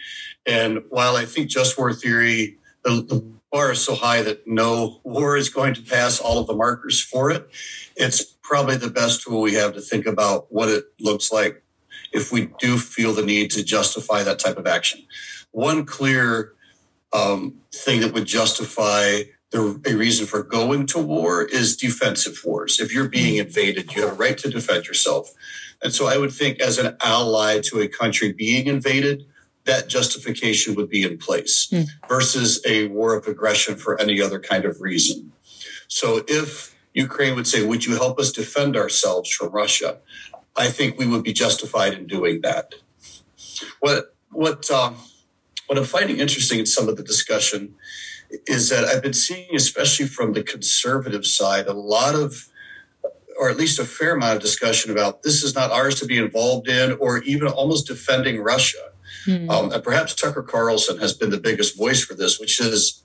And 0.46 0.84
while 0.90 1.16
I 1.16 1.26
think 1.26 1.50
just 1.50 1.78
war 1.78 1.94
theory, 1.94 2.58
the, 2.84 3.02
the 3.02 3.24
bar 3.50 3.72
is 3.72 3.82
so 3.82 3.96
high 3.96 4.24
that 4.24 4.46
no 4.46 5.00
war 5.04 5.38
is 5.38 5.48
going 5.48 5.74
to 5.76 5.82
pass 5.82 6.20
all 6.20 6.40
of 6.40 6.48
the 6.48 6.56
markers 6.56 7.02
for 7.02 7.32
it, 7.32 7.50
it's 7.96 8.31
probably 8.52 8.76
the 8.76 8.90
best 8.90 9.22
tool 9.22 9.40
we 9.40 9.54
have 9.54 9.74
to 9.74 9.80
think 9.80 10.06
about 10.06 10.46
what 10.52 10.68
it 10.68 10.84
looks 11.00 11.32
like 11.32 11.64
if 12.12 12.34
we 12.34 12.50
do 12.60 12.78
feel 12.78 13.14
the 13.14 13.26
need 13.26 13.50
to 13.50 13.64
justify 13.64 14.24
that 14.24 14.40
type 14.40 14.58
of 14.58 14.68
action. 14.68 15.02
One 15.52 15.86
clear 15.86 16.52
um, 17.14 17.62
thing 17.74 18.02
that 18.02 18.14
would 18.14 18.26
justify 18.26 19.22
the, 19.52 19.82
a 19.86 19.94
reason 19.94 20.26
for 20.26 20.44
going 20.44 20.86
to 20.88 21.00
war 21.00 21.44
is 21.44 21.78
defensive 21.78 22.42
wars. 22.44 22.82
If 22.82 22.94
you're 22.94 23.08
being 23.08 23.38
invaded, 23.38 23.96
you 23.96 24.02
have 24.02 24.12
a 24.12 24.16
right 24.16 24.38
to 24.40 24.50
defend 24.50 24.86
yourself. 24.86 25.32
And 25.82 25.94
so 25.94 26.08
I 26.08 26.18
would 26.18 26.34
think, 26.34 26.60
as 26.60 26.78
an 26.78 26.98
ally 27.02 27.62
to 27.62 27.80
a 27.80 27.88
country 27.88 28.34
being 28.34 28.68
invaded, 28.68 29.26
that 29.64 29.88
justification 29.88 30.76
would 30.76 30.90
be 30.90 31.04
in 31.04 31.18
place 31.18 31.70
mm. 31.72 31.88
versus 32.10 32.62
a 32.68 32.88
war 32.88 33.16
of 33.16 33.28
aggression 33.28 33.78
for 33.78 34.00
any 34.02 34.20
other 34.20 34.42
kind 34.42 34.66
of 34.66 34.82
reason. 34.82 35.32
So 35.88 36.26
if 36.28 36.71
Ukraine 36.94 37.36
would 37.36 37.48
say, 37.48 37.66
Would 37.66 37.86
you 37.86 37.96
help 37.96 38.20
us 38.20 38.32
defend 38.32 38.76
ourselves 38.76 39.32
from 39.32 39.50
Russia? 39.50 39.98
I 40.56 40.68
think 40.68 40.98
we 40.98 41.08
would 41.08 41.24
be 41.24 41.34
justified 41.34 41.94
in 41.94 42.08
doing 42.08 42.42
that. 42.42 42.76
What, 43.80 44.16
what, 44.32 44.70
uh, 44.70 44.92
what 45.68 45.78
I'm 45.78 45.86
finding 45.86 46.18
interesting 46.18 46.60
in 46.60 46.66
some 46.66 46.90
of 46.90 46.98
the 46.98 47.04
discussion 47.04 47.76
is 48.48 48.70
that 48.70 48.86
I've 48.86 49.02
been 49.02 49.14
seeing, 49.14 49.56
especially 49.56 50.08
from 50.08 50.34
the 50.34 50.44
conservative 50.44 51.26
side, 51.26 51.68
a 51.68 51.74
lot 51.74 52.16
of, 52.16 52.50
or 53.40 53.50
at 53.50 53.58
least 53.58 53.80
a 53.80 53.86
fair 53.86 54.16
amount 54.16 54.38
of 54.38 54.42
discussion 54.42 54.92
about 54.92 55.24
this 55.24 55.44
is 55.44 55.56
not 55.56 55.72
ours 55.72 55.96
to 56.02 56.06
be 56.06 56.18
involved 56.18 56.68
in, 56.68 56.94
or 57.00 57.20
even 57.24 57.48
almost 57.48 57.88
defending 57.88 58.42
Russia. 58.42 58.92
Hmm. 59.26 59.50
Um, 59.50 59.72
and 59.72 59.84
perhaps 59.84 60.16
Tucker 60.16 60.44
Carlson 60.44 60.98
has 61.00 61.14
been 61.14 61.30
the 61.30 61.40
biggest 61.40 61.78
voice 61.78 62.04
for 62.04 62.14
this, 62.14 62.40
which 62.40 62.60
is 62.60 63.04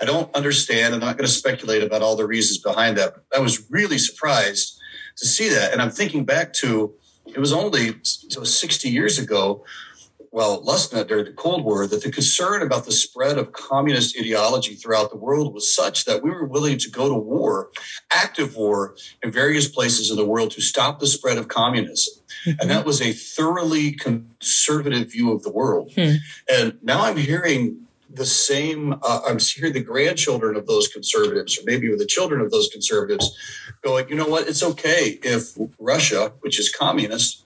I 0.00 0.04
don't 0.04 0.34
understand. 0.34 0.94
I'm 0.94 1.00
not 1.00 1.16
going 1.16 1.26
to 1.26 1.32
speculate 1.32 1.82
about 1.82 2.02
all 2.02 2.16
the 2.16 2.26
reasons 2.26 2.58
behind 2.58 2.96
that. 2.98 3.14
But 3.14 3.38
I 3.38 3.42
was 3.42 3.70
really 3.70 3.98
surprised 3.98 4.78
to 5.16 5.26
see 5.26 5.48
that. 5.48 5.72
And 5.72 5.82
I'm 5.82 5.90
thinking 5.90 6.24
back 6.24 6.52
to 6.54 6.94
it 7.26 7.38
was 7.38 7.52
only 7.52 7.92
was 8.38 8.58
60 8.58 8.88
years 8.88 9.18
ago, 9.18 9.64
well, 10.30 10.62
less 10.62 10.88
than 10.88 10.98
that 10.98 11.08
during 11.08 11.24
the 11.24 11.32
Cold 11.32 11.64
War, 11.64 11.86
that 11.86 12.02
the 12.02 12.10
concern 12.10 12.62
about 12.62 12.84
the 12.84 12.92
spread 12.92 13.38
of 13.38 13.52
communist 13.52 14.18
ideology 14.18 14.74
throughout 14.74 15.10
the 15.10 15.16
world 15.16 15.54
was 15.54 15.72
such 15.74 16.04
that 16.04 16.22
we 16.22 16.30
were 16.30 16.44
willing 16.44 16.78
to 16.78 16.90
go 16.90 17.08
to 17.08 17.14
war, 17.14 17.70
active 18.12 18.54
war, 18.56 18.94
in 19.22 19.32
various 19.32 19.68
places 19.68 20.10
in 20.10 20.16
the 20.16 20.26
world 20.26 20.50
to 20.52 20.60
stop 20.60 21.00
the 21.00 21.06
spread 21.06 21.38
of 21.38 21.48
communism. 21.48 22.22
Mm-hmm. 22.46 22.60
And 22.60 22.70
that 22.70 22.84
was 22.84 23.00
a 23.00 23.12
thoroughly 23.12 23.92
conservative 23.92 25.10
view 25.10 25.32
of 25.32 25.42
the 25.42 25.50
world. 25.50 25.92
Mm-hmm. 25.96 26.16
And 26.54 26.78
now 26.82 27.04
I'm 27.04 27.16
hearing 27.16 27.87
the 28.10 28.26
same 28.26 28.94
uh, 29.02 29.20
i'm 29.26 29.38
hearing 29.38 29.72
the 29.72 29.82
grandchildren 29.82 30.56
of 30.56 30.66
those 30.66 30.88
conservatives 30.88 31.58
or 31.58 31.62
maybe 31.64 31.94
the 31.96 32.06
children 32.06 32.40
of 32.40 32.50
those 32.50 32.68
conservatives 32.68 33.36
going 33.82 34.08
you 34.08 34.14
know 34.14 34.26
what? 34.26 34.48
It's 34.48 34.62
okay 34.62 35.18
if 35.22 35.56
russia 35.78 36.32
which 36.40 36.58
is 36.58 36.74
communist 36.74 37.44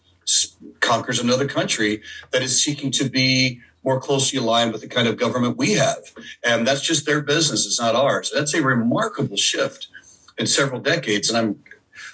conquers 0.81 1.19
another 1.19 1.49
country 1.49 2.03
that 2.31 2.43
is 2.43 2.63
seeking 2.63 2.91
to 2.93 3.09
be 3.09 3.61
more 3.85 4.01
closely 4.01 4.39
aligned 4.39 4.73
with 4.73 4.81
the 4.81 4.87
kind 4.87 5.09
of 5.09 5.17
government 5.17 5.57
we 5.57 5.73
have. 5.73 5.99
And 6.45 6.65
that's 6.65 6.83
just 6.83 7.05
their 7.05 7.21
business 7.21 7.67
it's 7.67 7.81
not 7.81 7.97
ours. 7.97 8.31
That's 8.33 8.55
a 8.55 8.63
remarkable 8.63 9.37
shift 9.37 9.89
in 10.39 10.47
several 10.47 10.81
decades 10.81 11.29
and 11.29 11.39
i'm 11.39 11.63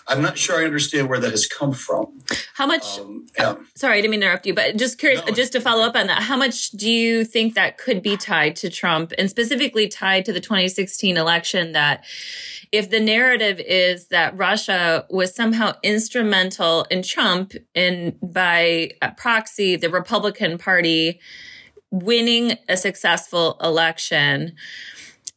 I'm 0.08 0.22
not 0.22 0.38
sure 0.38 0.60
I 0.60 0.64
understand 0.64 1.08
where 1.08 1.20
that 1.20 1.30
has 1.30 1.46
come 1.46 1.72
from. 1.72 2.20
How 2.54 2.66
much? 2.66 2.98
Um, 2.98 3.26
yeah. 3.38 3.56
Sorry, 3.74 3.98
I 3.98 4.00
didn't 4.00 4.12
mean 4.12 4.20
to 4.20 4.26
interrupt 4.26 4.46
you, 4.46 4.54
but 4.54 4.76
just 4.76 4.98
curious, 4.98 5.24
no, 5.26 5.32
just 5.32 5.52
to 5.52 5.60
follow 5.60 5.84
up 5.84 5.94
on 5.94 6.06
that, 6.06 6.22
how 6.22 6.36
much 6.36 6.70
do 6.70 6.90
you 6.90 7.24
think 7.24 7.54
that 7.54 7.78
could 7.78 8.02
be 8.02 8.16
tied 8.16 8.56
to 8.56 8.70
Trump 8.70 9.12
and 9.18 9.28
specifically 9.28 9.86
tied 9.86 10.24
to 10.24 10.32
the 10.32 10.40
2016 10.40 11.16
election? 11.16 11.72
That 11.72 12.04
if 12.72 12.90
the 12.90 13.00
narrative 13.00 13.60
is 13.60 14.08
that 14.08 14.36
Russia 14.36 15.06
was 15.10 15.34
somehow 15.34 15.72
instrumental 15.82 16.84
in 16.90 17.02
Trump 17.02 17.52
and 17.74 18.14
by 18.22 18.92
proxy, 19.16 19.76
the 19.76 19.90
Republican 19.90 20.58
Party 20.58 21.20
winning 21.90 22.58
a 22.68 22.76
successful 22.76 23.58
election, 23.62 24.54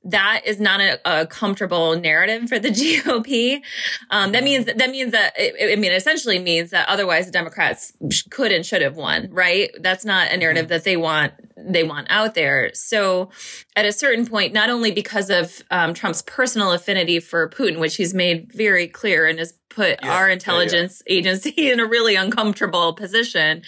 that 0.03 0.41
is 0.45 0.59
not 0.59 0.81
a, 0.81 0.99
a, 1.05 1.27
comfortable 1.27 1.95
narrative 1.95 2.49
for 2.49 2.57
the 2.57 2.69
GOP. 2.69 3.61
Um, 4.09 4.31
that 4.31 4.43
means 4.43 4.65
that 4.65 4.89
means 4.89 5.11
that 5.11 5.33
it, 5.37 5.71
I 5.71 5.79
mean, 5.79 5.91
essentially 5.91 6.39
means 6.39 6.71
that 6.71 6.89
otherwise 6.89 7.27
the 7.27 7.31
Democrats 7.31 7.93
could 8.29 8.51
and 8.51 8.65
should 8.65 8.81
have 8.81 8.95
won, 8.95 9.29
right? 9.31 9.69
That's 9.79 10.03
not 10.03 10.31
a 10.31 10.37
narrative 10.37 10.69
that 10.69 10.83
they 10.83 10.97
want 10.97 11.33
they 11.55 11.83
want 11.83 12.07
out 12.09 12.33
there. 12.33 12.71
So, 12.73 13.29
at 13.75 13.85
a 13.85 13.93
certain 13.93 14.25
point, 14.25 14.53
not 14.53 14.69
only 14.69 14.91
because 14.91 15.29
of 15.29 15.61
um, 15.69 15.93
Trump's 15.93 16.23
personal 16.23 16.71
affinity 16.71 17.19
for 17.19 17.49
Putin, 17.49 17.79
which 17.79 17.95
he's 17.95 18.13
made 18.13 18.51
very 18.51 18.87
clear 18.87 19.27
and 19.27 19.37
has 19.37 19.53
put 19.69 19.99
yeah, 20.03 20.13
our 20.13 20.29
intelligence 20.29 21.01
yeah, 21.05 21.13
yeah. 21.13 21.19
agency 21.19 21.49
in 21.71 21.79
a 21.79 21.85
really 21.85 22.15
uncomfortable 22.15 22.93
position, 22.93 23.61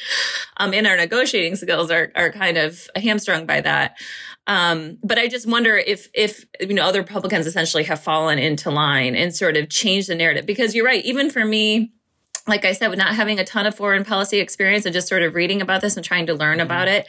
um, 0.57 0.73
and 0.73 0.87
our 0.87 0.97
negotiating 0.97 1.55
skills 1.55 1.91
are 1.91 2.11
are 2.15 2.31
kind 2.31 2.57
of 2.57 2.89
hamstrung 2.95 3.45
by 3.45 3.61
that. 3.61 3.97
Um, 4.45 4.97
but 5.03 5.17
I 5.17 5.27
just 5.27 5.47
wonder 5.47 5.77
if, 5.77 6.09
if, 6.13 6.45
you 6.59 6.73
know, 6.73 6.83
other 6.83 6.99
Republicans 6.99 7.47
essentially 7.47 7.83
have 7.85 8.01
fallen 8.01 8.39
into 8.39 8.69
line 8.69 9.15
and 9.15 9.33
sort 9.33 9.55
of 9.55 9.69
changed 9.69 10.09
the 10.09 10.15
narrative. 10.15 10.45
Because 10.45 10.75
you're 10.75 10.85
right, 10.85 11.03
even 11.05 11.29
for 11.29 11.45
me, 11.45 11.93
like 12.47 12.65
I 12.65 12.73
said, 12.73 12.89
with 12.89 12.99
not 12.99 13.15
having 13.15 13.39
a 13.39 13.45
ton 13.45 13.65
of 13.65 13.75
foreign 13.75 14.03
policy 14.03 14.39
experience 14.39 14.85
and 14.85 14.93
just 14.93 15.07
sort 15.07 15.23
of 15.23 15.33
reading 15.33 15.61
about 15.61 15.81
this 15.81 15.95
and 15.95 16.05
trying 16.05 16.27
to 16.27 16.33
learn 16.33 16.57
mm-hmm. 16.57 16.65
about 16.65 16.87
it, 16.89 17.07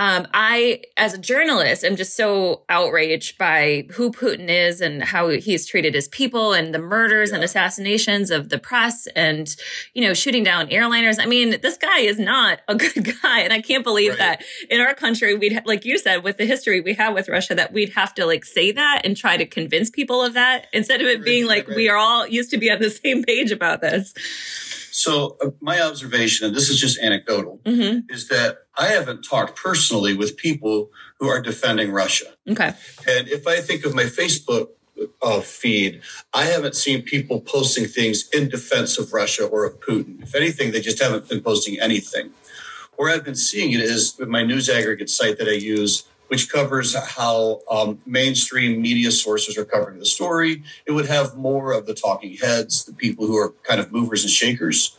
Um, 0.00 0.26
I, 0.32 0.80
as 0.96 1.12
a 1.12 1.18
journalist, 1.18 1.84
am 1.84 1.94
just 1.94 2.16
so 2.16 2.62
outraged 2.70 3.36
by 3.36 3.86
who 3.90 4.10
Putin 4.10 4.48
is 4.48 4.80
and 4.80 5.02
how 5.02 5.28
he's 5.28 5.66
treated 5.66 5.94
his 5.94 6.08
people 6.08 6.54
and 6.54 6.72
the 6.72 6.78
murders 6.78 7.28
yeah. 7.28 7.34
and 7.34 7.44
assassinations 7.44 8.30
of 8.30 8.48
the 8.48 8.58
press 8.58 9.06
and, 9.08 9.54
you 9.92 10.00
know, 10.02 10.14
shooting 10.14 10.42
down 10.42 10.68
airliners. 10.68 11.22
I 11.22 11.26
mean, 11.26 11.60
this 11.60 11.76
guy 11.76 11.98
is 11.98 12.18
not 12.18 12.60
a 12.66 12.74
good 12.76 13.14
guy. 13.20 13.40
And 13.40 13.52
I 13.52 13.60
can't 13.60 13.84
believe 13.84 14.12
right. 14.12 14.38
that 14.38 14.42
in 14.70 14.80
our 14.80 14.94
country, 14.94 15.34
we'd, 15.34 15.60
like 15.66 15.84
you 15.84 15.98
said, 15.98 16.24
with 16.24 16.38
the 16.38 16.46
history 16.46 16.80
we 16.80 16.94
have 16.94 17.12
with 17.12 17.28
Russia, 17.28 17.54
that 17.56 17.74
we'd 17.74 17.92
have 17.92 18.14
to 18.14 18.24
like 18.24 18.46
say 18.46 18.72
that 18.72 19.02
and 19.04 19.14
try 19.14 19.36
to 19.36 19.44
convince 19.44 19.90
people 19.90 20.24
of 20.24 20.32
that 20.32 20.66
instead 20.72 21.02
of 21.02 21.08
it 21.08 21.22
being 21.22 21.46
like, 21.46 21.68
we 21.68 21.90
are 21.90 21.98
all 21.98 22.26
used 22.26 22.50
to 22.52 22.56
be 22.56 22.70
on 22.70 22.80
the 22.80 22.88
same 22.88 23.22
page 23.22 23.50
about 23.50 23.82
this. 23.82 24.14
So, 24.90 25.36
uh, 25.42 25.50
my 25.60 25.80
observation, 25.80 26.46
and 26.46 26.56
this 26.56 26.68
is 26.68 26.80
just 26.80 26.98
anecdotal, 26.98 27.60
mm-hmm. 27.64 28.12
is 28.12 28.28
that 28.28 28.64
I 28.78 28.86
haven't 28.86 29.22
talked 29.22 29.56
personally 29.56 30.14
with 30.14 30.36
people 30.36 30.90
who 31.18 31.28
are 31.28 31.40
defending 31.40 31.92
Russia. 31.92 32.26
Okay. 32.48 32.72
And 33.08 33.28
if 33.28 33.46
I 33.46 33.60
think 33.60 33.84
of 33.84 33.94
my 33.94 34.04
Facebook 34.04 34.68
uh, 35.22 35.40
feed, 35.40 36.00
I 36.32 36.44
haven't 36.44 36.74
seen 36.74 37.02
people 37.02 37.40
posting 37.40 37.86
things 37.86 38.28
in 38.30 38.48
defense 38.48 38.98
of 38.98 39.12
Russia 39.12 39.44
or 39.44 39.64
of 39.64 39.80
Putin. 39.80 40.22
If 40.22 40.34
anything, 40.34 40.72
they 40.72 40.80
just 40.80 41.02
haven't 41.02 41.28
been 41.28 41.42
posting 41.42 41.78
anything. 41.80 42.30
Where 42.96 43.12
I've 43.12 43.24
been 43.24 43.36
seeing 43.36 43.72
it 43.72 43.80
is 43.80 44.16
with 44.18 44.28
my 44.28 44.42
news 44.42 44.68
aggregate 44.68 45.08
site 45.08 45.38
that 45.38 45.48
I 45.48 45.52
use, 45.52 46.04
which 46.30 46.48
covers 46.48 46.94
how 46.94 47.60
um, 47.68 47.98
mainstream 48.06 48.80
media 48.80 49.10
sources 49.10 49.58
are 49.58 49.64
covering 49.64 49.98
the 49.98 50.06
story. 50.06 50.62
It 50.86 50.92
would 50.92 51.06
have 51.06 51.36
more 51.36 51.72
of 51.72 51.86
the 51.86 51.94
talking 51.94 52.36
heads, 52.36 52.84
the 52.84 52.92
people 52.92 53.26
who 53.26 53.36
are 53.36 53.50
kind 53.64 53.80
of 53.80 53.90
movers 53.90 54.22
and 54.22 54.30
shakers. 54.30 54.96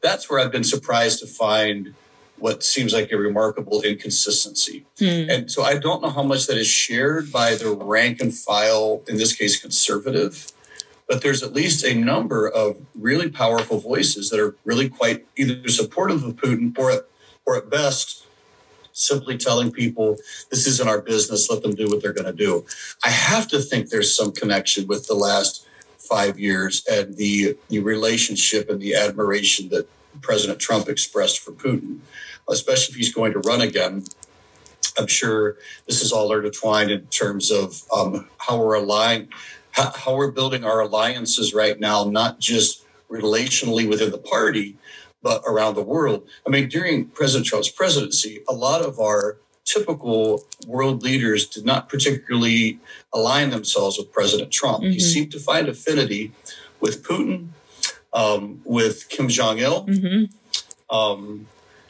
That's 0.00 0.30
where 0.30 0.40
I've 0.40 0.50
been 0.50 0.64
surprised 0.64 1.20
to 1.20 1.26
find 1.26 1.92
what 2.38 2.62
seems 2.62 2.94
like 2.94 3.12
a 3.12 3.18
remarkable 3.18 3.82
inconsistency. 3.82 4.86
Hmm. 4.98 5.28
And 5.28 5.50
so 5.50 5.62
I 5.62 5.76
don't 5.76 6.00
know 6.00 6.08
how 6.08 6.22
much 6.22 6.46
that 6.46 6.56
is 6.56 6.66
shared 6.66 7.30
by 7.30 7.56
the 7.56 7.72
rank 7.74 8.22
and 8.22 8.34
file, 8.34 9.02
in 9.06 9.18
this 9.18 9.36
case, 9.36 9.60
conservative. 9.60 10.50
But 11.06 11.20
there's 11.20 11.42
at 11.42 11.52
least 11.52 11.84
a 11.84 11.92
number 11.92 12.48
of 12.48 12.78
really 12.94 13.28
powerful 13.28 13.80
voices 13.80 14.30
that 14.30 14.40
are 14.40 14.56
really 14.64 14.88
quite 14.88 15.26
either 15.36 15.68
supportive 15.68 16.24
of 16.24 16.36
Putin 16.36 16.74
or, 16.78 17.04
or 17.44 17.56
at 17.56 17.68
best, 17.68 18.19
simply 18.92 19.36
telling 19.36 19.72
people 19.72 20.16
this 20.50 20.66
isn't 20.66 20.88
our 20.88 21.00
business, 21.00 21.50
let 21.50 21.62
them 21.62 21.74
do 21.74 21.88
what 21.88 22.02
they're 22.02 22.12
going 22.12 22.26
to 22.26 22.32
do. 22.32 22.64
I 23.04 23.10
have 23.10 23.48
to 23.48 23.60
think 23.60 23.88
there's 23.88 24.14
some 24.14 24.32
connection 24.32 24.86
with 24.86 25.06
the 25.06 25.14
last 25.14 25.66
five 25.98 26.38
years 26.38 26.84
and 26.90 27.16
the, 27.16 27.56
the 27.68 27.78
relationship 27.78 28.68
and 28.68 28.80
the 28.80 28.94
admiration 28.94 29.68
that 29.68 29.88
President 30.20 30.58
Trump 30.58 30.88
expressed 30.88 31.38
for 31.38 31.52
Putin, 31.52 32.00
especially 32.48 32.92
if 32.92 32.96
he's 32.96 33.14
going 33.14 33.32
to 33.32 33.38
run 33.40 33.60
again. 33.60 34.04
I'm 34.98 35.06
sure 35.06 35.56
this 35.86 36.02
is 36.02 36.12
all 36.12 36.32
intertwined 36.32 36.90
in 36.90 37.06
terms 37.06 37.50
of 37.50 37.82
um, 37.94 38.28
how 38.38 38.58
we're 38.58 38.74
aligned, 38.74 39.28
how, 39.70 39.92
how 39.92 40.16
we're 40.16 40.32
building 40.32 40.64
our 40.64 40.80
alliances 40.80 41.54
right 41.54 41.78
now, 41.78 42.04
not 42.04 42.40
just 42.40 42.84
relationally 43.08 43.88
within 43.88 44.10
the 44.10 44.18
party, 44.18 44.76
but 45.22 45.42
around 45.46 45.74
the 45.74 45.82
world. 45.82 46.26
I 46.46 46.50
mean, 46.50 46.68
during 46.68 47.06
President 47.06 47.46
Trump's 47.46 47.68
presidency, 47.68 48.42
a 48.48 48.54
lot 48.54 48.82
of 48.82 48.98
our 48.98 49.38
typical 49.64 50.44
world 50.66 51.02
leaders 51.02 51.46
did 51.46 51.64
not 51.64 51.88
particularly 51.88 52.80
align 53.12 53.50
themselves 53.50 53.98
with 53.98 54.10
President 54.12 54.50
Trump. 54.50 54.82
Mm-hmm. 54.82 54.92
He 54.92 55.00
seemed 55.00 55.30
to 55.32 55.38
find 55.38 55.68
affinity 55.68 56.32
with 56.80 57.02
Putin, 57.02 57.48
um, 58.12 58.60
with 58.64 59.08
Kim 59.08 59.28
Jong 59.28 59.58
Il, 59.58 59.86
mm-hmm. 59.86 60.94
um, 60.96 61.46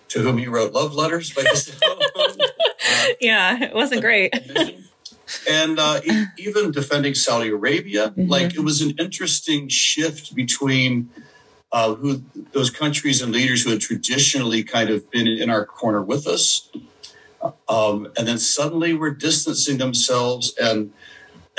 to 0.09 0.21
whom 0.21 0.39
he 0.39 0.47
wrote 0.47 0.73
love 0.73 0.95
letters 0.95 1.33
yeah, 3.21 3.63
it 3.63 3.75
wasn't 3.75 4.01
great. 4.01 4.35
and 5.49 5.79
uh, 5.79 6.01
even 6.37 6.73
defending 6.73 7.15
Saudi 7.15 7.51
Arabia, 7.51 8.09
mm-hmm. 8.09 8.29
like 8.29 8.55
it 8.55 8.61
was 8.61 8.83
an 8.83 8.95
interesting 8.99 9.69
shift 9.69 10.35
between 10.35 11.09
uh, 11.73 11.95
who 11.95 12.23
those 12.53 12.71
countries 12.71 13.23
and 13.23 13.33
leaders 13.33 13.63
who 13.63 13.71
had 13.71 13.81
traditionally 13.81 14.63
kind 14.63 14.91
of 14.91 15.09
been 15.11 15.27
in 15.27 15.51
our 15.51 15.65
corner 15.65 16.03
with 16.03 16.27
us, 16.27 16.71
um, 17.69 18.09
and 18.17 18.27
then 18.27 18.39
suddenly 18.39 18.95
were 18.95 19.11
distancing 19.11 19.79
themselves 19.79 20.55
and 20.61 20.93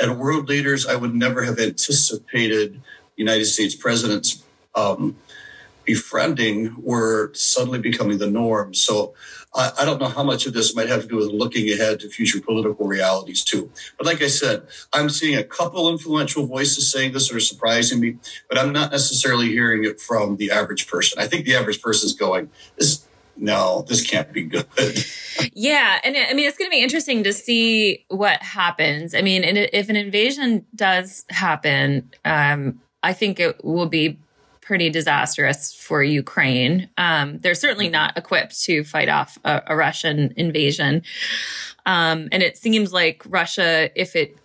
and 0.00 0.18
world 0.18 0.48
leaders 0.48 0.86
I 0.86 0.96
would 0.96 1.14
never 1.14 1.42
have 1.44 1.58
anticipated 1.58 2.80
United 3.16 3.46
States 3.46 3.74
presidents 3.74 4.42
um, 4.74 5.16
befriending 5.84 6.74
were 6.82 7.30
suddenly 7.34 7.78
becoming 7.78 8.18
the 8.18 8.30
norm. 8.30 8.74
So 8.74 9.14
I, 9.54 9.72
I, 9.80 9.84
don't 9.84 10.00
know 10.00 10.08
how 10.08 10.22
much 10.22 10.46
of 10.46 10.54
this 10.54 10.74
might 10.74 10.88
have 10.88 11.02
to 11.02 11.08
do 11.08 11.16
with 11.16 11.28
looking 11.28 11.70
ahead 11.70 12.00
to 12.00 12.08
future 12.08 12.40
political 12.40 12.86
realities 12.86 13.44
too. 13.44 13.70
But 13.98 14.06
like 14.06 14.22
I 14.22 14.28
said, 14.28 14.66
I'm 14.92 15.10
seeing 15.10 15.36
a 15.36 15.44
couple 15.44 15.90
influential 15.90 16.46
voices 16.46 16.90
saying 16.90 17.12
this 17.12 17.28
that 17.28 17.36
are 17.36 17.40
surprising 17.40 18.00
me, 18.00 18.16
but 18.48 18.58
I'm 18.58 18.72
not 18.72 18.90
necessarily 18.90 19.48
hearing 19.48 19.84
it 19.84 20.00
from 20.00 20.36
the 20.36 20.50
average 20.50 20.86
person. 20.88 21.20
I 21.20 21.26
think 21.26 21.44
the 21.44 21.54
average 21.54 21.82
person 21.82 22.06
is 22.06 22.14
going, 22.14 22.50
this 22.76 23.06
no, 23.36 23.84
this 23.88 24.06
can't 24.06 24.32
be 24.32 24.44
good. 24.44 24.66
yeah. 25.54 26.00
And 26.04 26.16
I 26.16 26.34
mean, 26.34 26.46
it's 26.46 26.58
going 26.58 26.70
to 26.70 26.74
be 26.74 26.82
interesting 26.82 27.24
to 27.24 27.32
see 27.32 28.04
what 28.08 28.42
happens. 28.42 29.14
I 29.14 29.22
mean, 29.22 29.42
if 29.44 29.88
an 29.88 29.96
invasion 29.96 30.66
does 30.74 31.24
happen, 31.30 32.10
um, 32.24 32.80
I 33.02 33.12
think 33.12 33.40
it 33.40 33.64
will 33.64 33.88
be 33.88 34.18
pretty 34.72 34.88
disastrous 34.88 35.74
for 35.74 36.02
Ukraine. 36.02 36.88
Um, 36.96 37.36
they're 37.40 37.54
certainly 37.54 37.90
not 37.90 38.16
equipped 38.16 38.58
to 38.62 38.84
fight 38.84 39.10
off 39.10 39.36
a, 39.44 39.60
a 39.66 39.76
Russian 39.76 40.32
invasion. 40.34 41.02
Um, 41.84 42.30
and 42.32 42.42
it 42.42 42.56
seems 42.56 42.90
like 42.90 43.22
Russia, 43.28 43.90
if 43.94 44.16
it 44.16 44.38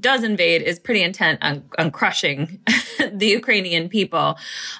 does 0.00 0.22
invade 0.22 0.62
is 0.62 0.78
pretty 0.78 1.02
intent 1.02 1.38
on, 1.42 1.64
on 1.78 1.90
crushing 1.90 2.60
the 3.12 3.26
Ukrainian 3.26 3.88
people. 3.88 4.38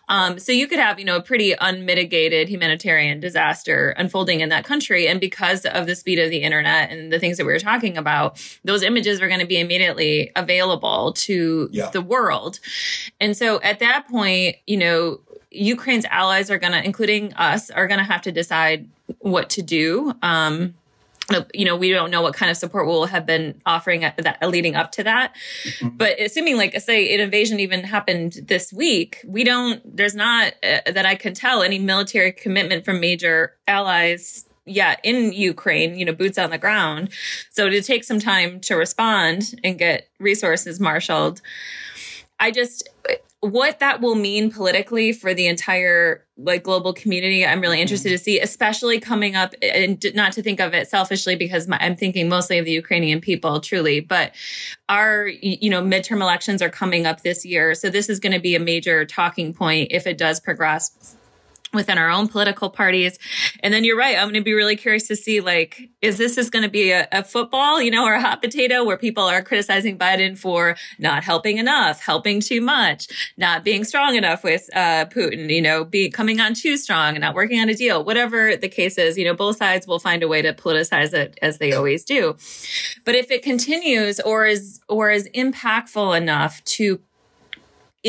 Um, 0.09 0.38
so 0.38 0.52
you 0.52 0.66
could 0.66 0.78
have, 0.78 0.98
you 0.98 1.04
know, 1.04 1.16
a 1.16 1.22
pretty 1.22 1.54
unmitigated 1.61 2.48
humanitarian 2.48 3.20
disaster 3.20 3.90
unfolding 3.96 4.40
in 4.40 4.48
that 4.50 4.64
country. 4.64 5.09
And 5.09 5.20
because 5.20 5.64
of 5.64 5.87
the 5.87 5.94
speed 5.94 6.18
of 6.18 6.31
the 6.31 6.42
internet 6.42 6.90
and 6.90 7.12
the 7.12 7.18
things 7.18 7.37
that 7.38 7.46
we 7.46 7.52
were 7.52 7.59
talking 7.59 7.96
about, 7.96 8.40
those 8.64 8.83
images 8.83 9.20
are 9.20 9.28
going 9.28 9.40
to 9.40 9.46
be 9.46 9.59
immediately 9.59 10.31
available 10.37 11.12
to 11.14 11.68
yeah. 11.72 11.90
the 11.90 12.02
world. 12.02 12.61
And 13.20 13.37
so 13.37 13.61
at 13.62 13.81
that 13.81 14.09
point, 14.09 14.57
you 14.66 14.76
know, 14.76 15.20
Ukraine's 15.50 16.04
allies 16.07 16.50
are 16.50 16.59
going 16.59 16.72
to, 16.72 16.85
including 16.85 17.33
us, 17.35 17.70
are 17.70 17.87
going 17.87 17.98
to 17.98 18.04
have 18.04 18.22
to 18.22 18.33
decide 18.33 18.88
what 19.20 19.50
to 19.50 19.62
do. 19.62 20.14
Um, 20.22 20.74
you 21.52 21.64
know, 21.64 21.76
we 21.76 21.90
don't 21.90 22.10
know 22.10 22.22
what 22.22 22.34
kind 22.34 22.50
of 22.50 22.56
support 22.56 22.86
we'll 22.86 23.06
have 23.06 23.26
been 23.26 23.60
offering 23.66 24.04
at 24.04 24.16
that 24.18 24.42
leading 24.48 24.74
up 24.74 24.92
to 24.92 25.04
that. 25.04 25.34
Mm-hmm. 25.64 25.96
But 25.96 26.20
assuming, 26.20 26.56
like, 26.56 26.78
say, 26.80 27.14
an 27.14 27.20
invasion 27.20 27.60
even 27.60 27.84
happened 27.84 28.38
this 28.44 28.72
week, 28.72 29.24
we 29.26 29.44
don't. 29.44 29.82
There's 29.84 30.14
not 30.14 30.54
uh, 30.62 30.90
that 30.90 31.04
I 31.04 31.14
can 31.14 31.34
tell 31.34 31.62
any 31.62 31.78
military 31.78 32.32
commitment 32.32 32.84
from 32.84 33.00
major 33.00 33.56
allies 33.66 34.46
yet 34.64 35.00
in 35.02 35.32
Ukraine. 35.32 35.98
You 35.98 36.06
know, 36.06 36.12
boots 36.12 36.38
on 36.38 36.50
the 36.50 36.58
ground. 36.58 37.10
So 37.50 37.68
to 37.68 37.82
take 37.82 38.04
some 38.04 38.18
time 38.18 38.60
to 38.60 38.74
respond 38.74 39.54
and 39.62 39.78
get 39.78 40.08
resources 40.18 40.80
marshaled, 40.80 41.42
I 42.40 42.50
just 42.50 42.88
what 43.40 43.79
that 43.79 44.01
will 44.01 44.16
mean 44.16 44.51
politically 44.51 45.12
for 45.12 45.33
the 45.33 45.46
entire 45.46 46.24
like 46.37 46.64
global 46.64 46.92
community 46.92 47.46
i'm 47.46 47.61
really 47.61 47.77
mm-hmm. 47.77 47.83
interested 47.83 48.09
to 48.09 48.18
see 48.18 48.40
especially 48.40 48.98
coming 48.98 49.37
up 49.37 49.55
and 49.62 50.05
not 50.14 50.33
to 50.33 50.42
think 50.42 50.59
of 50.59 50.74
it 50.74 50.88
selfishly 50.88 51.37
because 51.37 51.68
my, 51.68 51.79
i'm 51.81 51.94
thinking 51.94 52.29
mostly 52.29 52.59
of 52.59 52.64
the 52.64 52.72
ukrainian 52.72 53.20
people 53.20 53.61
truly 53.61 54.01
but 54.01 54.35
our 54.88 55.29
you 55.29 55.70
know 55.70 55.81
midterm 55.81 56.20
elections 56.20 56.61
are 56.61 56.70
coming 56.70 57.07
up 57.07 57.22
this 57.22 57.44
year 57.44 57.77
so 57.77 57.88
this 57.88 58.09
is 58.09 58.18
going 58.18 58.33
to 58.33 58.40
be 58.40 58.57
a 58.57 58.61
major 58.61 59.05
talking 59.05 59.55
point 59.55 59.88
if 59.92 60.05
it 60.07 60.18
does 60.18 60.40
progress 60.40 61.16
within 61.72 61.98
our 61.98 62.11
own 62.11 62.28
political 62.28 62.70
parties. 62.70 63.18
And 63.62 63.72
then 63.72 63.85
you're 63.85 63.96
right. 63.96 64.16
I'm 64.16 64.24
going 64.24 64.35
to 64.35 64.40
be 64.42 64.54
really 64.54 64.76
curious 64.76 65.09
to 65.09 65.16
see, 65.16 65.40
like, 65.40 65.90
is 66.00 66.16
this 66.18 66.38
is 66.38 66.50
going 66.50 66.62
to 66.62 66.70
be 66.70 66.90
a, 66.90 67.07
a, 67.12 67.24
football, 67.24 67.83
you 67.83 67.90
know, 67.90 68.04
or 68.07 68.14
a 68.14 68.20
hot 68.20 68.42
potato 68.42 68.85
where 68.85 68.96
people 68.96 69.24
are 69.24 69.42
criticizing 69.42 69.98
Biden 69.98 70.38
for 70.38 70.76
not 70.98 71.24
helping 71.24 71.59
enough, 71.59 72.00
helping 72.00 72.40
too 72.40 72.61
much, 72.61 73.09
not 73.37 73.64
being 73.64 73.85
strong 73.85 74.14
enough 74.14 74.42
with 74.42 74.68
uh, 74.74 75.04
Putin, 75.07 75.50
you 75.50 75.61
know, 75.61 75.85
be 75.85 76.09
coming 76.11 76.40
on 76.40 76.54
too 76.54 76.76
strong 76.76 77.14
and 77.14 77.20
not 77.20 77.35
working 77.35 77.61
on 77.61 77.68
a 77.68 77.74
deal, 77.74 78.04
whatever 78.04 78.57
the 78.57 78.68
case 78.68 78.96
is, 78.96 79.18
you 79.18 79.24
know, 79.24 79.35
both 79.35 79.57
sides 79.57 79.87
will 79.87 79.98
find 79.98 80.22
a 80.22 80.28
way 80.28 80.40
to 80.40 80.54
politicize 80.54 81.12
it 81.12 81.38
as 81.42 81.59
they 81.59 81.72
always 81.72 82.04
do. 82.04 82.37
But 83.04 83.14
if 83.14 83.31
it 83.31 83.42
continues 83.42 84.20
or 84.20 84.46
is, 84.46 84.81
or 84.88 85.11
is 85.11 85.28
impactful 85.35 86.16
enough 86.16 86.64
to 86.64 87.00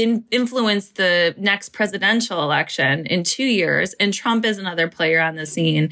in, 0.03 0.25
influence 0.31 0.89
the 0.89 1.35
next 1.37 1.69
presidential 1.69 2.41
election 2.43 3.05
in 3.05 3.23
two 3.23 3.43
years, 3.43 3.93
and 3.99 4.13
Trump 4.13 4.45
is 4.45 4.57
another 4.57 4.87
player 4.87 5.19
on 5.19 5.35
the 5.35 5.45
scene, 5.45 5.91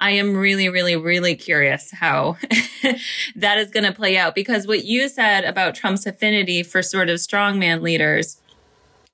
I 0.00 0.10
am 0.10 0.36
really, 0.36 0.68
really, 0.68 0.96
really 0.96 1.34
curious 1.34 1.90
how 1.92 2.36
that 3.36 3.58
is 3.58 3.70
going 3.70 3.84
to 3.84 3.92
play 3.92 4.16
out. 4.16 4.34
Because 4.34 4.66
what 4.66 4.84
you 4.84 5.08
said 5.08 5.44
about 5.44 5.74
Trump's 5.74 6.06
affinity 6.06 6.62
for 6.62 6.82
sort 6.82 7.08
of 7.08 7.16
strongman 7.16 7.80
leaders, 7.82 8.40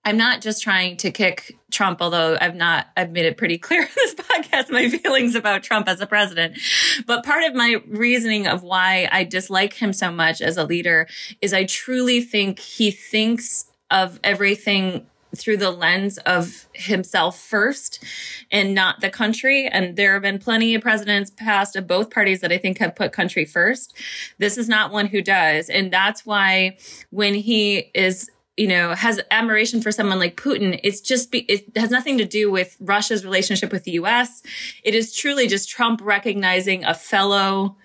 I'm 0.04 0.16
not 0.16 0.40
just 0.40 0.62
trying 0.62 0.96
to 0.98 1.10
kick 1.10 1.58
Trump, 1.70 2.00
although 2.00 2.38
I've 2.40 2.54
not, 2.56 2.88
I've 2.96 3.10
made 3.10 3.26
it 3.26 3.36
pretty 3.36 3.58
clear 3.58 3.82
in 3.84 3.88
this 3.94 4.14
podcast 4.14 4.30
podcast 4.50 4.70
my 4.70 4.88
feelings 4.88 5.34
about 5.34 5.62
Trump 5.62 5.88
as 5.88 6.00
a 6.00 6.06
president. 6.06 6.58
But 7.06 7.24
part 7.24 7.44
of 7.44 7.54
my 7.54 7.82
reasoning 7.88 8.46
of 8.46 8.62
why 8.62 9.08
I 9.10 9.24
dislike 9.24 9.74
him 9.74 9.92
so 9.92 10.10
much 10.10 10.40
as 10.40 10.56
a 10.56 10.64
leader 10.64 11.08
is 11.40 11.52
I 11.52 11.64
truly 11.64 12.20
think 12.20 12.58
he 12.58 12.90
thinks 12.90 13.66
of 13.90 14.20
everything 14.22 15.06
through 15.36 15.56
the 15.56 15.70
lens 15.70 16.18
of 16.18 16.66
himself 16.72 17.38
first 17.38 18.02
and 18.50 18.74
not 18.74 19.00
the 19.00 19.10
country. 19.10 19.66
And 19.66 19.96
there 19.96 20.14
have 20.14 20.22
been 20.22 20.38
plenty 20.38 20.74
of 20.74 20.82
presidents 20.82 21.30
past 21.30 21.76
of 21.76 21.86
both 21.86 22.10
parties 22.10 22.40
that 22.40 22.52
I 22.52 22.58
think 22.58 22.78
have 22.78 22.96
put 22.96 23.12
country 23.12 23.44
first. 23.44 23.96
This 24.38 24.58
is 24.58 24.68
not 24.68 24.92
one 24.92 25.06
who 25.06 25.22
does. 25.22 25.68
And 25.68 25.92
that's 25.92 26.26
why 26.26 26.78
when 27.10 27.34
he 27.34 27.90
is 27.94 28.30
you 28.56 28.66
know, 28.66 28.94
has 28.94 29.18
admiration 29.30 29.80
for 29.80 29.90
someone 29.90 30.18
like 30.18 30.36
Putin, 30.36 30.78
it's 30.82 31.00
just, 31.00 31.30
be, 31.30 31.38
it 31.48 31.74
has 31.76 31.90
nothing 31.90 32.18
to 32.18 32.26
do 32.26 32.50
with 32.50 32.76
Russia's 32.78 33.24
relationship 33.24 33.72
with 33.72 33.84
the 33.84 33.92
US. 33.92 34.42
It 34.84 34.94
is 34.94 35.16
truly 35.16 35.46
just 35.46 35.70
Trump 35.70 36.00
recognizing 36.02 36.84
a 36.84 36.92
fellow 36.92 37.76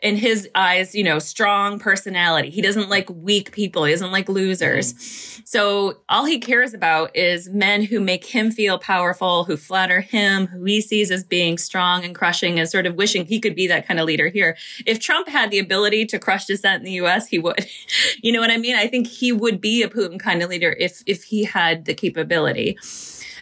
in 0.00 0.14
his 0.14 0.48
eyes, 0.54 0.94
you 0.94 1.02
know, 1.02 1.18
strong 1.18 1.80
personality. 1.80 2.50
He 2.50 2.62
doesn't 2.62 2.88
like 2.88 3.10
weak 3.10 3.50
people. 3.50 3.82
He 3.82 3.92
doesn't 3.92 4.12
like 4.12 4.28
losers. 4.28 4.94
Mm-hmm. 4.94 5.42
So 5.44 5.98
all 6.08 6.24
he 6.24 6.38
cares 6.38 6.72
about 6.72 7.16
is 7.16 7.48
men 7.48 7.82
who 7.82 7.98
make 7.98 8.24
him 8.24 8.52
feel 8.52 8.78
powerful, 8.78 9.44
who 9.44 9.56
flatter 9.56 10.00
him, 10.00 10.46
who 10.46 10.62
he 10.64 10.80
sees 10.80 11.10
as 11.10 11.24
being 11.24 11.58
strong 11.58 12.04
and 12.04 12.14
crushing 12.14 12.60
and 12.60 12.68
sort 12.68 12.86
of 12.86 12.94
wishing 12.94 13.26
he 13.26 13.40
could 13.40 13.56
be 13.56 13.66
that 13.66 13.88
kind 13.88 13.98
of 13.98 14.06
leader 14.06 14.28
here. 14.28 14.56
If 14.86 15.00
Trump 15.00 15.26
had 15.26 15.50
the 15.50 15.58
ability 15.58 16.06
to 16.06 16.18
crush 16.20 16.46
dissent 16.46 16.80
in 16.80 16.84
the 16.84 17.04
US, 17.04 17.26
he 17.26 17.40
would. 17.40 17.66
you 18.22 18.30
know 18.30 18.40
what 18.40 18.52
I 18.52 18.56
mean? 18.56 18.76
I 18.76 18.86
think 18.86 19.08
he 19.08 19.32
would 19.32 19.60
be 19.60 19.82
a 19.82 19.88
Putin 19.88 20.20
kind 20.20 20.42
of 20.42 20.50
leader 20.50 20.76
if, 20.78 21.02
if 21.06 21.24
he 21.24 21.42
had 21.42 21.86
the 21.86 21.94
capability. 21.94 22.78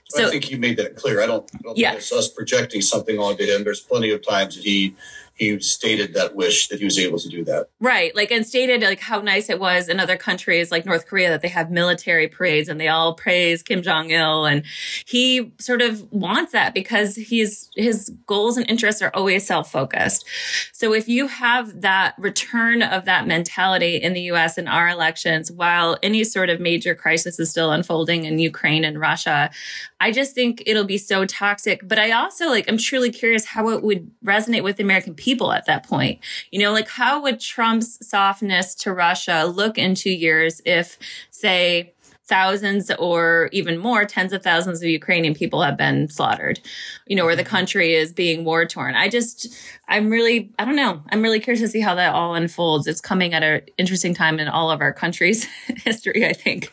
So, 0.09 0.29
I 0.29 0.31
think 0.31 0.51
you 0.51 0.59
made 0.59 0.77
that 0.77 0.95
clear. 0.95 1.21
I 1.21 1.27
don't, 1.27 1.51
I 1.53 1.59
don't 1.63 1.77
yeah. 1.77 1.91
think 1.91 2.01
it's 2.01 2.13
us 2.13 2.29
projecting 2.29 2.81
something 2.81 3.19
onto 3.19 3.45
him. 3.45 3.65
There's 3.65 3.81
plenty 3.81 4.13
of 4.13 4.27
times 4.27 4.55
that 4.55 4.63
he 4.63 4.95
he 5.37 5.61
stated 5.61 6.15
that 6.15 6.35
wish 6.35 6.69
that 6.69 6.79
he 6.79 6.85
was 6.87 6.99
able 6.99 7.19
to 7.19 7.29
do 7.29 7.45
that. 7.45 7.69
Right. 7.79 8.15
Like, 8.17 8.31
and 8.31 8.47
stated 8.47 8.83
like 8.83 9.01
how 9.01 9.21
nice 9.21 9.51
it 9.51 9.61
was 9.61 9.89
in 9.89 10.01
other 10.01 10.17
countries 10.17 10.71
like 10.71 10.87
North 10.87 11.07
Korea 11.07 11.29
that 11.29 11.43
they 11.43 11.49
have 11.49 11.71
military 11.71 12.27
parades 12.27 12.71
and 12.71 12.81
they 12.81 12.89
all 12.89 13.15
praise 13.15 13.63
Kim 13.63 13.83
Jong 13.83 14.11
il. 14.11 14.47
And 14.47 14.65
he 15.05 15.53
sort 15.61 15.83
of 15.83 16.11
wants 16.11 16.53
that 16.53 16.73
because 16.73 17.17
he's, 17.17 17.69
his 17.77 18.11
goals 18.27 18.57
and 18.57 18.69
interests 18.69 19.03
are 19.03 19.11
always 19.13 19.47
self 19.47 19.71
focused. 19.71 20.27
So 20.73 20.95
if 20.95 21.07
you 21.07 21.27
have 21.29 21.83
that 21.83 22.15
return 22.19 22.83
of 22.83 23.05
that 23.05 23.27
mentality 23.27 23.97
in 23.97 24.15
the 24.15 24.23
US 24.33 24.57
in 24.57 24.67
our 24.67 24.89
elections, 24.89 25.53
while 25.53 25.99
any 26.03 26.25
sort 26.25 26.49
of 26.49 26.61
major 26.61 26.95
crisis 26.95 27.39
is 27.39 27.51
still 27.51 27.73
unfolding 27.73 28.25
in 28.25 28.39
Ukraine 28.39 28.85
and 28.85 28.99
Russia, 28.99 29.51
I 30.01 30.13
just 30.13 30.35
think 30.35 30.63
it'll 30.67 30.85
be 30.85 30.99
so 30.99 31.25
toxic. 31.25 31.81
But 31.87 31.99
I 31.99 32.11
also 32.11 32.49
like, 32.49 32.69
I'm 32.69 32.79
truly 32.79 33.11
curious 33.11 33.45
how 33.45 33.71
it 33.71 33.83
would 33.83 34.11
resonate 34.25 34.63
with 34.63 34.79
American 34.79 35.15
people 35.15 35.53
at 35.53 35.67
that 35.67 35.87
point. 35.87 36.21
You 36.51 36.61
know, 36.61 36.73
like 36.73 36.89
how 36.89 37.23
would 37.23 37.41
Trump's 37.41 38.07
softness 38.07 38.75
to 38.77 38.93
Russia 38.93 39.45
look 39.45 39.79
in 39.79 39.95
two 39.95 40.11
years 40.11 40.61
if, 40.65 40.99
say, 41.31 41.95
thousands 42.27 42.91
or 42.99 43.49
even 43.53 43.79
more, 43.79 44.05
tens 44.05 44.33
of 44.33 44.43
thousands 44.43 44.83
of 44.83 44.89
Ukrainian 44.89 45.35
people 45.35 45.63
have 45.63 45.77
been 45.77 46.09
slaughtered, 46.09 46.61
you 47.07 47.15
know, 47.15 47.25
where 47.25 47.37
the 47.37 47.45
country 47.45 47.95
is 47.95 48.13
being 48.13 48.45
war 48.45 48.67
torn. 48.67 48.95
I 48.95 49.09
just, 49.09 49.55
I'm 49.89 50.11
really, 50.11 50.51
I 50.59 50.65
don't 50.65 50.77
know. 50.77 51.03
I'm 51.11 51.23
really 51.23 51.39
curious 51.41 51.61
to 51.61 51.69
see 51.69 51.81
how 51.81 51.95
that 51.95 52.13
all 52.13 52.35
unfolds. 52.35 52.87
It's 52.87 53.01
coming 53.01 53.33
at 53.33 53.43
an 53.43 53.63
interesting 53.79 54.13
time 54.13 54.41
in 54.41 54.49
all 54.49 54.71
of 54.71 54.81
our 54.81 54.93
country's 54.93 55.45
history, 55.85 56.27
I 56.27 56.33
think. 56.33 56.71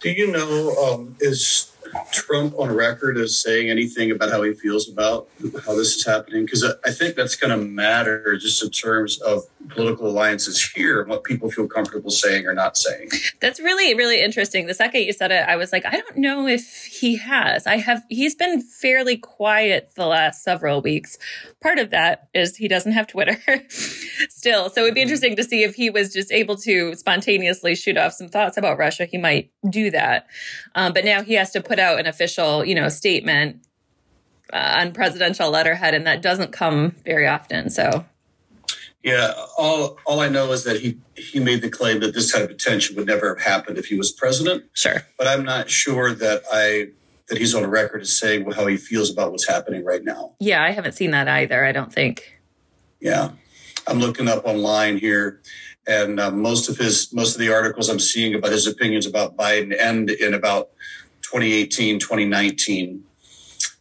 Do 0.00 0.10
you 0.10 0.30
know, 0.30 0.76
um, 0.76 1.16
is 1.20 1.72
Trump 2.10 2.54
on 2.58 2.74
record 2.74 3.16
as 3.18 3.38
saying 3.38 3.70
anything 3.70 4.10
about 4.10 4.30
how 4.30 4.42
he 4.42 4.52
feels 4.54 4.88
about 4.88 5.28
how 5.64 5.74
this 5.74 5.96
is 5.96 6.04
happening? 6.04 6.44
Because 6.44 6.64
I 6.84 6.90
think 6.90 7.16
that's 7.16 7.36
going 7.36 7.50
to 7.50 7.64
matter 7.64 8.36
just 8.36 8.62
in 8.62 8.70
terms 8.70 9.20
of 9.20 9.44
political 9.68 10.08
alliances 10.08 10.62
here 10.74 11.00
and 11.00 11.10
what 11.10 11.24
people 11.24 11.50
feel 11.50 11.68
comfortable 11.68 12.10
saying 12.10 12.46
or 12.46 12.54
not 12.54 12.76
saying. 12.76 13.10
That's 13.40 13.60
really, 13.60 13.94
really 13.94 14.20
interesting. 14.20 14.66
The 14.66 14.74
second 14.74 15.02
you 15.02 15.12
said 15.12 15.30
it, 15.30 15.46
I 15.48 15.56
was 15.56 15.72
like, 15.72 15.84
I 15.86 15.92
don't 15.92 16.16
know 16.16 16.46
if 16.46 16.84
he 16.84 17.16
has. 17.16 17.66
I 17.66 17.76
have, 17.78 18.02
he's 18.08 18.34
been 18.34 18.60
fairly 18.60 19.16
quiet 19.16 19.92
the 19.94 20.06
last 20.06 20.42
several 20.42 20.82
weeks. 20.82 21.18
Part 21.60 21.78
of 21.78 21.90
that 21.90 22.28
is 22.34 22.56
he 22.56 22.68
doesn't 22.68 22.92
have 22.92 23.06
Twitter 23.06 23.38
still. 24.28 24.70
So 24.70 24.82
it'd 24.82 24.94
be 24.94 25.02
interesting 25.02 25.36
to 25.36 25.44
see 25.44 25.62
if 25.62 25.74
he 25.74 25.90
was 25.90 26.12
just 26.12 26.32
able 26.32 26.56
to 26.56 26.94
spontaneously 26.94 27.74
shoot 27.74 27.96
off 27.96 28.12
some 28.12 28.28
thoughts 28.28 28.56
about 28.56 28.78
Russia. 28.78 29.04
He 29.04 29.18
might 29.18 29.50
do 29.68 29.90
that. 29.90 30.26
Um, 30.74 30.92
but 30.92 31.04
now 31.04 31.22
he 31.22 31.34
has 31.34 31.50
to 31.52 31.60
put 31.60 31.78
out 31.82 32.00
an 32.00 32.06
official, 32.06 32.64
you 32.64 32.74
know, 32.74 32.88
statement 32.88 33.60
uh, 34.52 34.76
on 34.78 34.92
presidential 34.92 35.50
letterhead, 35.50 35.94
and 35.94 36.06
that 36.06 36.22
doesn't 36.22 36.52
come 36.52 36.96
very 37.04 37.26
often. 37.26 37.68
So 37.68 38.06
yeah, 39.02 39.34
all 39.58 39.98
all 40.06 40.20
I 40.20 40.28
know 40.28 40.52
is 40.52 40.64
that 40.64 40.80
he 40.80 40.98
he 41.16 41.40
made 41.40 41.60
the 41.60 41.70
claim 41.70 42.00
that 42.00 42.14
this 42.14 42.32
type 42.32 42.48
of 42.48 42.56
tension 42.58 42.94
would 42.96 43.06
never 43.06 43.34
have 43.34 43.44
happened 43.44 43.78
if 43.78 43.86
he 43.86 43.96
was 43.96 44.12
president. 44.12 44.64
Sure, 44.74 45.02
but 45.18 45.26
I'm 45.26 45.44
not 45.44 45.68
sure 45.68 46.14
that 46.14 46.42
I 46.52 46.88
that 47.28 47.38
he's 47.38 47.54
on 47.54 47.66
record 47.66 48.02
as 48.02 48.16
saying 48.16 48.48
how 48.52 48.66
he 48.66 48.76
feels 48.76 49.10
about 49.10 49.32
what's 49.32 49.48
happening 49.48 49.84
right 49.84 50.04
now. 50.04 50.34
Yeah, 50.38 50.62
I 50.62 50.70
haven't 50.70 50.92
seen 50.92 51.10
that 51.12 51.28
either. 51.28 51.64
I 51.64 51.72
don't 51.72 51.92
think. 51.92 52.40
Yeah, 53.00 53.30
I'm 53.88 53.98
looking 53.98 54.28
up 54.28 54.44
online 54.44 54.98
here, 54.98 55.40
and 55.88 56.20
uh, 56.20 56.30
most 56.30 56.68
of 56.68 56.76
his 56.76 57.12
most 57.12 57.34
of 57.34 57.40
the 57.40 57.52
articles 57.52 57.88
I'm 57.88 57.98
seeing 57.98 58.34
about 58.34 58.52
his 58.52 58.68
opinions 58.68 59.06
about 59.06 59.36
Biden 59.36 59.76
end 59.76 60.10
in 60.10 60.32
about 60.32 60.70
2018, 61.32 61.98
2019 61.98 63.04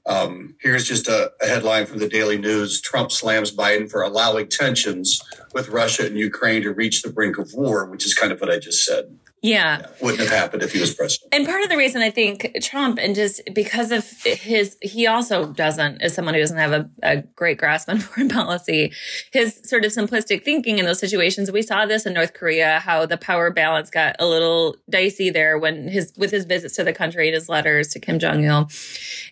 um, 0.05 0.55
here's 0.59 0.87
just 0.87 1.07
a, 1.07 1.31
a, 1.41 1.47
headline 1.47 1.85
from 1.85 1.99
the 1.99 2.09
Daily 2.09 2.37
News 2.37 2.81
Trump 2.81 3.11
slams 3.11 3.55
Biden 3.55 3.89
for 3.89 4.01
allowing 4.01 4.47
tensions 4.47 5.21
with 5.53 5.69
Russia 5.69 6.05
and 6.05 6.17
Ukraine 6.17 6.63
to 6.63 6.73
reach 6.73 7.03
the 7.03 7.11
brink 7.11 7.37
of 7.37 7.53
war, 7.53 7.85
which 7.85 8.05
is 8.05 8.15
kind 8.15 8.31
of 8.31 8.41
what 8.41 8.49
I 8.49 8.57
just 8.57 8.83
said. 8.83 9.15
Yeah. 9.41 9.87
Wouldn't 10.01 10.19
have 10.19 10.29
happened 10.29 10.61
if 10.61 10.71
he 10.71 10.79
was 10.79 10.93
president. 10.93 11.33
And 11.33 11.47
part 11.47 11.63
of 11.63 11.69
the 11.69 11.77
reason 11.77 12.03
I 12.03 12.11
think 12.11 12.57
Trump, 12.61 12.99
and 13.01 13.15
just 13.15 13.41
because 13.55 13.91
of 13.91 14.07
his, 14.23 14.77
he 14.83 15.07
also 15.07 15.47
doesn't, 15.47 16.01
as 16.03 16.13
someone 16.13 16.35
who 16.35 16.39
doesn't 16.41 16.57
have 16.57 16.71
a, 16.71 16.89
a 17.01 17.17
great 17.35 17.57
grasp 17.57 17.89
on 17.89 17.99
foreign 17.99 18.29
policy, 18.29 18.93
his 19.31 19.59
sort 19.63 19.83
of 19.83 19.91
simplistic 19.91 20.43
thinking 20.43 20.77
in 20.77 20.85
those 20.85 20.99
situations. 20.99 21.51
We 21.51 21.63
saw 21.63 21.87
this 21.87 22.05
in 22.05 22.13
North 22.13 22.33
Korea, 22.33 22.79
how 22.79 23.07
the 23.07 23.17
power 23.17 23.49
balance 23.49 23.89
got 23.89 24.15
a 24.19 24.27
little 24.27 24.75
dicey 24.89 25.31
there 25.31 25.57
when 25.57 25.87
his, 25.87 26.13
with 26.15 26.29
his 26.29 26.45
visits 26.45 26.75
to 26.75 26.83
the 26.83 26.93
country 26.93 27.27
and 27.27 27.33
his 27.33 27.49
letters 27.49 27.87
to 27.89 27.99
Kim 27.99 28.19
Jong 28.19 28.43
il, 28.43 28.69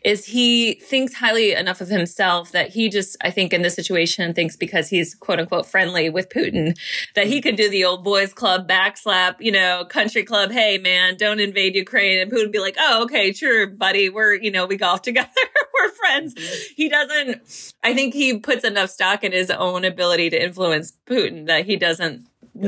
is 0.04 0.26
he 0.26 0.74
thinks 0.74 1.14
highly 1.14 1.54
enough 1.54 1.82
of 1.82 1.90
himself 1.90 2.52
that 2.52 2.70
he 2.70 2.90
just, 2.90 3.16
I 3.22 3.30
think 3.30 3.54
in 3.54 3.62
this 3.62 3.76
situation 3.76 4.34
thinks 4.34 4.56
because 4.56 4.90
he's 4.90 5.14
quote 5.14 5.40
unquote 5.40 5.68
friendly 5.68 6.10
with 6.10 6.30
Putin, 6.30 6.76
that 7.14 7.28
he 7.28 7.42
could 7.42 7.56
do 7.56 7.70
the 7.70 7.86
old 7.86 8.04
boys 8.04 8.34
club 8.34 8.68
backslap, 8.68 9.36
you 9.40 9.52
know, 9.52 9.86
country 10.00 10.24
club, 10.24 10.50
hey 10.50 10.78
man, 10.78 11.18
don't 11.18 11.42
invade 11.42 11.76
Ukraine. 11.76 12.20
And 12.20 12.32
Putin 12.32 12.44
would 12.44 12.52
be 12.54 12.60
like, 12.60 12.78
oh, 12.80 13.04
okay, 13.04 13.34
sure, 13.34 13.68
buddy. 13.68 14.08
We're, 14.08 14.34
you 14.34 14.50
know, 14.50 14.66
we 14.66 14.78
golf 14.78 15.02
together. 15.10 15.30
We're 15.74 15.90
friends. 15.92 16.36
Mm-hmm. 16.36 16.74
He 16.78 16.90
doesn't, 16.90 17.74
I 17.84 17.94
think 17.94 18.14
he 18.14 18.40
puts 18.40 18.64
enough 18.64 18.90
stock 18.90 19.26
in 19.26 19.34
his 19.34 19.52
own 19.52 19.84
ability 19.84 20.30
to 20.30 20.42
influence 20.42 20.94
Putin 21.06 21.48
that 21.48 21.66
he 21.66 21.76
doesn't 21.76 22.26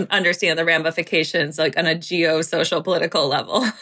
understand 0.09 0.59
the 0.59 0.65
ramifications 0.65 1.57
like 1.57 1.77
on 1.77 1.85
a 1.85 1.95
geo-social 1.95 2.83
political 2.83 3.27
level. 3.27 3.65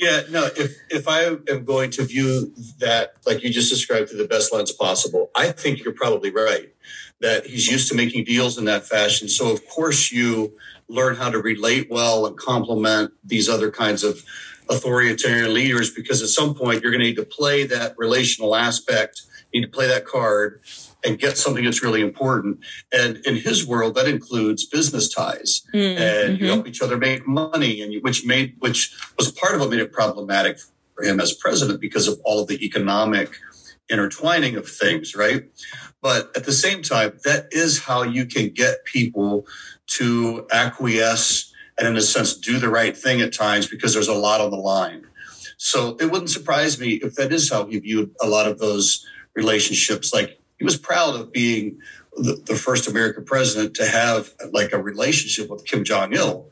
Yeah, 0.00 0.22
no, 0.30 0.48
if 0.56 0.78
if 0.88 1.06
I 1.06 1.24
am 1.24 1.66
going 1.66 1.90
to 1.90 2.04
view 2.06 2.54
that 2.78 3.16
like 3.26 3.42
you 3.42 3.50
just 3.50 3.68
described 3.68 4.08
through 4.08 4.22
the 4.22 4.28
best 4.28 4.50
lens 4.50 4.72
possible, 4.72 5.30
I 5.36 5.52
think 5.52 5.84
you're 5.84 5.92
probably 5.92 6.30
right 6.30 6.72
that 7.20 7.44
he's 7.44 7.68
used 7.68 7.90
to 7.90 7.94
making 7.94 8.24
deals 8.24 8.56
in 8.56 8.64
that 8.64 8.86
fashion. 8.86 9.28
So 9.28 9.52
of 9.52 9.66
course 9.68 10.10
you 10.10 10.56
learn 10.90 11.16
how 11.16 11.30
to 11.30 11.38
relate 11.38 11.88
well 11.90 12.26
and 12.26 12.36
compliment 12.36 13.12
these 13.24 13.48
other 13.48 13.70
kinds 13.70 14.04
of 14.04 14.22
authoritarian 14.68 15.52
leaders 15.52 15.92
because 15.92 16.22
at 16.22 16.28
some 16.28 16.54
point 16.54 16.82
you're 16.82 16.92
going 16.92 17.00
to 17.00 17.06
need 17.06 17.16
to 17.16 17.24
play 17.24 17.66
that 17.66 17.94
relational 17.98 18.54
aspect, 18.54 19.22
you 19.52 19.60
need 19.60 19.66
to 19.66 19.72
play 19.72 19.86
that 19.88 20.06
card 20.06 20.60
and 21.04 21.18
get 21.18 21.38
something 21.38 21.64
that's 21.64 21.82
really 21.82 22.02
important. 22.02 22.60
And 22.92 23.16
in 23.26 23.36
his 23.36 23.66
world, 23.66 23.94
that 23.94 24.06
includes 24.06 24.66
business 24.66 25.12
ties 25.12 25.62
mm, 25.74 25.96
and 25.96 26.34
mm-hmm. 26.34 26.44
you 26.44 26.50
help 26.50 26.66
each 26.66 26.82
other 26.82 26.96
make 26.96 27.26
money, 27.26 27.80
and 27.80 27.92
you, 27.92 28.00
which 28.00 28.24
made 28.26 28.56
which 28.58 28.94
was 29.18 29.32
part 29.32 29.54
of 29.54 29.60
what 29.60 29.70
made 29.70 29.80
it 29.80 29.92
problematic 29.92 30.58
for 30.94 31.04
him 31.04 31.20
as 31.20 31.32
president 31.32 31.80
because 31.80 32.06
of 32.06 32.20
all 32.24 32.40
of 32.40 32.48
the 32.48 32.64
economic 32.64 33.30
intertwining 33.88 34.56
of 34.56 34.68
things, 34.68 35.16
right? 35.16 35.44
But 36.02 36.30
at 36.36 36.44
the 36.44 36.52
same 36.52 36.82
time, 36.82 37.18
that 37.24 37.48
is 37.50 37.80
how 37.80 38.02
you 38.02 38.24
can 38.26 38.48
get 38.50 38.84
people 38.84 39.46
to 39.98 40.46
acquiesce 40.50 41.52
and, 41.78 41.86
in 41.88 41.96
a 41.96 42.00
sense, 42.00 42.34
do 42.34 42.58
the 42.58 42.68
right 42.68 42.96
thing 42.96 43.20
at 43.20 43.32
times 43.32 43.66
because 43.66 43.92
there's 43.92 44.08
a 44.08 44.14
lot 44.14 44.40
on 44.40 44.50
the 44.50 44.56
line. 44.56 45.04
So 45.56 45.96
it 46.00 46.10
wouldn't 46.10 46.30
surprise 46.30 46.80
me 46.80 46.92
if 46.94 47.14
that 47.16 47.32
is 47.32 47.50
how 47.50 47.66
he 47.66 47.78
viewed 47.78 48.14
a 48.22 48.26
lot 48.26 48.46
of 48.48 48.58
those 48.58 49.06
relationships. 49.34 50.12
Like 50.12 50.40
he 50.58 50.64
was 50.64 50.78
proud 50.78 51.16
of 51.16 51.32
being 51.32 51.78
the, 52.16 52.42
the 52.46 52.54
first 52.54 52.88
American 52.88 53.24
president 53.24 53.74
to 53.76 53.86
have 53.86 54.30
like 54.52 54.72
a 54.72 54.82
relationship 54.82 55.50
with 55.50 55.66
Kim 55.66 55.84
Jong 55.84 56.14
Il. 56.14 56.46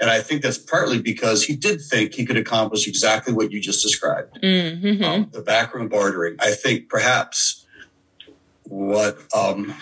And 0.00 0.10
I 0.10 0.20
think 0.20 0.42
that's 0.42 0.58
partly 0.58 1.00
because 1.00 1.44
he 1.44 1.54
did 1.54 1.80
think 1.80 2.14
he 2.14 2.24
could 2.24 2.36
accomplish 2.36 2.88
exactly 2.88 3.32
what 3.32 3.52
you 3.52 3.60
just 3.60 3.82
described 3.82 4.40
Mm-hmm. 4.42 5.04
um, 5.04 5.30
the 5.32 5.42
backroom 5.42 5.88
bartering. 5.88 6.36
I 6.40 6.50
think 6.52 6.88
perhaps 6.88 7.63
what 8.64 9.18
um, 9.34 9.74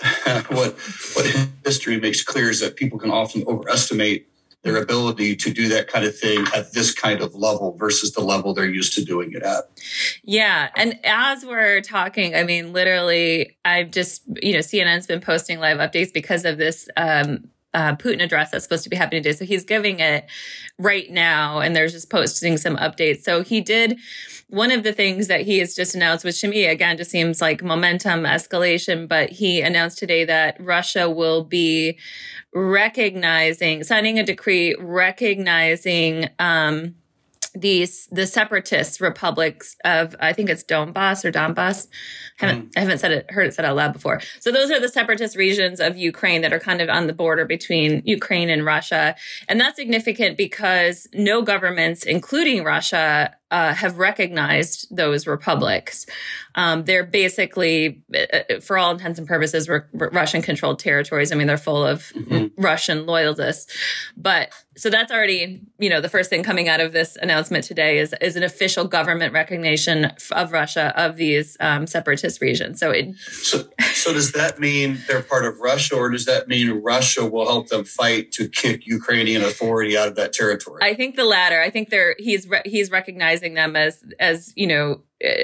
what 0.48 0.76
what 1.14 1.50
history 1.64 1.98
makes 2.00 2.22
clear 2.22 2.50
is 2.50 2.60
that 2.60 2.76
people 2.76 2.98
can 2.98 3.10
often 3.10 3.44
overestimate 3.46 4.28
their 4.62 4.80
ability 4.80 5.34
to 5.34 5.52
do 5.52 5.68
that 5.68 5.88
kind 5.88 6.04
of 6.04 6.16
thing 6.16 6.44
at 6.54 6.72
this 6.72 6.94
kind 6.94 7.20
of 7.20 7.34
level 7.34 7.72
versus 7.76 8.12
the 8.12 8.20
level 8.20 8.54
they're 8.54 8.64
used 8.64 8.94
to 8.94 9.04
doing 9.04 9.32
it 9.32 9.42
at. 9.42 9.64
Yeah. 10.22 10.68
And 10.76 11.00
as 11.04 11.44
we're 11.44 11.80
talking, 11.80 12.36
I 12.36 12.44
mean, 12.44 12.72
literally, 12.72 13.56
I've 13.64 13.90
just, 13.90 14.22
you 14.40 14.52
know, 14.52 14.60
CNN's 14.60 15.06
been 15.06 15.20
posting 15.20 15.58
live 15.58 15.78
updates 15.78 16.12
because 16.12 16.44
of 16.44 16.58
this 16.58 16.88
um, 16.96 17.50
uh, 17.74 17.96
Putin 17.96 18.22
address 18.22 18.50
that's 18.50 18.64
supposed 18.64 18.84
to 18.84 18.90
be 18.90 18.96
happening 18.96 19.22
today. 19.22 19.36
So 19.36 19.44
he's 19.44 19.64
giving 19.64 19.98
it 19.98 20.26
right 20.78 21.10
now, 21.10 21.60
and 21.60 21.74
there's 21.74 21.92
just 21.92 22.10
posting 22.10 22.56
some 22.56 22.76
updates. 22.76 23.22
So 23.22 23.42
he 23.42 23.60
did 23.60 23.98
one 24.52 24.70
of 24.70 24.82
the 24.82 24.92
things 24.92 25.28
that 25.28 25.40
he 25.40 25.60
has 25.60 25.74
just 25.74 25.94
announced, 25.94 26.26
which 26.26 26.38
to 26.42 26.46
me, 26.46 26.66
again, 26.66 26.98
just 26.98 27.10
seems 27.10 27.40
like 27.40 27.62
momentum 27.62 28.24
escalation, 28.24 29.08
but 29.08 29.30
he 29.30 29.62
announced 29.62 29.96
today 29.96 30.26
that 30.26 30.58
Russia 30.60 31.08
will 31.08 31.42
be 31.42 31.98
recognizing, 32.52 33.82
signing 33.82 34.18
a 34.18 34.22
decree 34.22 34.76
recognizing, 34.78 36.28
um, 36.38 36.96
these 37.54 38.06
the 38.12 38.26
separatist 38.26 39.00
republics 39.00 39.76
of 39.84 40.16
I 40.20 40.32
think 40.32 40.48
it's 40.48 40.64
Donbass 40.64 41.24
or 41.24 41.32
Donbass. 41.32 41.86
I 42.42 42.46
haven't 42.46 42.72
I 42.76 42.80
haven't 42.80 42.98
said 42.98 43.12
it 43.12 43.30
heard 43.30 43.46
it 43.46 43.54
said 43.54 43.64
out 43.64 43.76
loud 43.76 43.92
before. 43.92 44.20
So 44.40 44.50
those 44.50 44.70
are 44.70 44.80
the 44.80 44.88
separatist 44.88 45.36
regions 45.36 45.80
of 45.80 45.96
Ukraine 45.96 46.42
that 46.42 46.52
are 46.52 46.58
kind 46.58 46.80
of 46.80 46.88
on 46.88 47.06
the 47.06 47.12
border 47.12 47.44
between 47.44 48.02
Ukraine 48.04 48.50
and 48.50 48.64
Russia, 48.64 49.14
and 49.48 49.60
that's 49.60 49.76
significant 49.76 50.36
because 50.36 51.08
no 51.14 51.42
governments, 51.42 52.04
including 52.04 52.64
Russia, 52.64 53.34
uh, 53.50 53.74
have 53.74 53.98
recognized 53.98 54.94
those 54.94 55.26
republics. 55.26 56.06
Um, 56.54 56.84
they're 56.84 57.04
basically, 57.04 58.02
uh, 58.14 58.60
for 58.60 58.78
all 58.78 58.92
intents 58.92 59.18
and 59.18 59.28
purposes, 59.28 59.68
r- 59.68 59.88
Russian-controlled 59.92 60.78
territories. 60.78 61.32
I 61.32 61.34
mean, 61.34 61.46
they're 61.46 61.58
full 61.58 61.84
of 61.84 62.12
Russian 62.56 63.04
loyalists, 63.06 63.74
but 64.16 64.50
so 64.74 64.88
that's 64.88 65.12
already, 65.12 65.60
you 65.78 65.90
know, 65.90 66.00
the 66.00 66.08
first 66.08 66.30
thing 66.30 66.42
coming 66.42 66.68
out 66.68 66.80
of 66.80 66.92
this 66.92 67.16
announcement 67.16 67.64
today 67.64 67.98
is 67.98 68.14
is 68.22 68.36
an 68.36 68.42
official 68.42 68.86
government 68.86 69.34
recognition 69.34 70.12
of 70.30 70.52
Russia 70.52 70.94
of 70.96 71.16
these 71.16 71.58
um, 71.60 71.86
separatist 71.86 72.31
regions. 72.40 72.80
So 72.80 72.90
it, 72.90 73.14
So, 73.16 73.68
so 73.92 74.12
does 74.12 74.32
that 74.32 74.58
mean 74.58 74.98
they're 75.06 75.22
part 75.22 75.44
of 75.44 75.60
Russia, 75.60 75.96
or 75.96 76.10
does 76.10 76.24
that 76.26 76.48
mean 76.48 76.70
Russia 76.82 77.26
will 77.26 77.46
help 77.46 77.68
them 77.68 77.84
fight 77.84 78.32
to 78.32 78.48
kick 78.48 78.86
Ukrainian 78.86 79.42
authority 79.42 79.96
out 79.96 80.08
of 80.08 80.16
that 80.16 80.32
territory? 80.32 80.80
I 80.82 80.94
think 80.94 81.16
the 81.16 81.24
latter. 81.24 81.60
I 81.60 81.70
think 81.70 81.90
they're 81.90 82.16
he's 82.18 82.48
re- 82.48 82.62
he's 82.64 82.90
recognizing 82.90 83.54
them 83.54 83.76
as 83.76 84.02
as 84.18 84.52
you 84.56 84.66
know 84.66 85.02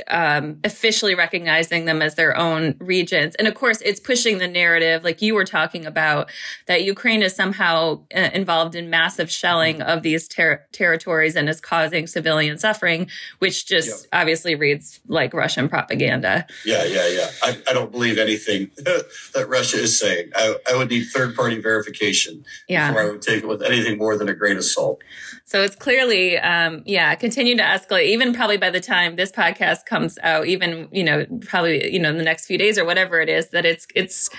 um, 0.08 0.58
officially 0.64 1.14
recognizing 1.14 1.84
them 1.84 2.02
as 2.02 2.14
their 2.14 2.36
own 2.36 2.74
regions. 2.78 3.34
And 3.36 3.46
of 3.46 3.54
course, 3.54 3.80
it's 3.82 4.00
pushing 4.00 4.38
the 4.38 4.48
narrative, 4.48 5.04
like 5.04 5.22
you 5.22 5.34
were 5.34 5.44
talking 5.44 5.86
about, 5.86 6.30
that 6.66 6.82
Ukraine 6.84 7.22
is 7.22 7.34
somehow 7.34 8.02
uh, 8.14 8.30
involved 8.34 8.74
in 8.74 8.90
massive 8.90 9.30
shelling 9.30 9.80
of 9.82 10.02
these 10.02 10.26
ter- 10.28 10.64
territories 10.72 11.36
and 11.36 11.48
is 11.48 11.60
causing 11.60 12.06
civilian 12.06 12.58
suffering, 12.58 13.08
which 13.38 13.66
just 13.66 14.06
Yeah. 14.12 14.20
obviously 14.20 14.54
reads 14.54 15.00
like 15.06 15.32
Russian 15.34 15.68
propaganda. 15.68 16.46
Yeah, 16.64 16.84
yeah, 16.84 17.06
yeah. 17.08 17.30
I, 17.42 17.58
I 17.68 17.72
don't 17.72 17.92
believe 17.92 18.18
anything 18.18 18.70
that 18.76 19.46
Russia 19.48 19.76
is 19.78 19.98
saying. 19.98 20.30
I, 20.34 20.56
I 20.70 20.76
would 20.76 20.90
need 20.90 21.04
third 21.04 21.34
party 21.36 21.60
verification 21.60 22.44
Yeah. 22.68 22.88
before 22.88 23.02
I 23.02 23.10
would 23.10 23.22
take 23.22 23.42
it 23.42 23.46
with 23.46 23.62
anything 23.62 23.98
more 23.98 24.16
than 24.16 24.28
a 24.28 24.34
grain 24.34 24.56
of 24.56 24.64
salt. 24.64 25.02
So 25.44 25.62
it's 25.62 25.76
clearly, 25.76 26.36
um, 26.38 26.82
yeah, 26.84 27.14
continue 27.14 27.56
to 27.56 27.62
escalate. 27.62 28.06
Even 28.06 28.34
probably 28.34 28.56
by 28.58 28.70
the 28.70 28.80
time 28.80 29.16
this 29.16 29.32
podcast 29.32 29.67
comes 29.84 30.18
out, 30.22 30.46
even 30.46 30.88
you 30.92 31.04
know, 31.04 31.26
probably 31.42 31.92
you 31.92 31.98
know, 31.98 32.10
in 32.10 32.18
the 32.18 32.24
next 32.24 32.46
few 32.46 32.58
days 32.58 32.78
or 32.78 32.84
whatever 32.84 33.20
it 33.20 33.28
is, 33.28 33.50
that 33.50 33.64
it's 33.64 33.86
it's 33.94 34.30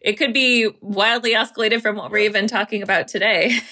it 0.00 0.14
could 0.14 0.32
be 0.32 0.68
wildly 0.80 1.34
escalated 1.34 1.82
from 1.82 1.96
what 1.96 2.10
we're 2.10 2.18
even 2.18 2.46
talking 2.46 2.82
about 2.82 3.08
today. 3.08 3.58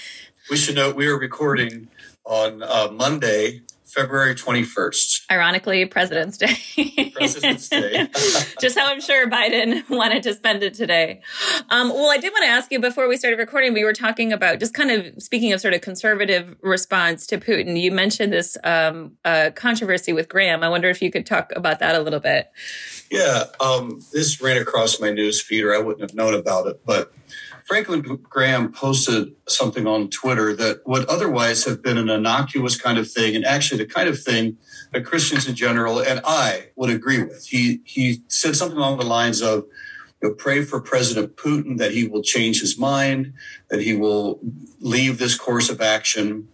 We 0.51 0.57
should 0.57 0.77
note 0.77 0.97
we 0.97 1.07
are 1.09 1.19
recording 1.19 1.89
on 2.25 2.63
uh, 2.63 2.89
Monday, 2.91 3.61
February 3.89 4.35
21st, 4.35 5.25
Ironically, 5.31 5.87
President's 5.87 6.37
Day. 6.37 7.13
President's 7.15 7.69
Day. 7.69 8.09
Just 8.61 8.79
how 8.79 8.87
I'm 8.87 9.01
sure 9.01 9.29
Biden 9.31 9.89
wanted 9.89 10.23
to 10.25 10.35
spend 10.35 10.63
it 10.63 10.75
today. 10.75 11.23
Um, 11.71 11.89
well, 11.89 12.11
I 12.11 12.19
did 12.19 12.33
want 12.33 12.45
to 12.45 12.51
ask 12.51 12.71
you 12.71 12.81
before 12.81 13.09
we 13.09 13.17
started 13.17 13.39
recording, 13.39 13.73
we 13.73 13.85
were 13.85 13.93
talking 13.93 14.33
about 14.33 14.61
just 14.61 14.75
kind 14.75 14.91
of 14.91 15.23
speaking 15.23 15.53
of 15.53 15.61
sort 15.61 15.75
of 15.75 15.81
conservative 15.81 16.57
response 16.61 17.27
to 17.29 17.39
Putin. 17.39 17.81
You 17.81 17.91
mentioned 17.91 18.33
this 18.33 18.57
um, 18.65 19.13
uh, 19.25 19.51
controversy 19.55 20.13
with 20.13 20.29
Graham. 20.29 20.63
I 20.63 20.69
wonder 20.69 20.89
if 20.89 21.01
you 21.01 21.11
could 21.11 21.27
talk 21.27 21.53
about 21.57 21.79
that 21.79 21.95
a 21.95 22.01
little 22.01 22.21
bit. 22.21 22.51
Yeah, 23.11 23.45
um, 23.61 24.03
this 24.13 24.41
ran 24.41 24.59
across 24.59 25.01
my 25.01 25.11
news 25.11 25.41
feed, 25.41 25.65
or 25.65 25.75
I 25.75 25.79
wouldn't 25.79 26.03
have 26.03 26.15
known 26.15 26.35
about 26.35 26.67
it. 26.67 26.83
But 26.85 27.13
Franklin 27.69 28.01
Graham 28.01 28.73
posted 28.73 29.35
something 29.47 29.87
on 29.87 30.09
Twitter 30.09 30.57
that 30.57 30.81
would 30.87 31.05
otherwise 31.05 31.65
have 31.67 31.83
been 31.83 31.99
an 31.99 32.09
innocuous 32.09 32.81
kind 32.81 32.97
of 32.97 33.11
thing, 33.11 33.37
and 33.37 33.45
actually 33.45 33.85
the 33.85 33.93
kind 33.93 34.09
of 34.09 34.19
thing 34.19 34.57
that 34.95 35.05
Christians 35.05 35.47
in 35.47 35.55
general 35.55 36.01
and 36.01 36.23
I 36.25 36.71
would 36.77 36.89
agree 36.89 37.23
with. 37.23 37.47
He 37.47 37.83
he 37.85 38.23
said 38.29 38.57
something 38.57 38.79
along 38.79 38.97
the 39.01 39.05
lines 39.05 39.43
of, 39.43 39.67
you 40.23 40.31
know, 40.31 40.35
"Pray 40.35 40.65
for 40.65 40.81
President 40.81 41.37
Putin 41.37 41.77
that 41.77 41.93
he 41.93 42.09
will 42.09 42.23
change 42.23 42.63
his 42.63 42.79
mind, 42.79 43.35
that 43.69 43.83
he 43.83 43.95
will 43.95 44.41
leave 44.81 45.19
this 45.19 45.37
course 45.37 45.69
of 45.69 45.83
action." 45.83 46.49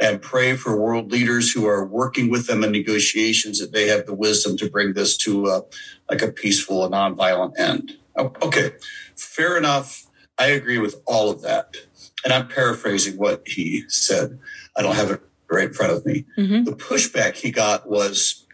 and 0.00 0.20
pray 0.20 0.56
for 0.56 0.76
world 0.76 1.12
leaders 1.12 1.52
who 1.52 1.66
are 1.66 1.84
working 1.86 2.28
with 2.28 2.46
them 2.48 2.64
in 2.64 2.72
negotiations 2.72 3.60
that 3.60 3.72
they 3.72 3.86
have 3.86 4.06
the 4.06 4.14
wisdom 4.14 4.56
to 4.56 4.68
bring 4.68 4.92
this 4.94 5.16
to 5.16 5.46
a, 5.46 5.62
like 6.10 6.20
a 6.20 6.32
peaceful 6.32 6.84
and 6.84 6.94
nonviolent 6.94 7.56
end. 7.58 7.92
Oh, 8.16 8.32
Okay, 8.42 8.72
fair 9.16 9.56
enough. 9.56 10.03
I 10.38 10.46
agree 10.46 10.78
with 10.78 11.00
all 11.06 11.30
of 11.30 11.42
that. 11.42 11.76
And 12.24 12.32
I'm 12.32 12.48
paraphrasing 12.48 13.16
what 13.16 13.42
he 13.46 13.84
said. 13.88 14.38
I 14.76 14.82
don't 14.82 14.96
have 14.96 15.10
it 15.10 15.22
right 15.50 15.68
in 15.68 15.74
front 15.74 15.92
of 15.92 16.04
me. 16.06 16.24
Mhm. 16.36 16.64
The 16.64 16.72
pushback 16.72 17.34
he 17.36 17.50
got 17.50 17.88
was 17.88 18.46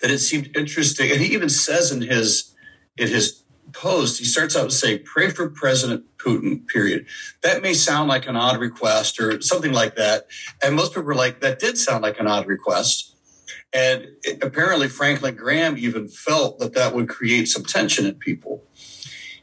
that 0.00 0.10
it 0.10 0.18
seemed 0.18 0.56
interesting. 0.56 1.10
And 1.10 1.20
he 1.20 1.32
even 1.34 1.48
says 1.48 1.92
in 1.92 2.02
his 2.02 2.52
in 2.96 3.08
his 3.08 3.42
post, 3.72 4.18
he 4.18 4.24
starts 4.24 4.56
out 4.56 4.72
saying, 4.72 5.00
pray 5.04 5.30
for 5.30 5.48
President 5.48 6.04
Putin, 6.18 6.66
period. 6.66 7.06
That 7.42 7.62
may 7.62 7.72
sound 7.72 8.08
like 8.08 8.26
an 8.26 8.36
odd 8.36 8.58
request 8.60 9.20
or 9.20 9.40
something 9.40 9.72
like 9.72 9.94
that. 9.96 10.26
And 10.62 10.74
most 10.74 10.90
people 10.90 11.04
were 11.04 11.14
like, 11.14 11.40
that 11.40 11.60
did 11.60 11.78
sound 11.78 12.02
like 12.02 12.18
an 12.18 12.26
odd 12.26 12.46
request. 12.46 13.14
And 13.72 14.08
it, 14.24 14.42
apparently, 14.42 14.88
Franklin 14.88 15.36
Graham 15.36 15.78
even 15.78 16.08
felt 16.08 16.58
that 16.58 16.74
that 16.74 16.94
would 16.94 17.08
create 17.08 17.46
some 17.46 17.64
tension 17.64 18.04
in 18.04 18.14
people. 18.14 18.49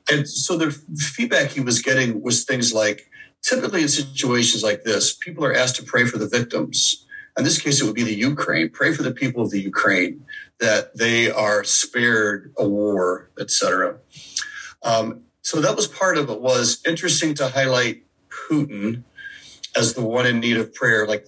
And 0.09 0.27
so 0.27 0.57
the 0.57 0.71
feedback 0.97 1.51
he 1.51 1.61
was 1.61 1.81
getting 1.81 2.21
was 2.21 2.45
things 2.45 2.73
like 2.73 3.09
typically 3.41 3.81
in 3.81 3.87
situations 3.87 4.63
like 4.63 4.83
this, 4.83 5.13
people 5.13 5.43
are 5.45 5.53
asked 5.53 5.75
to 5.77 5.83
pray 5.83 6.05
for 6.05 6.17
the 6.17 6.27
victims. 6.27 7.05
In 7.37 7.43
this 7.43 7.61
case, 7.61 7.81
it 7.81 7.85
would 7.85 7.95
be 7.95 8.03
the 8.03 8.15
Ukraine. 8.15 8.69
Pray 8.69 8.93
for 8.93 9.03
the 9.03 9.11
people 9.11 9.43
of 9.43 9.51
the 9.51 9.61
Ukraine 9.61 10.25
that 10.59 10.97
they 10.97 11.29
are 11.29 11.63
spared 11.63 12.53
a 12.57 12.67
war, 12.67 13.29
etc. 13.39 13.97
Um, 14.81 15.21
so 15.41 15.61
that 15.61 15.75
was 15.75 15.87
part 15.87 16.17
of 16.17 16.29
it. 16.29 16.41
Was 16.41 16.81
interesting 16.85 17.33
to 17.35 17.49
highlight 17.49 18.03
Putin 18.29 19.03
as 19.77 19.93
the 19.93 20.01
one 20.01 20.25
in 20.25 20.39
need 20.39 20.57
of 20.57 20.73
prayer. 20.73 21.05
Like, 21.07 21.27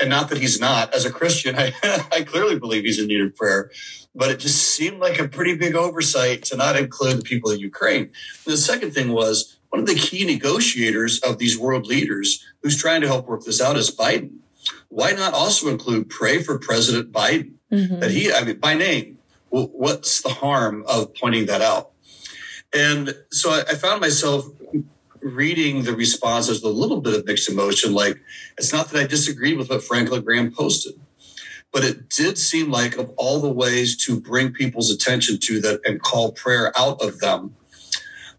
and 0.00 0.10
not 0.10 0.28
that 0.28 0.38
he's 0.38 0.60
not. 0.60 0.94
As 0.94 1.04
a 1.04 1.10
Christian, 1.10 1.54
I, 1.58 1.72
I 2.12 2.22
clearly 2.22 2.58
believe 2.58 2.84
he's 2.84 3.00
in 3.00 3.08
need 3.08 3.20
of 3.22 3.34
prayer. 3.34 3.70
But 4.14 4.30
it 4.30 4.38
just 4.40 4.60
seemed 4.74 4.98
like 4.98 5.18
a 5.18 5.28
pretty 5.28 5.56
big 5.56 5.74
oversight 5.74 6.42
to 6.44 6.56
not 6.56 6.76
include 6.76 7.18
the 7.18 7.22
people 7.22 7.50
of 7.50 7.60
Ukraine. 7.60 8.02
And 8.44 8.52
the 8.52 8.56
second 8.56 8.92
thing 8.92 9.12
was 9.12 9.56
one 9.70 9.80
of 9.80 9.86
the 9.86 9.94
key 9.94 10.24
negotiators 10.24 11.20
of 11.20 11.38
these 11.38 11.56
world 11.58 11.86
leaders 11.86 12.44
who's 12.62 12.76
trying 12.76 13.00
to 13.02 13.06
help 13.06 13.26
work 13.28 13.44
this 13.44 13.60
out 13.60 13.76
is 13.76 13.94
Biden. 13.94 14.38
Why 14.88 15.12
not 15.12 15.32
also 15.32 15.68
include 15.68 16.10
pray 16.10 16.42
for 16.42 16.58
President 16.58 17.12
Biden? 17.12 17.52
Mhm. 17.72 18.00
that 18.00 18.10
he, 18.10 18.32
I 18.32 18.42
mean, 18.42 18.58
by 18.58 18.74
name, 18.74 19.18
what's 19.50 20.22
the 20.22 20.28
harm 20.30 20.84
of 20.88 21.14
pointing 21.14 21.46
that 21.46 21.62
out? 21.62 21.90
And 22.74 23.14
so 23.30 23.50
I, 23.50 23.60
I 23.60 23.74
found 23.76 24.00
myself 24.00 24.46
reading 25.22 25.82
the 25.84 25.94
responses 25.94 26.62
with 26.62 26.72
a 26.72 26.76
little 26.76 27.00
bit 27.00 27.14
of 27.18 27.26
mixed 27.26 27.48
emotion. 27.50 27.92
Like, 27.92 28.20
it's 28.58 28.72
not 28.72 28.88
that 28.90 29.00
I 29.02 29.06
disagreed 29.06 29.58
with 29.58 29.70
what 29.70 29.82
Franklin 29.82 30.22
Graham 30.22 30.52
posted, 30.52 30.94
but 31.72 31.84
it 31.84 32.08
did 32.08 32.38
seem 32.38 32.70
like 32.70 32.96
of 32.96 33.10
all 33.16 33.40
the 33.40 33.50
ways 33.50 33.96
to 34.06 34.20
bring 34.20 34.52
people's 34.52 34.90
attention 34.90 35.38
to 35.38 35.60
that 35.60 35.80
and 35.84 36.00
call 36.02 36.32
prayer 36.32 36.72
out 36.78 37.02
of 37.02 37.20
them, 37.20 37.54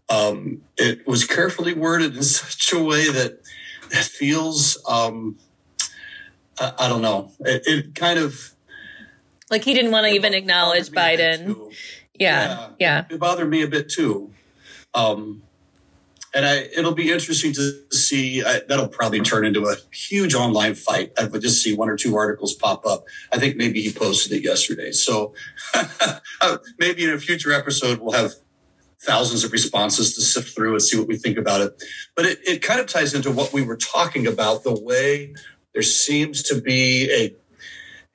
um, 0.08 0.62
it 0.76 1.06
was 1.06 1.24
carefully 1.24 1.72
worded 1.74 2.16
in 2.16 2.22
such 2.24 2.72
a 2.72 2.82
way 2.82 3.10
that 3.10 3.40
it 3.90 4.04
feels, 4.04 4.82
um, 4.88 5.38
I, 6.60 6.72
I 6.80 6.88
don't 6.88 7.02
know, 7.02 7.32
it, 7.40 7.62
it 7.66 7.94
kind 7.94 8.18
of 8.18 8.52
Like 9.50 9.64
he 9.64 9.74
didn't 9.74 9.92
want 9.92 10.06
to 10.06 10.12
even 10.12 10.34
acknowledge 10.34 10.92
bothered 10.92 10.92
me 10.92 11.14
a 11.14 11.16
bit 11.16 11.40
Biden. 11.40 11.54
too. 11.54 11.72
Yeah. 12.18 12.68
Yeah. 12.78 13.04
It 13.10 13.18
bothered 13.18 13.48
me 13.48 13.62
a 13.62 13.68
bit 13.68 13.88
too. 13.88 14.32
Um, 14.94 15.42
and 16.34 16.46
I, 16.46 16.68
it'll 16.76 16.94
be 16.94 17.10
interesting 17.10 17.52
to 17.54 17.72
see. 17.90 18.42
I, 18.42 18.60
that'll 18.66 18.88
probably 18.88 19.20
turn 19.20 19.44
into 19.44 19.66
a 19.66 19.76
huge 19.92 20.34
online 20.34 20.74
fight. 20.74 21.12
I 21.18 21.24
would 21.24 21.42
just 21.42 21.62
see 21.62 21.74
one 21.74 21.90
or 21.90 21.96
two 21.96 22.16
articles 22.16 22.54
pop 22.54 22.86
up. 22.86 23.04
I 23.32 23.38
think 23.38 23.56
maybe 23.56 23.82
he 23.82 23.92
posted 23.92 24.32
it 24.32 24.42
yesterday. 24.42 24.92
So 24.92 25.34
uh, 25.74 26.58
maybe 26.78 27.04
in 27.04 27.10
a 27.10 27.18
future 27.18 27.52
episode, 27.52 28.00
we'll 28.00 28.12
have 28.12 28.32
thousands 29.02 29.44
of 29.44 29.52
responses 29.52 30.14
to 30.14 30.22
sift 30.22 30.54
through 30.54 30.72
and 30.72 30.82
see 30.82 30.98
what 30.98 31.08
we 31.08 31.16
think 31.16 31.36
about 31.36 31.60
it. 31.60 31.82
But 32.14 32.24
it, 32.24 32.38
it 32.46 32.62
kind 32.62 32.80
of 32.80 32.86
ties 32.86 33.14
into 33.14 33.30
what 33.30 33.52
we 33.52 33.62
were 33.62 33.76
talking 33.76 34.26
about 34.26 34.62
the 34.62 34.80
way 34.80 35.34
there 35.74 35.82
seems 35.82 36.42
to 36.44 36.60
be 36.60 37.10
a, 37.10 37.34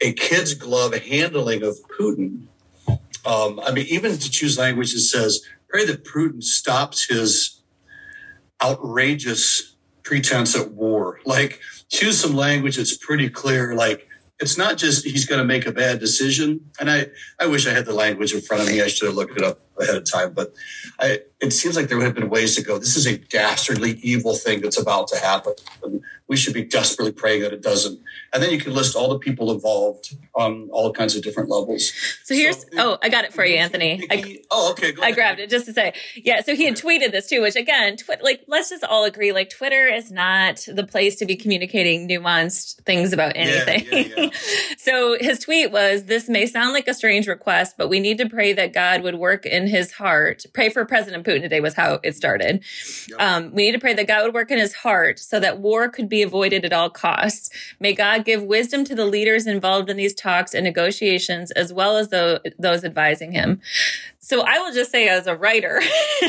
a 0.05 0.13
kid's 0.13 0.53
glove 0.53 0.93
handling 0.95 1.63
of 1.63 1.77
Putin. 1.99 2.47
Um, 3.25 3.59
I 3.59 3.71
mean, 3.71 3.85
even 3.89 4.17
to 4.17 4.31
choose 4.31 4.57
language 4.57 4.93
that 4.93 5.01
says, 5.01 5.41
pray 5.69 5.85
that 5.85 6.05
Putin 6.05 6.41
stops 6.41 7.07
his 7.09 7.56
outrageous 8.63 9.75
pretense 10.03 10.55
at 10.55 10.71
war. 10.71 11.19
Like, 11.25 11.59
choose 11.89 12.19
some 12.19 12.35
language 12.35 12.77
that's 12.77 12.97
pretty 12.97 13.29
clear, 13.29 13.75
like, 13.75 14.07
it's 14.39 14.57
not 14.57 14.77
just 14.77 15.03
he's 15.03 15.25
going 15.25 15.39
to 15.39 15.45
make 15.45 15.65
a 15.65 15.71
bad 15.71 15.99
decision. 15.99 16.69
And 16.79 16.91
I, 16.91 17.07
I 17.39 17.47
wish 17.47 17.65
I 17.65 17.71
had 17.71 17.85
the 17.85 17.93
language 17.93 18.33
in 18.33 18.41
front 18.41 18.61
of 18.61 18.69
me. 18.69 18.81
I 18.81 18.87
should 18.87 19.07
have 19.07 19.15
looked 19.15 19.35
it 19.35 19.43
up 19.43 19.59
ahead 19.79 19.95
of 19.95 20.09
time. 20.09 20.33
But 20.33 20.53
I, 20.99 21.21
it 21.39 21.51
seems 21.51 21.75
like 21.75 21.87
there 21.87 21.97
would 21.97 22.05
have 22.05 22.15
been 22.15 22.29
ways 22.29 22.55
to 22.55 22.63
go. 22.63 22.77
This 22.77 22.95
is 22.95 23.05
a 23.05 23.17
dastardly, 23.17 23.99
evil 24.01 24.33
thing 24.33 24.61
that's 24.61 24.79
about 24.79 25.07
to 25.09 25.17
happen. 25.17 25.53
And 25.83 26.01
we 26.27 26.35
should 26.35 26.53
be 26.53 26.63
desperately 26.63 27.11
praying 27.11 27.41
that 27.41 27.53
it 27.53 27.61
doesn't. 27.61 27.99
And 28.33 28.43
then 28.43 28.51
you 28.51 28.59
can 28.59 28.73
list 28.73 28.95
all 28.95 29.09
the 29.09 29.19
people 29.19 29.51
involved 29.51 30.15
on 30.35 30.67
all 30.71 30.91
kinds 30.91 31.15
of 31.15 31.23
different 31.23 31.49
levels. 31.49 31.93
So 32.23 32.35
here's, 32.35 32.63
so, 32.63 32.67
oh, 32.77 32.97
I 33.01 33.09
got 33.09 33.23
it 33.23 33.33
for 33.33 33.45
you, 33.45 33.55
Anthony. 33.55 34.05
I, 34.11 34.39
oh, 34.51 34.71
okay. 34.71 34.93
I 35.01 35.11
grabbed 35.13 35.39
it 35.39 35.49
just 35.49 35.65
to 35.67 35.73
say, 35.73 35.93
yeah. 36.15 36.41
So 36.41 36.53
he 36.55 36.65
had 36.65 36.75
tweeted 36.75 37.11
this 37.11 37.27
too, 37.27 37.41
which 37.41 37.55
again, 37.55 37.95
tw- 37.95 38.21
like, 38.21 38.43
let's 38.47 38.69
just 38.69 38.83
all 38.83 39.05
agree, 39.05 39.31
like, 39.31 39.49
Twitter 39.49 39.87
is 39.87 40.11
not 40.11 40.65
the 40.67 40.85
place 40.85 41.15
to 41.17 41.25
be 41.25 41.37
communicating 41.37 42.09
nuanced 42.09 42.81
things 42.83 43.13
about 43.13 43.33
anything. 43.35 43.85
Yeah, 43.91 43.99
yeah, 43.99 44.13
yeah. 44.17 44.29
so 44.77 45.17
his 45.19 45.39
tweet 45.39 45.71
was, 45.71 46.05
this 46.05 46.27
may 46.27 46.45
sound 46.45 46.73
like 46.73 46.87
a 46.89 46.93
strange 46.93 47.27
request, 47.27 47.75
but 47.77 47.87
we 47.87 47.99
need 48.01 48.17
to 48.17 48.27
pray 48.27 48.51
that 48.53 48.73
God 48.73 49.01
would 49.03 49.15
work 49.15 49.45
in 49.45 49.66
his 49.67 49.93
heart. 49.93 50.45
Pray 50.53 50.69
for 50.69 50.85
President 50.85 51.25
Putin 51.25 51.41
today 51.41 51.59
was 51.59 51.73
how 51.73 51.99
it 52.03 52.15
started. 52.15 52.63
Yep. 53.09 53.21
Um, 53.21 53.53
we 53.53 53.65
need 53.65 53.73
to 53.73 53.79
pray 53.79 53.93
that 53.93 54.07
God 54.07 54.23
would 54.23 54.33
work 54.33 54.51
in 54.51 54.57
his 54.57 54.73
heart 54.75 55.19
so 55.19 55.39
that 55.39 55.59
war 55.59 55.89
could 55.89 56.09
be 56.09 56.21
avoided 56.21 56.65
at 56.65 56.73
all 56.73 56.89
costs. 56.89 57.49
May 57.79 57.93
God 57.93 58.25
give 58.25 58.43
wisdom 58.43 58.83
to 58.85 58.95
the 58.95 59.05
leaders 59.05 59.47
involved 59.47 59.89
in 59.89 59.97
these 59.97 60.13
talks 60.13 60.53
and 60.53 60.63
negotiations, 60.63 61.51
as 61.51 61.71
well 61.71 61.97
as 61.97 62.09
the, 62.09 62.41
those 62.57 62.83
advising 62.83 63.31
him. 63.31 63.61
So 64.27 64.41
I 64.41 64.59
will 64.59 64.73
just 64.73 64.91
say 64.91 65.07
as 65.07 65.25
a 65.25 65.37
writer 65.37 65.79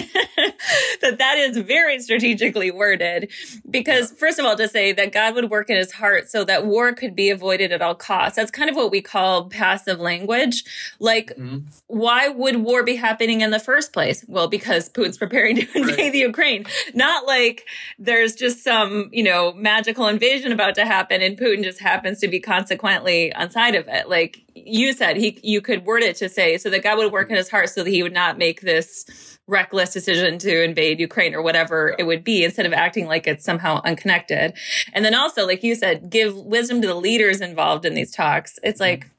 that 1.00 1.16
that 1.18 1.36
is 1.36 1.56
very 1.56 1.98
strategically 1.98 2.70
worded 2.70 3.28
because 3.68 4.12
first 4.12 4.38
of 4.38 4.44
all, 4.44 4.54
to 4.54 4.68
say 4.68 4.92
that 4.92 5.10
God 5.10 5.34
would 5.34 5.50
work 5.50 5.68
in 5.68 5.76
his 5.76 5.90
heart 5.90 6.30
so 6.30 6.44
that 6.44 6.64
war 6.64 6.92
could 6.92 7.16
be 7.16 7.28
avoided 7.28 7.72
at 7.72 7.82
all 7.82 7.96
costs. 7.96 8.36
That's 8.36 8.52
kind 8.52 8.70
of 8.70 8.76
what 8.76 8.92
we 8.92 9.00
call 9.00 9.46
passive 9.46 9.98
language. 9.98 10.62
Like, 11.00 11.30
mm-hmm. 11.36 11.66
why 11.88 12.28
would 12.28 12.62
war 12.62 12.84
be 12.84 12.94
happening 12.94 13.40
in 13.40 13.50
the 13.50 13.58
first 13.58 13.92
place? 13.92 14.24
Well, 14.28 14.46
because 14.46 14.88
Putin's 14.88 15.18
preparing 15.18 15.56
to 15.56 15.62
invade 15.74 15.98
right. 15.98 16.12
the 16.12 16.20
Ukraine. 16.20 16.66
Not 16.94 17.26
like 17.26 17.66
there's 17.98 18.36
just 18.36 18.62
some, 18.62 19.10
you 19.12 19.24
know, 19.24 19.52
magical 19.54 20.06
invasion 20.06 20.52
about 20.52 20.76
to 20.76 20.86
happen 20.86 21.20
and 21.20 21.36
Putin 21.36 21.64
just 21.64 21.80
happens 21.80 22.20
to 22.20 22.28
be 22.28 22.38
consequently 22.38 23.32
on 23.32 23.50
side 23.50 23.74
of 23.74 23.88
it. 23.88 24.08
Like 24.08 24.44
you 24.66 24.92
said, 24.92 25.16
he, 25.16 25.38
you 25.42 25.60
could 25.60 25.84
word 25.84 26.02
it 26.02 26.16
to 26.16 26.28
say 26.28 26.58
so 26.58 26.70
that 26.70 26.82
God 26.82 26.98
would 26.98 27.12
work 27.12 27.30
in 27.30 27.36
his 27.36 27.50
heart 27.50 27.68
so 27.70 27.84
that 27.84 27.90
he 27.90 28.02
would 28.02 28.12
not 28.12 28.38
make 28.38 28.60
this 28.60 29.38
reckless 29.46 29.92
decision 29.92 30.38
to 30.38 30.62
invade 30.62 31.00
Ukraine 31.00 31.34
or 31.34 31.42
whatever 31.42 31.94
it 31.98 32.04
would 32.04 32.22
be 32.22 32.44
instead 32.44 32.66
of 32.66 32.72
acting 32.72 33.06
like 33.06 33.26
it's 33.26 33.44
somehow 33.44 33.80
unconnected. 33.84 34.52
And 34.92 35.04
then 35.04 35.14
also, 35.14 35.46
like 35.46 35.62
you 35.62 35.74
said, 35.74 36.10
give 36.10 36.36
wisdom 36.36 36.82
to 36.82 36.88
the 36.88 36.94
leaders 36.94 37.40
involved 37.40 37.84
in 37.84 37.94
these 37.94 38.10
talks. 38.10 38.58
It's 38.62 38.80
like, 38.80 39.10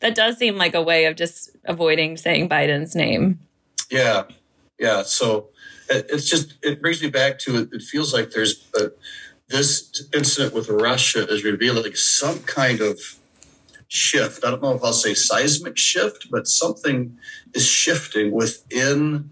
that 0.00 0.14
does 0.14 0.38
seem 0.38 0.56
like 0.56 0.74
a 0.74 0.82
way 0.82 1.06
of 1.06 1.16
just 1.16 1.50
avoiding 1.64 2.16
saying 2.16 2.48
Biden's 2.48 2.94
name. 2.94 3.38
Yeah. 3.90 4.24
Yeah. 4.78 5.02
So 5.02 5.48
it's 5.88 6.28
just, 6.28 6.54
it 6.62 6.82
brings 6.82 7.02
me 7.02 7.10
back 7.10 7.38
to 7.40 7.56
it. 7.58 7.68
It 7.72 7.82
feels 7.82 8.12
like 8.12 8.30
there's 8.30 8.68
a, 8.76 8.90
this 9.48 10.04
incident 10.12 10.54
with 10.54 10.68
Russia 10.68 11.26
is 11.28 11.44
revealing 11.44 11.94
some 11.94 12.40
kind 12.40 12.80
of 12.80 13.15
shift. 13.88 14.44
I 14.44 14.50
don't 14.50 14.62
know 14.62 14.74
if 14.74 14.84
I'll 14.84 14.92
say 14.92 15.14
seismic 15.14 15.76
shift, 15.76 16.30
but 16.30 16.46
something 16.46 17.16
is 17.54 17.66
shifting 17.66 18.32
within 18.32 19.30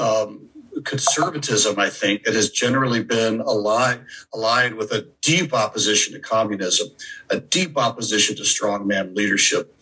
um, 0.00 0.48
conservatism, 0.84 1.78
I 1.78 1.90
think, 1.90 2.24
that 2.24 2.34
has 2.34 2.50
generally 2.50 3.02
been 3.02 3.40
aligned, 3.40 4.06
aligned 4.32 4.76
with 4.76 4.92
a 4.92 5.06
deep 5.20 5.52
opposition 5.52 6.14
to 6.14 6.20
communism, 6.20 6.88
a 7.30 7.40
deep 7.40 7.76
opposition 7.76 8.36
to 8.36 8.42
strongman 8.42 9.16
leadership, 9.16 9.76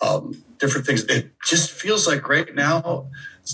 um, 0.00 0.42
different 0.58 0.86
things. 0.86 1.04
It 1.04 1.32
just 1.44 1.70
feels 1.70 2.06
like 2.06 2.28
right 2.28 2.54
now 2.54 3.08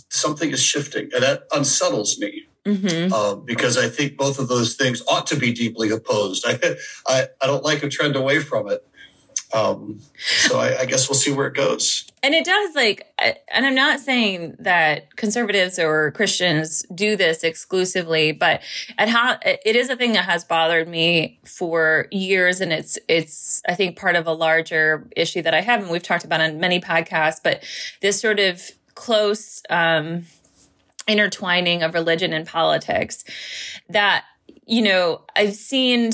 something 0.08 0.50
is 0.50 0.62
shifting, 0.62 1.10
and 1.14 1.22
that 1.22 1.44
unsettles 1.52 2.18
me. 2.18 2.46
Mm-hmm. 2.64 3.12
Uh, 3.12 3.34
because 3.34 3.76
I 3.76 3.90
think 3.90 4.16
both 4.16 4.38
of 4.38 4.48
those 4.48 4.74
things 4.74 5.02
ought 5.06 5.26
to 5.26 5.36
be 5.36 5.52
deeply 5.52 5.90
opposed. 5.90 6.46
I, 6.48 6.58
I, 7.06 7.26
I 7.42 7.46
don't 7.46 7.62
like 7.62 7.82
a 7.82 7.90
trend 7.90 8.16
away 8.16 8.40
from 8.40 8.70
it. 8.70 8.82
Um, 9.54 10.00
so 10.18 10.58
I, 10.58 10.80
I, 10.80 10.84
guess 10.84 11.08
we'll 11.08 11.14
see 11.14 11.30
where 11.30 11.46
it 11.46 11.54
goes. 11.54 12.10
And 12.24 12.34
it 12.34 12.44
does 12.44 12.74
like, 12.74 13.06
and 13.20 13.64
I'm 13.64 13.76
not 13.76 14.00
saying 14.00 14.56
that 14.58 15.14
conservatives 15.14 15.78
or 15.78 16.10
Christians 16.10 16.84
do 16.92 17.14
this 17.14 17.44
exclusively, 17.44 18.32
but 18.32 18.62
at 18.98 19.08
how 19.08 19.38
it 19.44 19.76
is 19.76 19.90
a 19.90 19.96
thing 19.96 20.12
that 20.14 20.24
has 20.24 20.42
bothered 20.42 20.88
me 20.88 21.38
for 21.44 22.08
years. 22.10 22.60
And 22.60 22.72
it's, 22.72 22.98
it's, 23.06 23.62
I 23.68 23.76
think 23.76 23.96
part 23.96 24.16
of 24.16 24.26
a 24.26 24.32
larger 24.32 25.06
issue 25.14 25.42
that 25.42 25.54
I 25.54 25.60
have, 25.60 25.80
and 25.80 25.88
we've 25.88 26.02
talked 26.02 26.24
about 26.24 26.40
on 26.40 26.58
many 26.58 26.80
podcasts, 26.80 27.38
but 27.40 27.62
this 28.00 28.20
sort 28.20 28.40
of 28.40 28.60
close, 28.96 29.62
um, 29.70 30.24
intertwining 31.06 31.84
of 31.84 31.94
religion 31.94 32.32
and 32.32 32.44
politics 32.44 33.24
that, 33.88 34.24
you 34.66 34.82
know, 34.82 35.22
I've 35.36 35.54
seen 35.54 36.10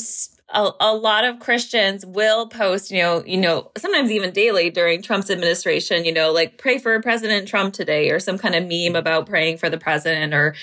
a, 0.53 0.71
a, 0.81 0.95
lot 0.95 1.25
of 1.25 1.39
Christians 1.39 2.05
will 2.05 2.49
post, 2.49 2.91
you 2.91 2.99
know, 2.99 3.25
you 3.25 3.37
know, 3.37 3.71
sometimes 3.77 4.11
even 4.11 4.33
daily 4.33 4.71
during 4.71 5.03
Trump's 5.03 5.31
administration, 5.31 6.05
you 6.05 6.13
know, 6.13 6.33
like 6.33 6.59
pray 6.59 6.79
for 6.79 7.01
President 7.01 7.49
Trump 7.49 7.75
today 7.75 8.11
or 8.11 8.19
some 8.19 8.39
kind 8.39 8.55
of 8.55 8.67
meme 8.67 8.97
about 8.97 9.27
praying 9.27 9.59
for 9.59 9.71
the 9.71 9.79
president 9.79 10.35
or, 10.35 10.55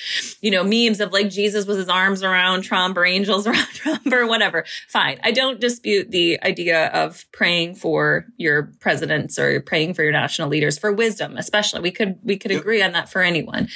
you 0.42 0.52
know, 0.52 0.64
memes 0.64 1.00
of 1.00 1.12
like 1.12 1.30
Jesus 1.30 1.66
with 1.66 1.78
his 1.78 1.90
arms 1.90 2.24
around 2.24 2.62
Trump 2.62 2.98
or 2.98 3.06
angels 3.06 3.48
around 3.48 3.68
Trump 3.68 4.12
or 4.12 4.28
whatever. 4.28 4.66
Fine. 4.88 5.20
I 5.24 5.32
don't 5.32 5.60
dispute 5.60 6.12
the 6.12 6.42
idea 6.44 6.88
of 6.88 7.26
praying 7.32 7.76
for 7.76 8.26
your 8.38 8.72
presidents 8.80 9.40
or 9.40 9.62
praying 9.62 9.94
for 9.94 10.04
your 10.04 10.12
national 10.12 10.50
leaders 10.50 10.78
for 10.78 10.92
wisdom, 10.92 11.38
especially. 11.38 11.82
We 11.82 11.92
could, 11.92 12.20
we 12.24 12.38
could 12.38 12.52
agree 12.52 12.82
on 12.82 12.92
that 12.92 13.10
for 13.10 13.22
anyone. 13.22 13.70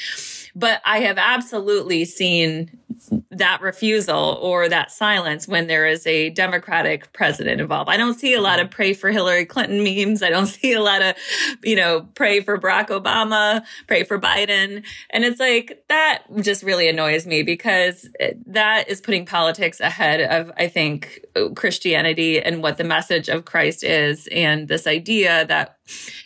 But 0.55 0.81
I 0.85 0.99
have 0.99 1.17
absolutely 1.17 2.05
seen 2.05 2.79
that 3.29 3.61
refusal 3.61 4.37
or 4.41 4.69
that 4.69 4.91
silence 4.91 5.47
when 5.47 5.67
there 5.67 5.87
is 5.87 6.05
a 6.07 6.29
Democratic 6.29 7.11
president 7.13 7.61
involved. 7.61 7.89
I 7.89 7.97
don't 7.97 8.13
see 8.13 8.33
a 8.33 8.41
lot 8.41 8.59
of 8.59 8.67
mm-hmm. 8.67 8.75
pray 8.75 8.93
for 8.93 9.09
Hillary 9.11 9.45
Clinton 9.45 9.83
memes. 9.83 10.23
I 10.23 10.29
don't 10.29 10.45
see 10.47 10.73
a 10.73 10.81
lot 10.81 11.01
of, 11.01 11.15
you 11.63 11.75
know, 11.75 12.07
pray 12.15 12.41
for 12.41 12.59
Barack 12.59 12.87
Obama, 12.87 13.63
pray 13.87 14.03
for 14.03 14.19
Biden. 14.19 14.83
And 15.09 15.23
it's 15.23 15.39
like, 15.39 15.83
that 15.89 16.23
just 16.41 16.63
really 16.63 16.87
annoys 16.87 17.25
me 17.25 17.43
because 17.43 18.09
that 18.45 18.89
is 18.89 19.01
putting 19.01 19.25
politics 19.25 19.79
ahead 19.79 20.21
of, 20.21 20.51
I 20.57 20.67
think, 20.67 21.25
Christianity 21.55 22.41
and 22.41 22.61
what 22.61 22.77
the 22.77 22.83
message 22.83 23.29
of 23.29 23.45
Christ 23.45 23.83
is. 23.83 24.27
And 24.31 24.67
this 24.67 24.87
idea 24.87 25.45
that 25.45 25.77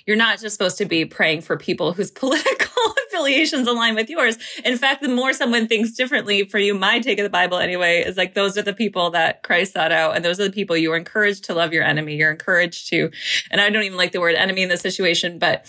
you're 0.06 0.18
not 0.18 0.40
just 0.40 0.56
supposed 0.56 0.78
to 0.78 0.86
be 0.86 1.06
praying 1.06 1.42
for 1.42 1.58
people 1.58 1.94
whose 1.94 2.12
political 2.26 2.66
affiliations 3.08 3.68
align 3.68 3.96
with 3.96 4.10
yours. 4.10 4.38
In 4.64 4.78
fact, 4.78 5.02
the 5.02 5.08
more 5.08 5.34
someone 5.34 5.68
thinks 5.68 5.92
differently 5.92 6.44
for 6.56 6.60
you, 6.60 6.74
my 6.74 7.00
take 7.00 7.20
of 7.20 7.24
the 7.24 7.30
Bible 7.30 7.58
anyway, 7.58 8.02
is 8.02 8.16
like 8.16 8.34
those 8.34 8.58
are 8.58 8.62
the 8.62 8.74
people 8.74 9.10
that 9.10 9.44
Christ 9.44 9.74
sought 9.74 9.92
out. 9.92 10.16
And 10.16 10.24
those 10.24 10.40
are 10.40 10.46
the 10.46 10.54
people 10.54 10.78
you 10.78 10.90
are 10.94 10.96
encouraged 10.96 11.44
to 11.44 11.54
love 11.54 11.74
your 11.74 11.84
enemy. 11.84 12.16
You're 12.16 12.32
encouraged 12.32 12.88
to, 12.92 13.12
and 13.52 13.60
I 13.60 13.70
don't 13.70 13.84
even 13.84 13.98
like 13.98 14.14
the 14.14 14.22
word 14.22 14.36
enemy 14.36 14.62
in 14.62 14.70
this 14.70 14.80
situation, 14.80 15.38
but 15.38 15.66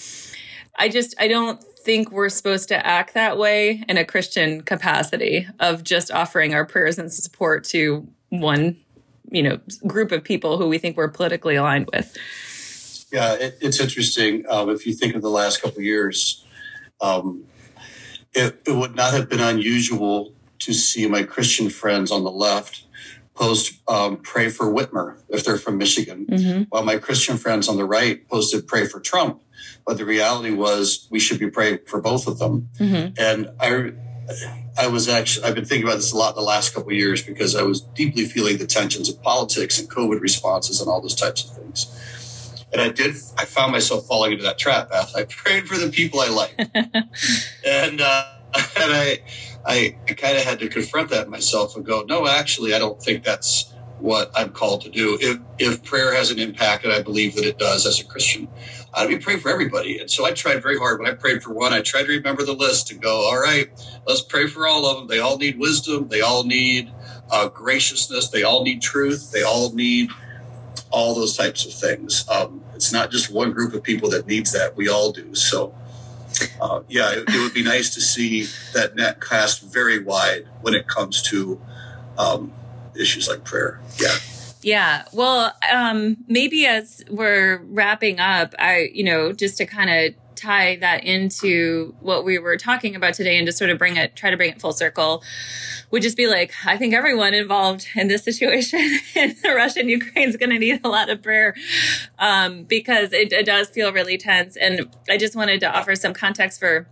I 0.78 0.88
just, 0.88 1.16
I 1.18 1.26
don't 1.26 1.60
think 1.60 2.12
we're 2.12 2.28
supposed 2.28 2.68
to 2.68 2.86
act 2.86 3.14
that 3.14 3.36
way 3.36 3.82
in 3.88 3.96
a 3.96 4.04
Christian 4.04 4.60
capacity 4.60 5.48
of 5.58 5.82
just 5.82 6.12
offering 6.12 6.54
our 6.54 6.64
prayers 6.64 7.00
and 7.00 7.12
support 7.12 7.64
to 7.64 8.06
one, 8.28 8.76
you 9.28 9.42
know, 9.42 9.58
group 9.88 10.12
of 10.12 10.22
people 10.22 10.56
who 10.56 10.68
we 10.68 10.78
think 10.78 10.96
we're 10.96 11.08
politically 11.08 11.56
aligned 11.56 11.88
with. 11.92 12.16
Yeah, 13.12 13.34
it, 13.34 13.58
it's 13.60 13.80
interesting. 13.80 14.44
Um, 14.48 14.70
if 14.70 14.86
you 14.86 14.94
think 14.94 15.16
of 15.16 15.22
the 15.22 15.30
last 15.30 15.60
couple 15.60 15.82
years, 15.82 16.44
um, 17.00 17.42
it, 18.34 18.62
it 18.64 18.76
would 18.76 18.94
not 18.94 19.14
have 19.14 19.28
been 19.28 19.40
unusual 19.40 20.35
to 20.60 20.72
see 20.72 21.06
my 21.06 21.22
Christian 21.22 21.70
friends 21.70 22.10
on 22.10 22.24
the 22.24 22.30
left 22.30 22.86
post 23.36 23.80
um, 23.86 24.16
pray 24.16 24.48
for 24.48 24.66
Whitmer 24.66 25.20
if 25.28 25.44
they're 25.44 25.58
from 25.58 25.78
Michigan, 25.78 26.26
mm-hmm. 26.26 26.62
while 26.70 26.82
my 26.82 26.96
Christian 26.96 27.36
friends 27.36 27.68
on 27.68 27.76
the 27.76 27.84
right 27.84 28.26
posted 28.28 28.66
pray 28.66 28.86
for 28.86 28.98
Trump. 28.98 29.42
But 29.86 29.98
the 29.98 30.04
reality 30.04 30.50
was 30.50 31.06
we 31.10 31.20
should 31.20 31.38
be 31.38 31.50
praying 31.50 31.80
for 31.86 32.00
both 32.00 32.26
of 32.26 32.38
them. 32.38 32.70
Mm-hmm. 32.78 33.12
And 33.18 33.50
I 33.60 33.92
I 34.78 34.88
was 34.88 35.08
actually 35.08 35.46
I've 35.46 35.54
been 35.54 35.64
thinking 35.64 35.86
about 35.86 35.96
this 35.96 36.12
a 36.12 36.16
lot 36.16 36.30
in 36.30 36.36
the 36.36 36.42
last 36.42 36.74
couple 36.74 36.90
of 36.90 36.96
years 36.96 37.22
because 37.22 37.54
I 37.54 37.62
was 37.62 37.80
deeply 37.80 38.24
feeling 38.24 38.58
the 38.58 38.66
tensions 38.66 39.08
of 39.08 39.22
politics 39.22 39.78
and 39.78 39.88
COVID 39.88 40.20
responses 40.20 40.80
and 40.80 40.88
all 40.88 41.00
those 41.00 41.14
types 41.14 41.44
of 41.44 41.56
things. 41.56 42.64
And 42.72 42.80
I 42.80 42.88
did 42.88 43.14
I 43.38 43.44
found 43.44 43.72
myself 43.72 44.06
falling 44.06 44.32
into 44.32 44.44
that 44.44 44.58
trap. 44.58 44.90
I 45.16 45.24
prayed 45.24 45.68
for 45.68 45.76
the 45.78 45.90
people 45.90 46.20
I 46.20 46.28
like. 46.28 46.58
and 47.64 48.00
uh, 48.00 48.35
and 48.80 48.92
I 48.92 49.18
I, 49.64 49.96
I 50.08 50.14
kind 50.14 50.36
of 50.36 50.44
had 50.44 50.58
to 50.60 50.68
confront 50.68 51.10
that 51.10 51.28
myself 51.28 51.76
and 51.76 51.84
go, 51.84 52.04
no, 52.08 52.26
actually 52.26 52.74
I 52.74 52.78
don't 52.78 53.00
think 53.02 53.24
that's 53.24 53.72
what 53.98 54.30
I'm 54.34 54.50
called 54.50 54.82
to 54.82 54.90
do. 54.90 55.18
If 55.20 55.38
if 55.58 55.82
prayer 55.84 56.14
has 56.14 56.30
an 56.30 56.38
impact, 56.38 56.84
and 56.84 56.92
I 56.92 57.02
believe 57.02 57.34
that 57.36 57.44
it 57.44 57.58
does 57.58 57.86
as 57.86 58.00
a 58.00 58.04
Christian, 58.04 58.48
I'd 58.94 59.08
be 59.08 59.18
praying 59.18 59.40
for 59.40 59.50
everybody. 59.50 59.98
And 59.98 60.10
so 60.10 60.24
I 60.24 60.32
tried 60.32 60.62
very 60.62 60.78
hard. 60.78 61.00
When 61.00 61.08
I 61.10 61.14
prayed 61.14 61.42
for 61.42 61.52
one, 61.52 61.72
I 61.72 61.80
tried 61.80 62.04
to 62.04 62.12
remember 62.12 62.44
the 62.44 62.52
list 62.52 62.90
and 62.90 63.00
go, 63.00 63.28
all 63.28 63.40
right, 63.40 63.68
let's 64.06 64.22
pray 64.22 64.46
for 64.46 64.66
all 64.66 64.86
of 64.86 64.98
them. 64.98 65.06
They 65.06 65.18
all 65.18 65.38
need 65.38 65.58
wisdom. 65.58 66.08
They 66.08 66.20
all 66.20 66.44
need 66.44 66.92
uh, 67.30 67.48
graciousness. 67.48 68.28
They 68.28 68.42
all 68.42 68.62
need 68.62 68.82
truth. 68.82 69.32
They 69.32 69.42
all 69.42 69.72
need 69.72 70.10
all 70.90 71.14
those 71.14 71.36
types 71.36 71.66
of 71.66 71.72
things. 71.72 72.26
Um, 72.28 72.62
it's 72.74 72.92
not 72.92 73.10
just 73.10 73.32
one 73.32 73.52
group 73.52 73.74
of 73.74 73.82
people 73.82 74.10
that 74.10 74.26
needs 74.26 74.52
that. 74.52 74.76
We 74.76 74.88
all 74.88 75.12
do. 75.12 75.34
So, 75.34 75.74
uh, 76.60 76.82
yeah, 76.88 77.12
it, 77.12 77.24
it, 77.28 77.42
would 77.42 77.54
be 77.54 77.62
nice 77.62 77.94
to 77.94 78.00
see 78.00 78.46
that 78.74 78.96
net 78.96 79.20
cast 79.20 79.62
very 79.62 80.02
wide 80.02 80.46
when 80.62 80.74
it 80.74 80.86
comes 80.86 81.22
to 81.22 81.60
um, 82.18 82.52
issues 82.98 83.28
like 83.28 83.44
prayer. 83.44 83.80
Yeah. 84.00 84.16
Yeah. 84.62 85.04
Well, 85.12 85.52
um, 85.72 86.16
maybe 86.26 86.66
as 86.66 87.04
we're 87.08 87.58
wrapping 87.58 88.18
up, 88.18 88.54
I, 88.58 88.90
you 88.92 89.04
know, 89.04 89.32
just 89.32 89.58
to 89.58 89.66
kind 89.66 89.90
of 89.90 90.14
tie 90.34 90.76
that 90.76 91.04
into 91.04 91.94
what 92.00 92.24
we 92.24 92.38
were 92.38 92.56
talking 92.56 92.94
about 92.94 93.14
today 93.14 93.38
and 93.38 93.46
to 93.46 93.52
sort 93.52 93.70
of 93.70 93.78
bring 93.78 93.96
it, 93.96 94.14
try 94.16 94.30
to 94.30 94.36
bring 94.36 94.50
it 94.50 94.60
full 94.60 94.72
circle, 94.72 95.22
would 95.96 96.02
just 96.02 96.18
be 96.18 96.26
like, 96.26 96.52
I 96.66 96.76
think 96.76 96.92
everyone 96.92 97.32
involved 97.32 97.88
in 97.96 98.08
this 98.08 98.22
situation 98.22 98.78
in 99.14 99.34
the 99.42 99.54
Russian 99.54 99.88
Ukraine 99.88 100.28
is 100.28 100.36
going 100.36 100.50
to 100.50 100.58
need 100.58 100.82
a 100.84 100.90
lot 100.90 101.08
of 101.08 101.22
prayer 101.22 101.54
um, 102.18 102.64
because 102.64 103.14
it, 103.14 103.32
it 103.32 103.46
does 103.46 103.70
feel 103.70 103.94
really 103.94 104.18
tense. 104.18 104.58
And 104.58 104.94
I 105.08 105.16
just 105.16 105.34
wanted 105.34 105.60
to 105.60 105.74
offer 105.74 105.96
some 105.96 106.12
context 106.12 106.60
for 106.60 106.86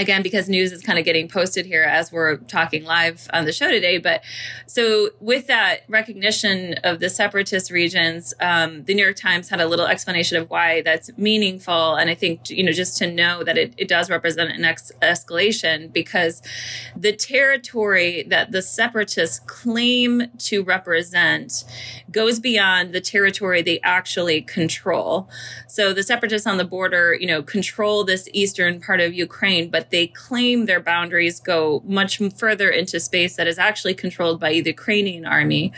again 0.00 0.22
because 0.22 0.48
news 0.48 0.72
is 0.72 0.82
kind 0.82 0.98
of 0.98 1.04
getting 1.04 1.28
posted 1.28 1.66
here 1.66 1.82
as 1.82 2.10
we're 2.10 2.36
talking 2.36 2.84
live 2.84 3.28
on 3.32 3.44
the 3.44 3.52
show 3.52 3.70
today 3.70 3.98
but 3.98 4.22
so 4.66 5.10
with 5.20 5.46
that 5.46 5.80
recognition 5.88 6.74
of 6.84 7.00
the 7.00 7.10
separatist 7.10 7.70
regions 7.70 8.32
um, 8.40 8.82
the 8.84 8.94
new 8.94 9.04
york 9.04 9.16
times 9.16 9.48
had 9.50 9.60
a 9.60 9.66
little 9.66 9.86
explanation 9.86 10.36
of 10.38 10.48
why 10.48 10.80
that's 10.82 11.10
meaningful. 11.18 11.96
And 11.96 12.08
i 12.08 12.14
think 12.14 12.48
you 12.48 12.64
know 12.64 12.72
just 12.72 12.96
to 12.98 13.10
know 13.10 13.44
that 13.44 13.58
it, 13.58 13.74
it 13.76 13.88
does 13.88 14.08
represent 14.08 14.50
an 14.50 14.64
ex- 14.64 14.92
escalation 15.02 15.92
because 15.92 16.42
the 16.96 17.12
territory 17.12 18.22
that 18.28 18.52
the 18.52 18.62
separatists 18.62 19.40
claim 19.40 20.28
to 20.38 20.62
represent 20.62 21.64
goes 22.10 22.40
beyond 22.40 22.92
the 22.92 23.00
territory 23.00 23.62
they 23.62 23.80
actually 23.80 24.42
control. 24.42 25.28
So 25.68 25.92
the 25.92 26.02
separatists 26.02 26.46
on 26.46 26.56
the 26.56 26.64
border 26.64 27.14
you 27.14 27.26
know 27.26 27.42
control 27.42 28.04
this 28.04 28.28
eastern 28.32 28.80
part 28.80 29.00
of 29.00 29.12
ukraine 29.12 29.68
they 29.90 30.06
claim 30.06 30.66
their 30.66 30.80
boundaries 30.80 31.40
go 31.40 31.82
much 31.84 32.20
further 32.36 32.68
into 32.68 33.00
space 33.00 33.36
that 33.36 33.46
is 33.46 33.58
actually 33.58 33.94
controlled 33.94 34.40
by 34.40 34.50
the 34.50 34.70
Ukrainian 34.70 35.26
army. 35.26 35.72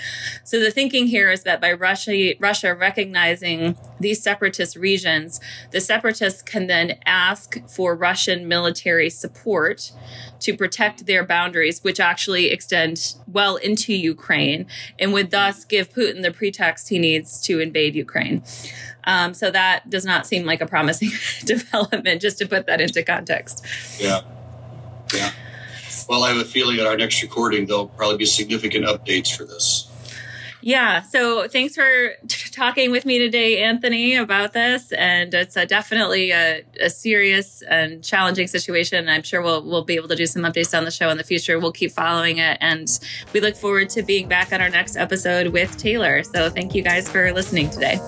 So 0.44 0.60
the 0.60 0.70
thinking 0.70 1.06
here 1.06 1.30
is 1.30 1.42
that 1.42 1.60
by 1.60 1.72
Russia, 1.72 2.34
Russia 2.38 2.74
recognizing 2.74 3.76
these 4.00 4.22
separatist 4.22 4.76
regions, 4.76 5.40
the 5.70 5.80
separatists 5.80 6.42
can 6.42 6.66
then 6.66 6.98
ask 7.06 7.58
for 7.68 7.94
Russian 7.94 8.48
military 8.48 9.10
support 9.10 9.92
to 10.43 10.57
protect 10.57 11.07
their 11.07 11.24
boundaries, 11.24 11.82
which 11.82 12.01
actually 12.01 12.51
extend 12.51 13.14
well 13.26 13.57
into 13.57 13.93
Ukraine, 13.93 14.66
and 14.99 15.12
would 15.12 15.30
thus 15.30 15.64
give 15.64 15.93
Putin 15.93 16.22
the 16.22 16.32
pretext 16.32 16.88
he 16.88 16.99
needs 16.99 17.40
to 17.43 17.61
invade 17.61 17.95
Ukraine. 17.95 18.43
Um, 19.05 19.34
so 19.34 19.51
that 19.51 19.90
does 19.90 20.05
not 20.05 20.26
seem 20.26 20.47
like 20.47 20.61
a 20.61 20.66
promising 20.66 21.11
development, 21.45 22.20
just 22.20 22.38
to 22.38 22.47
put 22.47 22.66
that 22.66 22.80
into 22.80 23.03
context. 23.03 23.64
Yeah. 23.99 24.20
Yeah. 25.14 25.32
Well, 26.09 26.24
I 26.24 26.28
have 26.28 26.38
a 26.38 26.45
feeling 26.45 26.78
at 26.78 26.86
our 26.86 26.97
next 26.97 27.22
recording, 27.22 27.66
there'll 27.66 27.88
probably 27.88 28.16
be 28.16 28.26
significant 28.26 28.86
updates 28.86 29.34
for 29.34 29.45
this. 29.45 29.88
Yeah. 30.62 31.02
So 31.02 31.48
thanks 31.48 31.74
for 31.74 32.10
t- 32.28 32.50
talking 32.50 32.92
with 32.92 33.04
me 33.04 33.18
today, 33.18 33.62
Anthony, 33.62 34.14
about 34.14 34.52
this. 34.52 34.92
And 34.92 35.34
it's 35.34 35.56
a, 35.56 35.66
definitely 35.66 36.30
a, 36.30 36.64
a, 36.80 36.88
serious 36.88 37.62
and 37.62 38.02
challenging 38.02 38.46
situation. 38.46 39.08
I'm 39.08 39.24
sure 39.24 39.42
we'll, 39.42 39.64
we'll 39.64 39.84
be 39.84 39.96
able 39.96 40.08
to 40.08 40.16
do 40.16 40.26
some 40.26 40.42
updates 40.42 40.76
on 40.76 40.84
the 40.84 40.90
show 40.92 41.10
in 41.10 41.18
the 41.18 41.24
future. 41.24 41.58
We'll 41.58 41.72
keep 41.72 41.90
following 41.90 42.38
it. 42.38 42.58
And 42.60 42.88
we 43.32 43.40
look 43.40 43.56
forward 43.56 43.90
to 43.90 44.02
being 44.02 44.28
back 44.28 44.52
on 44.52 44.60
our 44.60 44.70
next 44.70 44.96
episode 44.96 45.48
with 45.48 45.76
Taylor. 45.76 46.22
So 46.22 46.48
thank 46.48 46.74
you 46.74 46.82
guys 46.82 47.08
for 47.08 47.32
listening 47.32 47.68
today. 47.68 47.98